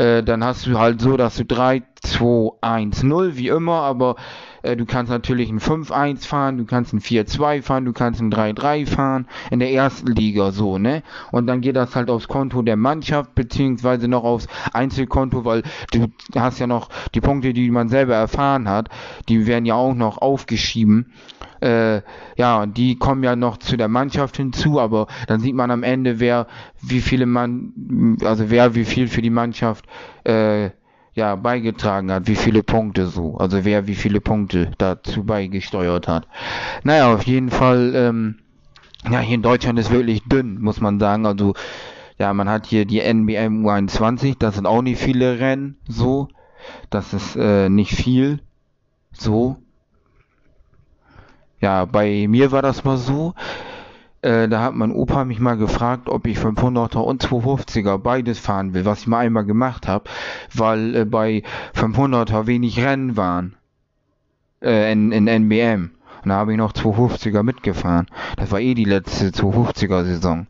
äh, 0.00 0.22
dann 0.22 0.42
hast 0.42 0.66
du 0.66 0.78
halt 0.78 1.00
so, 1.00 1.18
dass 1.18 1.36
du 1.36 1.44
3, 1.44 1.82
2, 2.02 2.52
1, 2.62 3.02
0 3.02 3.36
wie 3.36 3.48
immer, 3.48 3.82
aber 3.82 4.16
äh, 4.62 4.76
du 4.76 4.86
kannst 4.86 5.10
natürlich 5.10 5.50
ein 5.50 5.60
5-1 5.60 6.26
fahren, 6.26 6.58
du 6.58 6.64
kannst 6.64 6.92
ein 6.92 7.00
4-2 7.00 7.62
fahren, 7.62 7.84
du 7.84 7.92
kannst 7.92 8.20
ein 8.20 8.32
3-3 8.32 8.86
fahren 8.86 9.26
in 9.50 9.58
der 9.58 9.72
ersten 9.72 10.08
Liga 10.08 10.52
so, 10.52 10.78
ne? 10.78 11.02
Und 11.32 11.46
dann 11.46 11.60
geht 11.60 11.76
das 11.76 11.96
halt 11.96 12.10
aufs 12.10 12.28
Konto 12.28 12.62
der 12.62 12.76
Mannschaft, 12.76 13.34
beziehungsweise 13.34 14.08
noch 14.08 14.24
aufs 14.24 14.48
Einzelkonto, 14.72 15.44
weil 15.44 15.62
du 15.92 16.06
hast 16.34 16.58
ja 16.58 16.66
noch 16.66 16.88
die 17.14 17.20
Punkte, 17.20 17.52
die 17.52 17.70
man 17.70 17.88
selber 17.88 18.14
erfahren 18.14 18.68
hat, 18.68 18.88
die 19.28 19.46
werden 19.46 19.66
ja 19.66 19.74
auch 19.74 19.94
noch 19.94 20.18
aufgeschrieben 20.18 21.12
äh, 21.60 22.02
ja, 22.36 22.66
die 22.66 22.96
kommen 22.96 23.22
ja 23.22 23.36
noch 23.36 23.58
zu 23.58 23.76
der 23.76 23.88
Mannschaft 23.88 24.36
hinzu, 24.36 24.80
aber 24.80 25.06
dann 25.26 25.40
sieht 25.40 25.54
man 25.54 25.70
am 25.70 25.82
Ende, 25.82 26.20
wer 26.20 26.46
wie 26.80 27.00
viele 27.00 27.26
Mann, 27.26 28.16
also 28.24 28.50
wer 28.50 28.74
wie 28.74 28.84
viel 28.84 29.08
für 29.08 29.22
die 29.22 29.30
Mannschaft 29.30 29.84
äh, 30.24 30.70
ja 31.20 31.36
beigetragen 31.36 32.10
hat, 32.10 32.26
wie 32.26 32.34
viele 32.34 32.62
Punkte 32.62 33.06
so, 33.06 33.36
also 33.36 33.64
wer 33.64 33.86
wie 33.86 33.94
viele 33.94 34.20
Punkte 34.20 34.70
dazu 34.78 35.22
beigesteuert 35.24 36.08
hat. 36.08 36.26
Naja, 36.82 37.12
auf 37.12 37.24
jeden 37.24 37.50
Fall, 37.50 37.92
ähm, 37.94 38.36
ja, 39.10 39.20
hier 39.20 39.34
in 39.34 39.42
Deutschland 39.42 39.78
ist 39.78 39.90
wirklich 39.90 40.22
dünn, 40.24 40.60
muss 40.60 40.80
man 40.80 40.98
sagen, 40.98 41.26
also 41.26 41.54
ja, 42.18 42.32
man 42.32 42.48
hat 42.48 42.66
hier 42.66 42.86
die 42.86 43.00
NBM 43.00 43.66
U21, 43.66 44.36
das 44.38 44.54
sind 44.54 44.66
auch 44.66 44.82
nicht 44.82 45.00
viele 45.00 45.38
Rennen, 45.38 45.76
so, 45.86 46.28
das 46.88 47.12
ist 47.12 47.36
äh, 47.36 47.68
nicht 47.68 47.94
viel, 47.94 48.40
so, 49.12 49.58
ja, 51.60 51.84
bei 51.84 52.26
mir 52.28 52.50
war 52.50 52.62
das 52.62 52.84
mal 52.84 52.96
so. 52.96 53.34
Äh, 54.22 54.48
da 54.48 54.62
hat 54.62 54.74
mein 54.74 54.92
Opa 54.92 55.24
mich 55.24 55.40
mal 55.40 55.56
gefragt, 55.56 56.08
ob 56.08 56.26
ich 56.26 56.38
500er 56.38 56.98
und 56.98 57.24
250er 57.24 57.96
beides 57.98 58.38
fahren 58.38 58.74
will, 58.74 58.84
was 58.84 59.00
ich 59.00 59.06
mal 59.06 59.20
einmal 59.20 59.44
gemacht 59.44 59.88
habe, 59.88 60.10
weil 60.54 60.94
äh, 60.94 61.04
bei 61.06 61.42
500er 61.74 62.46
wenig 62.46 62.78
Rennen 62.84 63.16
waren 63.16 63.56
äh, 64.62 64.92
in, 64.92 65.12
in 65.12 65.26
NBM. 65.26 65.92
Und 66.22 66.28
da 66.28 66.34
habe 66.34 66.52
ich 66.52 66.58
noch 66.58 66.72
250er 66.72 67.42
mitgefahren. 67.42 68.08
Das 68.36 68.50
war 68.50 68.60
eh 68.60 68.74
die 68.74 68.84
letzte 68.84 69.30
250er 69.30 70.04
Saison. 70.04 70.46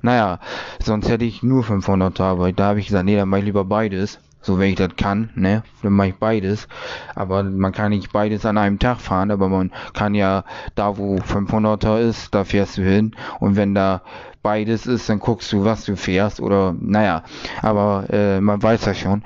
Naja, 0.00 0.38
sonst 0.82 1.10
hätte 1.10 1.26
ich 1.26 1.42
nur 1.42 1.62
500er, 1.62 2.22
aber 2.22 2.52
da 2.52 2.68
habe 2.68 2.80
ich 2.80 2.86
gesagt, 2.86 3.04
nee, 3.04 3.16
dann 3.16 3.28
mache 3.28 3.40
ich 3.40 3.46
lieber 3.46 3.66
beides. 3.66 4.18
So, 4.42 4.58
wenn 4.58 4.70
ich 4.70 4.76
das 4.76 4.96
kann, 4.96 5.30
ne, 5.34 5.62
dann 5.82 5.92
mache 5.92 6.08
ich 6.08 6.14
beides. 6.14 6.66
Aber 7.14 7.42
man 7.42 7.72
kann 7.72 7.90
nicht 7.90 8.12
beides 8.12 8.46
an 8.46 8.56
einem 8.56 8.78
Tag 8.78 9.00
fahren, 9.00 9.30
aber 9.30 9.48
man 9.48 9.70
kann 9.92 10.14
ja 10.14 10.44
da, 10.74 10.96
wo 10.96 11.16
500er 11.16 11.98
ist, 11.98 12.34
da 12.34 12.44
fährst 12.44 12.78
du 12.78 12.82
hin. 12.82 13.14
Und 13.38 13.56
wenn 13.56 13.74
da 13.74 14.02
beides 14.42 14.86
ist, 14.86 15.08
dann 15.08 15.18
guckst 15.18 15.52
du, 15.52 15.64
was 15.64 15.84
du 15.84 15.96
fährst. 15.96 16.40
Oder, 16.40 16.74
naja, 16.78 17.22
aber 17.60 18.04
äh, 18.10 18.40
man 18.40 18.62
weiß 18.62 18.86
ja 18.86 18.94
schon. 18.94 19.22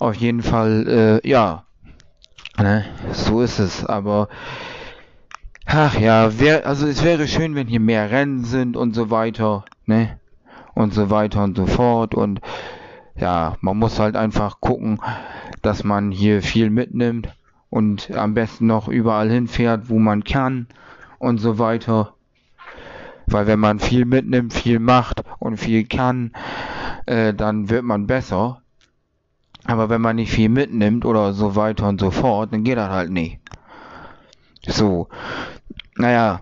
Auf 0.00 0.14
jeden 0.16 0.42
Fall, 0.42 1.20
äh, 1.24 1.28
ja, 1.28 1.64
ne, 2.58 2.84
so 3.12 3.42
ist 3.42 3.60
es. 3.60 3.84
Aber, 3.84 4.28
ach 5.64 5.98
ja, 5.98 6.40
wär, 6.40 6.66
also 6.66 6.86
es 6.86 7.04
wäre 7.04 7.28
schön, 7.28 7.54
wenn 7.54 7.68
hier 7.68 7.80
mehr 7.80 8.10
Rennen 8.10 8.44
sind 8.44 8.76
und 8.76 8.94
so 8.94 9.10
weiter, 9.10 9.64
ne, 9.84 10.18
und 10.74 10.92
so 10.92 11.08
weiter 11.08 11.44
und 11.44 11.56
so 11.56 11.66
fort. 11.66 12.14
Und 12.16 12.40
ja, 13.18 13.56
man 13.60 13.78
muss 13.78 13.98
halt 13.98 14.16
einfach 14.16 14.60
gucken, 14.60 15.00
dass 15.62 15.84
man 15.84 16.10
hier 16.10 16.42
viel 16.42 16.70
mitnimmt 16.70 17.34
und 17.70 18.10
am 18.12 18.34
besten 18.34 18.66
noch 18.66 18.88
überall 18.88 19.30
hinfährt, 19.30 19.88
wo 19.88 19.98
man 19.98 20.24
kann 20.24 20.66
und 21.18 21.38
so 21.38 21.58
weiter. 21.58 22.14
Weil 23.26 23.46
wenn 23.46 23.58
man 23.58 23.80
viel 23.80 24.04
mitnimmt, 24.04 24.52
viel 24.52 24.78
macht 24.78 25.22
und 25.38 25.56
viel 25.56 25.84
kann, 25.84 26.32
äh, 27.06 27.34
dann 27.34 27.70
wird 27.70 27.82
man 27.82 28.06
besser. 28.06 28.62
Aber 29.64 29.88
wenn 29.88 30.00
man 30.00 30.16
nicht 30.16 30.30
viel 30.30 30.48
mitnimmt 30.48 31.04
oder 31.04 31.32
so 31.32 31.56
weiter 31.56 31.88
und 31.88 32.00
so 32.00 32.10
fort, 32.10 32.52
dann 32.52 32.62
geht 32.62 32.78
das 32.78 32.88
halt 32.88 33.10
nicht. 33.10 33.40
So. 34.66 35.08
Naja, 35.96 36.40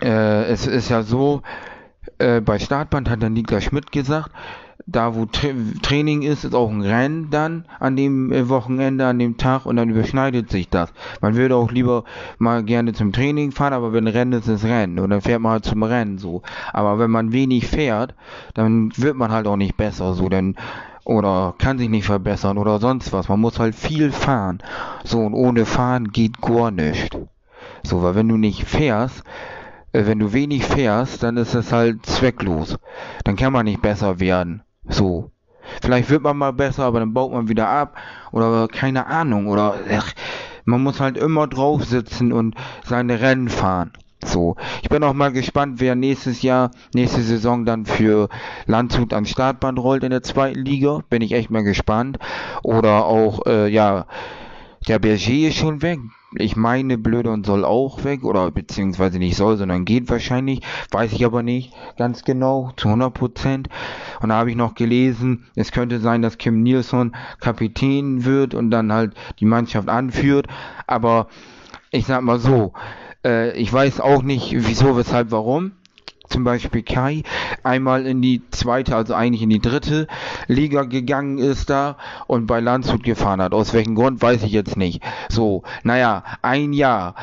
äh, 0.00 0.44
es 0.44 0.66
ist 0.66 0.88
ja 0.88 1.02
so, 1.02 1.42
äh, 2.18 2.40
bei 2.40 2.58
Startband 2.58 3.10
hat 3.10 3.22
dann 3.22 3.32
Niklas 3.32 3.64
Schmidt 3.64 3.90
gesagt, 3.90 4.30
da 4.86 5.14
wo 5.14 5.26
Tra 5.26 5.48
Training 5.82 6.22
ist, 6.22 6.44
ist 6.44 6.54
auch 6.54 6.70
ein 6.70 6.82
Rennen 6.82 7.30
dann 7.30 7.64
an 7.78 7.96
dem 7.96 8.32
äh, 8.32 8.48
Wochenende, 8.48 9.06
an 9.06 9.18
dem 9.18 9.36
Tag 9.36 9.66
und 9.66 9.76
dann 9.76 9.90
überschneidet 9.90 10.50
sich 10.50 10.68
das. 10.68 10.92
Man 11.20 11.34
würde 11.34 11.56
auch 11.56 11.70
lieber 11.70 12.04
mal 12.38 12.62
gerne 12.62 12.92
zum 12.92 13.12
Training 13.12 13.52
fahren, 13.52 13.72
aber 13.72 13.92
wenn 13.92 14.06
Rennen 14.06 14.32
ist, 14.32 14.48
ist 14.48 14.64
Rennen 14.64 14.98
und 14.98 15.10
dann 15.10 15.20
fährt 15.20 15.40
man 15.40 15.52
halt 15.52 15.64
zum 15.64 15.82
Rennen 15.82 16.18
so. 16.18 16.42
Aber 16.72 16.98
wenn 16.98 17.10
man 17.10 17.32
wenig 17.32 17.66
fährt, 17.66 18.14
dann 18.54 18.92
wird 18.96 19.16
man 19.16 19.30
halt 19.30 19.46
auch 19.46 19.56
nicht 19.56 19.76
besser 19.76 20.14
so, 20.14 20.28
dann 20.28 20.56
oder 21.04 21.54
kann 21.58 21.78
sich 21.78 21.88
nicht 21.88 22.06
verbessern 22.06 22.58
oder 22.58 22.78
sonst 22.78 23.12
was. 23.12 23.28
Man 23.28 23.40
muss 23.40 23.58
halt 23.58 23.74
viel 23.74 24.12
fahren. 24.12 24.62
So, 25.04 25.20
und 25.20 25.34
ohne 25.34 25.66
Fahren 25.66 26.12
geht 26.12 26.40
gar 26.40 26.70
nichts. 26.70 27.16
So, 27.82 28.02
weil 28.02 28.14
wenn 28.14 28.28
du 28.28 28.36
nicht 28.36 28.64
fährst, 28.64 29.24
äh, 29.92 30.06
wenn 30.06 30.18
du 30.18 30.32
wenig 30.32 30.64
fährst, 30.64 31.22
dann 31.22 31.36
ist 31.36 31.54
es 31.54 31.72
halt 31.72 32.06
zwecklos. 32.06 32.78
Dann 33.24 33.36
kann 33.36 33.52
man 33.52 33.64
nicht 33.64 33.82
besser 33.82 34.20
werden. 34.20 34.62
So. 34.88 35.30
Vielleicht 35.80 36.10
wird 36.10 36.22
man 36.22 36.36
mal 36.36 36.52
besser, 36.52 36.84
aber 36.84 37.00
dann 37.00 37.14
baut 37.14 37.32
man 37.32 37.48
wieder 37.48 37.68
ab. 37.68 37.96
Oder 38.32 38.68
keine 38.68 39.06
Ahnung. 39.06 39.46
Oder 39.46 39.76
ach, 39.90 40.12
man 40.64 40.82
muss 40.82 41.00
halt 41.00 41.16
immer 41.16 41.46
drauf 41.46 41.84
sitzen 41.84 42.32
und 42.32 42.54
seine 42.84 43.20
Rennen 43.20 43.48
fahren. 43.48 43.92
So, 44.24 44.54
ich 44.82 44.88
bin 44.88 45.02
auch 45.02 45.14
mal 45.14 45.32
gespannt, 45.32 45.80
wer 45.80 45.96
nächstes 45.96 46.42
Jahr, 46.42 46.70
nächste 46.94 47.22
Saison 47.22 47.64
dann 47.64 47.86
für 47.86 48.28
Landshut 48.66 49.12
ans 49.12 49.30
Startband 49.30 49.80
rollt 49.80 50.04
in 50.04 50.10
der 50.10 50.22
zweiten 50.22 50.64
Liga. 50.64 51.00
Bin 51.10 51.22
ich 51.22 51.32
echt 51.32 51.50
mal 51.50 51.64
gespannt. 51.64 52.18
Oder 52.62 53.04
auch, 53.04 53.46
äh, 53.46 53.68
ja, 53.68 54.06
der 54.86 55.00
Berger 55.00 55.48
ist 55.48 55.56
schon 55.56 55.82
weg. 55.82 55.98
Ich 56.34 56.56
meine, 56.56 56.98
Blöde 56.98 57.30
und 57.30 57.46
soll 57.46 57.64
auch 57.64 58.04
weg. 58.04 58.24
Oder 58.24 58.50
beziehungsweise 58.50 59.18
nicht 59.18 59.36
soll, 59.36 59.56
sondern 59.56 59.84
geht 59.84 60.08
wahrscheinlich. 60.10 60.62
Weiß 60.90 61.12
ich 61.12 61.24
aber 61.24 61.42
nicht 61.42 61.72
ganz 61.96 62.24
genau, 62.24 62.72
zu 62.76 62.88
100 62.88 63.12
Prozent. 63.12 63.68
Und 64.20 64.30
da 64.30 64.36
habe 64.36 64.50
ich 64.50 64.56
noch 64.56 64.74
gelesen, 64.74 65.46
es 65.56 65.72
könnte 65.72 66.00
sein, 66.00 66.22
dass 66.22 66.38
Kim 66.38 66.62
Nielsen 66.62 67.14
Kapitän 67.40 68.24
wird 68.24 68.54
und 68.54 68.70
dann 68.70 68.92
halt 68.92 69.14
die 69.40 69.46
Mannschaft 69.46 69.88
anführt. 69.88 70.46
Aber 70.86 71.28
ich 71.90 72.06
sag 72.06 72.22
mal 72.22 72.38
so, 72.38 72.72
äh, 73.24 73.56
ich 73.56 73.72
weiß 73.72 74.00
auch 74.00 74.22
nicht, 74.22 74.52
wieso, 74.52 74.96
weshalb, 74.96 75.30
warum. 75.30 75.72
Zum 76.32 76.44
Beispiel 76.44 76.82
Kai 76.82 77.24
einmal 77.62 78.06
in 78.06 78.22
die 78.22 78.40
zweite, 78.50 78.96
also 78.96 79.14
eigentlich 79.14 79.42
in 79.42 79.50
die 79.50 79.60
dritte 79.60 80.06
Liga 80.46 80.84
gegangen 80.84 81.36
ist 81.36 81.68
da 81.68 81.98
und 82.26 82.46
bei 82.46 82.60
Landshut 82.60 83.04
gefahren 83.04 83.42
hat. 83.42 83.52
Aus 83.52 83.74
welchem 83.74 83.94
Grund, 83.94 84.22
weiß 84.22 84.42
ich 84.44 84.52
jetzt 84.52 84.78
nicht. 84.78 85.02
So, 85.28 85.62
naja, 85.82 86.24
ein 86.40 86.72
Jahr. 86.72 87.16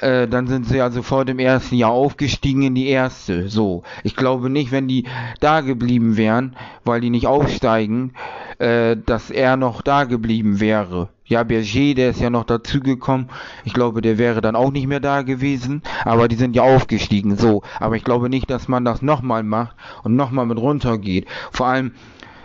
Äh, 0.00 0.26
dann 0.26 0.46
sind 0.46 0.66
sie 0.66 0.80
also 0.80 1.02
vor 1.02 1.26
dem 1.26 1.38
ersten 1.38 1.74
Jahr 1.74 1.90
aufgestiegen 1.90 2.62
in 2.62 2.74
die 2.74 2.88
erste. 2.88 3.50
So, 3.50 3.82
ich 4.04 4.16
glaube 4.16 4.48
nicht, 4.48 4.72
wenn 4.72 4.88
die 4.88 5.04
da 5.40 5.60
geblieben 5.60 6.16
wären, 6.16 6.56
weil 6.84 7.02
die 7.02 7.10
nicht 7.10 7.26
aufsteigen, 7.26 8.14
äh, 8.58 8.96
dass 8.96 9.30
er 9.30 9.58
noch 9.58 9.82
da 9.82 10.04
geblieben 10.04 10.60
wäre. 10.60 11.10
Ja, 11.28 11.42
Berger, 11.44 11.94
der 11.94 12.10
ist 12.10 12.20
ja 12.20 12.30
noch 12.30 12.44
dazugekommen. 12.44 13.28
Ich 13.64 13.74
glaube, 13.74 14.00
der 14.00 14.16
wäre 14.16 14.40
dann 14.40 14.56
auch 14.56 14.72
nicht 14.72 14.86
mehr 14.86 15.00
da 15.00 15.20
gewesen. 15.22 15.82
Aber 16.04 16.26
die 16.26 16.36
sind 16.36 16.56
ja 16.56 16.62
aufgestiegen, 16.62 17.36
so. 17.36 17.62
Aber 17.78 17.96
ich 17.96 18.04
glaube 18.04 18.30
nicht, 18.30 18.48
dass 18.50 18.66
man 18.66 18.84
das 18.84 19.02
nochmal 19.02 19.42
macht 19.42 19.76
und 20.04 20.16
nochmal 20.16 20.46
mit 20.46 20.58
runtergeht. 20.58 21.26
Vor 21.52 21.66
allem, 21.66 21.92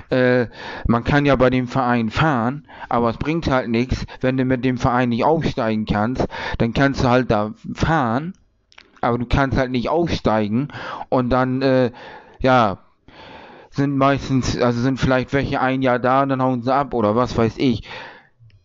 äh, 0.09 0.47
man 0.85 1.05
kann 1.05 1.25
ja 1.25 1.37
bei 1.37 1.49
dem 1.49 1.67
Verein 1.69 2.09
fahren, 2.09 2.67
aber 2.89 3.09
es 3.09 3.17
bringt 3.17 3.49
halt 3.49 3.69
nichts, 3.69 4.05
wenn 4.19 4.35
du 4.35 4.43
mit 4.43 4.65
dem 4.65 4.77
Verein 4.77 5.09
nicht 5.09 5.23
aufsteigen 5.23 5.85
kannst, 5.85 6.27
dann 6.57 6.73
kannst 6.73 7.03
du 7.03 7.09
halt 7.09 7.31
da 7.31 7.53
fahren, 7.73 8.33
aber 9.01 9.17
du 9.17 9.25
kannst 9.25 9.57
halt 9.57 9.71
nicht 9.71 9.89
aufsteigen 9.89 10.67
und 11.09 11.29
dann, 11.29 11.61
äh, 11.61 11.91
ja, 12.39 12.79
sind 13.71 13.97
meistens, 13.97 14.55
also 14.57 14.81
sind 14.81 14.99
vielleicht 14.99 15.33
welche 15.33 15.59
ein 15.59 15.81
Jahr 15.81 15.97
da 15.97 16.21
und 16.21 16.29
dann 16.29 16.43
hauen 16.43 16.61
sie 16.61 16.73
ab 16.73 16.93
oder 16.93 17.15
was 17.15 17.35
weiß 17.35 17.57
ich. 17.57 17.83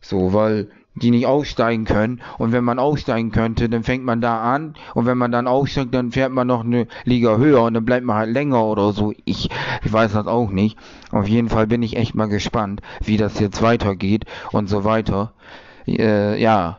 So, 0.09 0.33
weil 0.33 0.69
die 0.95 1.11
nicht 1.11 1.27
aufsteigen 1.27 1.85
können. 1.85 2.23
Und 2.39 2.53
wenn 2.53 2.65
man 2.65 2.79
aufsteigen 2.79 3.31
könnte, 3.31 3.69
dann 3.69 3.83
fängt 3.85 4.05
man 4.05 4.23
da 4.23 4.41
an. 4.41 4.73
Und 4.95 5.05
wenn 5.05 5.19
man 5.19 5.31
dann 5.31 5.47
aufsteigt, 5.47 5.93
dann 5.93 6.13
fährt 6.13 6.33
man 6.33 6.47
noch 6.47 6.65
eine 6.65 6.87
Liga 7.05 7.37
höher 7.37 7.63
und 7.63 7.75
dann 7.75 7.85
bleibt 7.85 8.07
man 8.07 8.17
halt 8.17 8.31
länger 8.31 8.65
oder 8.65 8.93
so. 8.93 9.13
Ich, 9.27 9.51
ich 9.85 9.93
weiß 9.93 10.15
das 10.15 10.27
auch 10.27 10.51
nicht. 10.51 10.79
Auf 11.13 11.29
jeden 11.29 11.51
Fall 11.51 11.67
bin 11.67 11.83
ich 11.83 11.99
echt 11.99 12.15
mal 12.15 12.27
gespannt, 12.27 12.81
wie 13.05 13.19
das 13.19 13.39
jetzt 13.39 13.61
weitergeht 13.61 14.25
und 14.51 14.71
so 14.71 14.85
weiter. 14.85 15.35
Äh, 15.87 16.41
ja. 16.41 16.79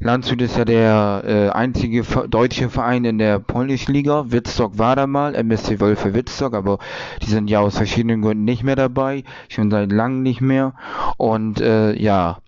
Landshut 0.00 0.40
ist 0.42 0.56
ja 0.56 0.64
der 0.64 1.22
äh, 1.26 1.48
einzige 1.50 2.02
deutsche 2.28 2.70
Verein 2.70 3.04
in 3.04 3.18
der 3.18 3.40
polnischen 3.40 3.92
Liga. 3.92 4.26
Wittstock 4.28 4.78
war 4.78 4.94
da 4.94 5.06
mal, 5.06 5.34
MSC 5.34 5.80
Wölfe 5.80 6.14
Wittstock, 6.14 6.54
aber 6.54 6.78
die 7.22 7.30
sind 7.30 7.50
ja 7.50 7.60
aus 7.60 7.76
verschiedenen 7.76 8.22
Gründen 8.22 8.44
nicht 8.44 8.62
mehr 8.62 8.76
dabei, 8.76 9.24
schon 9.48 9.70
seit 9.70 9.90
langem 9.90 10.22
nicht 10.22 10.40
mehr. 10.40 10.74
Und 11.16 11.60
äh, 11.60 11.94
ja, 11.94 12.38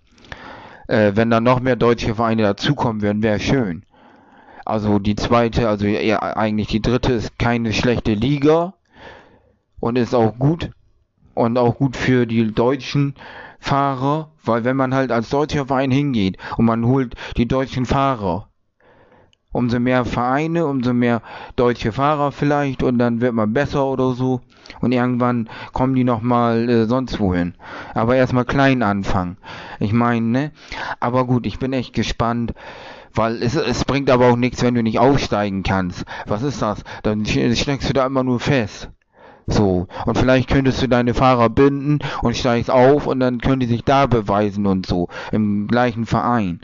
äh, 0.86 1.12
wenn 1.14 1.30
da 1.30 1.40
noch 1.40 1.60
mehr 1.60 1.76
deutsche 1.76 2.14
Vereine 2.14 2.42
dazukommen 2.42 3.02
würden, 3.02 3.22
wäre 3.22 3.40
schön. 3.40 3.82
Also 4.64 5.00
die 5.00 5.16
zweite, 5.16 5.68
also 5.68 5.86
ja, 5.86 6.20
eigentlich 6.20 6.68
die 6.68 6.82
dritte 6.82 7.12
ist 7.14 7.38
keine 7.38 7.72
schlechte 7.72 8.14
Liga 8.14 8.74
und 9.80 9.96
ist 9.96 10.14
auch 10.14 10.38
gut 10.38 10.70
und 11.34 11.58
auch 11.58 11.76
gut 11.76 11.96
für 11.96 12.26
die 12.26 12.52
deutschen 12.52 13.14
Fahrer, 13.60 14.32
weil 14.42 14.64
wenn 14.64 14.76
man 14.76 14.94
halt 14.94 15.12
als 15.12 15.30
deutscher 15.30 15.66
Verein 15.66 15.90
hingeht 15.90 16.38
und 16.56 16.64
man 16.64 16.84
holt 16.84 17.14
die 17.36 17.46
deutschen 17.46 17.86
Fahrer, 17.86 18.48
umso 19.52 19.78
mehr 19.80 20.04
Vereine, 20.04 20.66
umso 20.66 20.92
mehr 20.92 21.22
deutsche 21.56 21.92
Fahrer 21.92 22.32
vielleicht 22.32 22.82
und 22.82 22.98
dann 22.98 23.20
wird 23.20 23.34
man 23.34 23.52
besser 23.52 23.86
oder 23.86 24.12
so 24.12 24.40
und 24.80 24.92
irgendwann 24.92 25.48
kommen 25.72 25.94
die 25.94 26.04
nochmal 26.04 26.68
äh, 26.68 26.86
sonst 26.86 27.20
wohin. 27.20 27.54
Aber 27.94 28.16
erstmal 28.16 28.44
klein 28.44 28.82
anfangen. 28.82 29.36
Ich 29.78 29.92
meine, 29.92 30.26
ne? 30.26 30.52
Aber 31.00 31.26
gut, 31.26 31.46
ich 31.46 31.58
bin 31.58 31.72
echt 31.72 31.94
gespannt, 31.94 32.54
weil 33.12 33.42
es, 33.42 33.56
es 33.56 33.84
bringt 33.84 34.10
aber 34.10 34.30
auch 34.30 34.36
nichts, 34.36 34.62
wenn 34.62 34.74
du 34.74 34.82
nicht 34.82 34.98
aufsteigen 34.98 35.62
kannst. 35.62 36.04
Was 36.26 36.42
ist 36.42 36.62
das? 36.62 36.84
Dann 37.02 37.26
steckst 37.26 37.88
du 37.88 37.92
da 37.92 38.06
immer 38.06 38.22
nur 38.22 38.40
fest. 38.40 38.90
So, 39.50 39.88
und 40.06 40.16
vielleicht 40.16 40.48
könntest 40.48 40.80
du 40.80 40.88
deine 40.88 41.12
Fahrer 41.12 41.50
binden 41.50 41.98
und 42.22 42.36
steigst 42.36 42.70
auf 42.70 43.06
und 43.06 43.20
dann 43.20 43.40
können 43.40 43.60
die 43.60 43.66
sich 43.66 43.82
da 43.84 44.06
beweisen 44.06 44.66
und 44.66 44.86
so, 44.86 45.08
im 45.32 45.66
gleichen 45.66 46.06
Verein. 46.06 46.60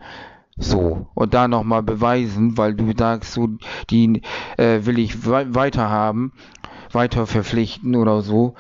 So, 0.57 1.07
und 1.15 1.35
da 1.35 1.49
nochmal 1.49 1.83
beweisen, 1.83 2.57
weil 2.57 2.75
du 2.75 2.91
sagst, 2.97 3.33
so, 3.33 3.49
die 3.91 4.23
äh, 4.57 4.87
will 4.87 4.99
ich 4.99 5.27
we 5.27 5.55
weiter 5.55 5.91
haben, 5.91 6.33
weiter 6.93 7.27
verpflichten 7.27 7.97
oder 7.97 8.23
so. 8.23 8.55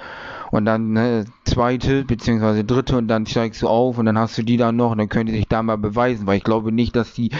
Und 0.50 0.64
dann 0.66 0.92
ne, 0.92 1.24
zweite 1.44 2.04
beziehungsweise 2.04 2.64
dritte 2.64 2.98
und 2.98 3.08
dann 3.08 3.26
steigst 3.26 3.62
du 3.62 3.68
auf 3.68 3.98
und 3.98 4.06
dann 4.06 4.18
hast 4.18 4.36
du 4.36 4.42
die 4.42 4.56
dann 4.56 4.76
noch 4.76 4.90
und 4.92 4.98
dann 4.98 5.08
können 5.08 5.26
die 5.26 5.36
sich 5.36 5.48
da 5.48 5.62
mal 5.62 5.78
beweisen, 5.78 6.26
weil 6.26 6.38
ich 6.38 6.44
glaube 6.44 6.70
nicht, 6.72 6.94
dass 6.96 7.14
die 7.14 7.30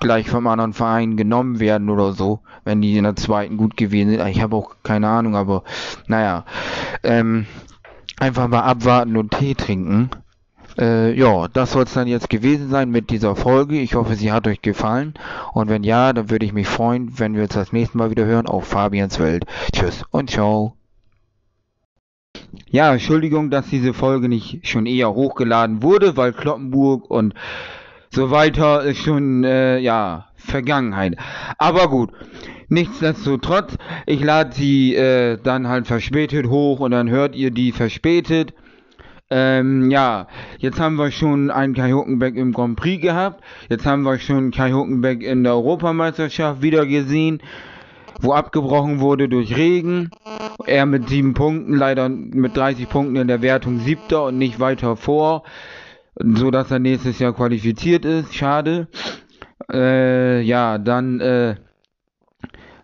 gleich 0.00 0.28
vom 0.28 0.46
anderen 0.46 0.72
Verein 0.72 1.16
genommen 1.16 1.60
werden 1.60 1.90
oder 1.90 2.12
so, 2.12 2.40
wenn 2.64 2.80
die 2.80 2.96
in 2.96 3.04
der 3.04 3.16
zweiten 3.16 3.56
gut 3.56 3.76
gewesen 3.76 4.10
sind. 4.10 4.26
Ich 4.28 4.40
habe 4.40 4.56
auch 4.56 4.76
keine 4.82 5.08
Ahnung, 5.08 5.36
aber 5.36 5.64
naja. 6.06 6.44
Ähm, 7.02 7.46
einfach 8.18 8.48
mal 8.48 8.60
abwarten 8.60 9.16
und 9.16 9.32
Tee 9.32 9.54
trinken. 9.54 10.10
Äh, 10.78 11.12
ja, 11.18 11.48
das 11.48 11.72
soll 11.72 11.84
es 11.84 11.94
dann 11.94 12.06
jetzt 12.06 12.30
gewesen 12.30 12.70
sein 12.70 12.90
mit 12.90 13.10
dieser 13.10 13.34
Folge. 13.34 13.80
Ich 13.80 13.94
hoffe, 13.94 14.14
sie 14.14 14.30
hat 14.30 14.46
euch 14.46 14.62
gefallen. 14.62 15.14
Und 15.52 15.68
wenn 15.68 15.82
ja, 15.82 16.12
dann 16.12 16.30
würde 16.30 16.46
ich 16.46 16.52
mich 16.52 16.68
freuen, 16.68 17.18
wenn 17.18 17.34
wir 17.34 17.42
uns 17.42 17.54
das 17.54 17.72
nächste 17.72 17.98
Mal 17.98 18.10
wieder 18.10 18.24
hören 18.24 18.46
auf 18.46 18.66
Fabians 18.66 19.18
Welt. 19.18 19.44
Tschüss 19.72 20.04
und 20.10 20.30
ciao. 20.30 20.74
Ja, 22.70 22.92
Entschuldigung, 22.92 23.50
dass 23.50 23.68
diese 23.68 23.92
Folge 23.92 24.28
nicht 24.28 24.66
schon 24.66 24.86
eher 24.86 25.12
hochgeladen 25.12 25.82
wurde, 25.82 26.16
weil 26.16 26.32
Kloppenburg 26.32 27.10
und 27.10 27.34
so 28.10 28.30
weiter 28.30 28.82
ist 28.82 28.98
schon, 28.98 29.44
äh, 29.44 29.78
ja, 29.78 30.28
Vergangenheit. 30.36 31.16
Aber 31.58 31.88
gut, 31.88 32.10
nichtsdestotrotz, 32.68 33.76
ich 34.06 34.22
lade 34.22 34.52
sie 34.52 34.94
äh, 34.94 35.38
dann 35.42 35.68
halt 35.68 35.86
verspätet 35.86 36.46
hoch 36.46 36.80
und 36.80 36.92
dann 36.92 37.10
hört 37.10 37.36
ihr 37.36 37.50
die 37.50 37.72
verspätet. 37.72 38.54
Ähm, 39.30 39.90
ja, 39.90 40.26
jetzt 40.58 40.80
haben 40.80 40.96
wir 40.96 41.10
schon 41.10 41.50
einen 41.50 41.74
Kai 41.74 41.92
Huckenbeck 41.92 42.34
im 42.36 42.52
Grand 42.52 42.76
Prix 42.76 43.02
gehabt. 43.02 43.44
Jetzt 43.68 43.84
haben 43.84 44.02
wir 44.02 44.18
schon 44.18 44.52
Kai 44.52 44.72
Huckenbeck 44.72 45.22
in 45.22 45.44
der 45.44 45.52
Europameisterschaft 45.52 46.62
wieder 46.62 46.86
gesehen, 46.86 47.42
wo 48.20 48.32
abgebrochen 48.32 49.00
wurde 49.00 49.28
durch 49.28 49.54
Regen. 49.54 50.10
Er 50.64 50.86
mit 50.86 51.10
sieben 51.10 51.34
Punkten, 51.34 51.74
leider 51.74 52.08
mit 52.08 52.56
30 52.56 52.88
Punkten 52.88 53.16
in 53.16 53.28
der 53.28 53.42
Wertung 53.42 53.80
siebter 53.80 54.24
und 54.24 54.38
nicht 54.38 54.60
weiter 54.60 54.96
vor 54.96 55.42
so 56.18 56.50
dass 56.50 56.70
er 56.70 56.78
nächstes 56.78 57.18
Jahr 57.18 57.32
qualifiziert 57.32 58.04
ist. 58.04 58.34
Schade. 58.34 58.88
Äh, 59.72 60.42
ja, 60.42 60.78
dann 60.78 61.20
äh, 61.20 61.56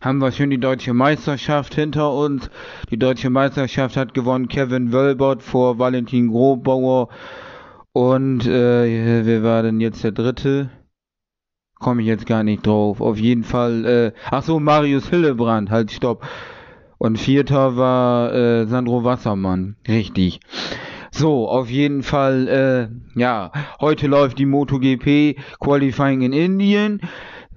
haben 0.01 0.19
wir 0.19 0.33
schon 0.33 0.51
die 0.51 0.61
deutsche 0.61 0.93
Meisterschaft 0.93 1.75
hinter 1.75 2.13
uns. 2.13 2.51
Die 2.91 2.99
deutsche 2.99 3.31
Meisterschaft 3.31 3.97
hat 3.97 4.15
gewonnen 4.15 4.49
Kevin 4.49 4.93
Wölbert 4.93 5.43
vor 5.43 5.79
Valentin 5.79 6.29
Grobauer. 6.29 7.09
Und 7.93 8.47
äh, 8.47 9.25
wer 9.25 9.43
war 9.43 9.63
denn 9.63 9.81
jetzt 9.81 10.05
der 10.05 10.13
dritte? 10.13 10.71
Komme 11.79 12.03
ich 12.03 12.09
jetzt 12.09 12.27
gar 12.27 12.43
nicht 12.43 12.67
drauf. 12.67 13.01
Auf 13.01 13.19
jeden 13.19 13.45
Fall, 13.45 13.85
äh, 13.85 14.13
ach 14.31 14.43
so, 14.43 14.61
Marius 14.61 15.09
Hillebrand, 15.09 15.71
halt, 15.71 15.91
stopp. 15.91 16.27
Und 16.99 17.19
vierter 17.19 17.77
war 17.77 18.33
äh, 18.33 18.67
Sandro 18.67 19.05
Wassermann. 19.05 19.77
Richtig. 19.87 20.41
So, 21.17 21.49
auf 21.49 21.71
jeden 21.71 22.03
Fall, 22.03 22.49
äh, 22.49 23.21
ja, 23.21 23.53
heute 23.81 24.09
läuft 24.09 24.37
die 24.41 24.47
MotoGP 24.47 25.37
Qualifying 25.61 26.23
in 26.23 26.33
Indien. 26.33 27.01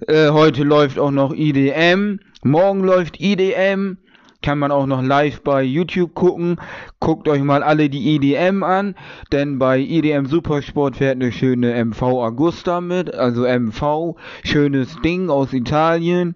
Äh, 0.08 0.30
heute 0.30 0.64
läuft 0.64 1.00
auch 1.00 1.10
noch 1.10 1.34
IDM. 1.34 2.20
Morgen 2.44 2.84
läuft 2.84 3.20
IDM. 3.20 3.98
kann 4.44 4.60
man 4.60 4.70
auch 4.70 4.86
noch 4.86 5.02
live 5.02 5.42
bei 5.42 5.64
YouTube 5.64 6.14
gucken. 6.14 6.58
Guckt 7.00 7.28
euch 7.28 7.42
mal 7.42 7.64
alle 7.64 7.90
die 7.90 8.16
EDM 8.16 8.62
an, 8.62 8.94
denn 9.32 9.58
bei 9.58 9.80
EDM 9.80 10.28
Supersport 10.28 10.98
fährt 10.98 11.16
eine 11.16 11.32
schöne 11.32 11.84
MV 11.84 12.04
Augusta 12.04 12.80
mit, 12.80 13.16
also 13.16 13.48
MV, 13.48 14.18
schönes 14.44 15.02
Ding 15.02 15.32
aus 15.32 15.54
Italien, 15.54 16.36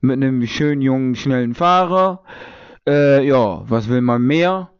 mit 0.00 0.22
einem 0.22 0.46
schönen 0.46 0.80
jungen, 0.80 1.16
schnellen 1.16 1.54
Fahrer. 1.54 2.22
Äh, 2.88 3.26
ja, 3.26 3.64
was 3.68 3.88
will 3.88 4.00
man 4.00 4.22
mehr? 4.22 4.70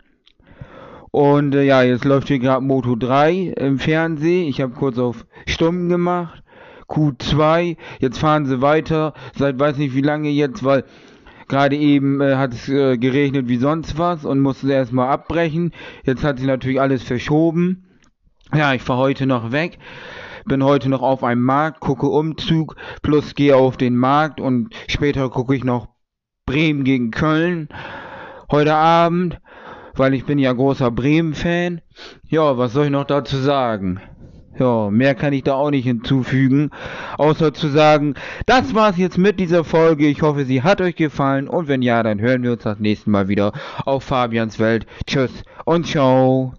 Und 1.16 1.54
äh, 1.54 1.62
ja, 1.62 1.82
jetzt 1.82 2.04
läuft 2.04 2.28
hier 2.28 2.38
gerade 2.38 2.62
Moto 2.62 2.94
3 2.94 3.54
im 3.56 3.78
Fernsehen. 3.78 4.48
Ich 4.48 4.60
habe 4.60 4.74
kurz 4.74 4.98
auf 4.98 5.24
Stumm 5.46 5.88
gemacht. 5.88 6.42
Q2. 6.90 7.78
Jetzt 8.00 8.18
fahren 8.18 8.44
sie 8.44 8.60
weiter. 8.60 9.14
Seit 9.34 9.58
weiß 9.58 9.78
nicht 9.78 9.94
wie 9.94 10.02
lange 10.02 10.28
jetzt, 10.28 10.62
weil 10.62 10.84
Gerade 11.48 11.74
eben 11.76 12.20
äh, 12.20 12.34
hat 12.34 12.52
es 12.52 12.68
äh, 12.68 12.98
geregnet 12.98 13.48
wie 13.48 13.56
sonst 13.56 13.96
was 13.96 14.26
und 14.26 14.40
musste 14.40 14.70
erstmal 14.70 15.08
abbrechen. 15.08 15.72
Jetzt 16.04 16.22
hat 16.22 16.36
sich 16.36 16.46
natürlich 16.46 16.82
alles 16.82 17.02
verschoben. 17.02 17.86
Ja, 18.52 18.74
ich 18.74 18.82
fahre 18.82 18.98
heute 18.98 19.24
noch 19.24 19.52
weg. 19.52 19.78
Bin 20.44 20.62
heute 20.62 20.90
noch 20.90 21.00
auf 21.00 21.24
einem 21.24 21.44
Markt, 21.44 21.80
gucke 21.80 22.08
Umzug, 22.08 22.76
plus 23.00 23.34
gehe 23.34 23.56
auf 23.56 23.78
den 23.78 23.96
Markt 23.96 24.38
und 24.38 24.74
später 24.86 25.30
gucke 25.30 25.56
ich 25.56 25.64
noch 25.64 25.88
Bremen 26.44 26.84
gegen 26.84 27.10
Köln. 27.10 27.68
Heute 28.50 28.74
Abend, 28.74 29.40
weil 29.97 30.14
ich 30.14 30.24
bin 30.24 30.38
ja 30.38 30.53
großer 30.53 30.90
Bremen-Fan. 30.90 31.80
Ja, 32.28 32.59
was 32.59 32.72
soll 32.72 32.86
ich 32.86 32.90
noch 32.90 33.05
dazu 33.05 33.36
sagen? 33.36 34.01
Ja, 34.59 34.88
mehr 34.90 35.14
kann 35.14 35.34
ich 35.34 35.42
da 35.42 35.55
auch 35.55 35.70
nicht 35.70 35.84
hinzufügen, 35.84 36.70
außer 37.18 37.53
zu 37.53 37.68
sagen, 37.68 38.14
das 38.47 38.74
war's 38.74 38.97
jetzt 38.97 39.18
mit 39.18 39.38
dieser 39.38 39.64
Folge. 39.64 40.07
Ich 40.07 40.22
hoffe, 40.22 40.47
sie 40.47 40.62
hat 40.62 40.80
euch 40.80 40.97
gefallen 40.97 41.47
und 41.47 41.68
wenn 41.68 41.82
ja, 41.82 42.03
dann 42.03 42.20
hören 42.20 42.42
wir 42.42 42.53
uns 42.53 42.62
das 42.62 42.78
nächste 42.78 43.11
Mal 43.11 43.28
wieder 43.28 43.53
auf 43.84 44.05
Fabians 44.05 44.59
Welt. 44.59 44.86
Tschüss 45.07 45.42
und 45.66 45.86
ciao. 45.86 46.55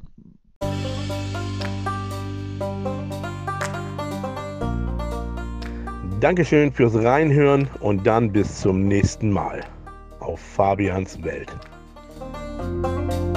Dankeschön 6.20 6.72
fürs 6.72 6.96
Reinhören 6.96 7.68
und 7.80 8.06
dann 8.06 8.32
bis 8.32 8.62
zum 8.62 8.88
nächsten 8.88 9.32
Mal 9.32 9.62
auf 10.20 10.40
Fabians 10.40 11.24
Welt. 11.24 11.56
Bye. 12.58 13.37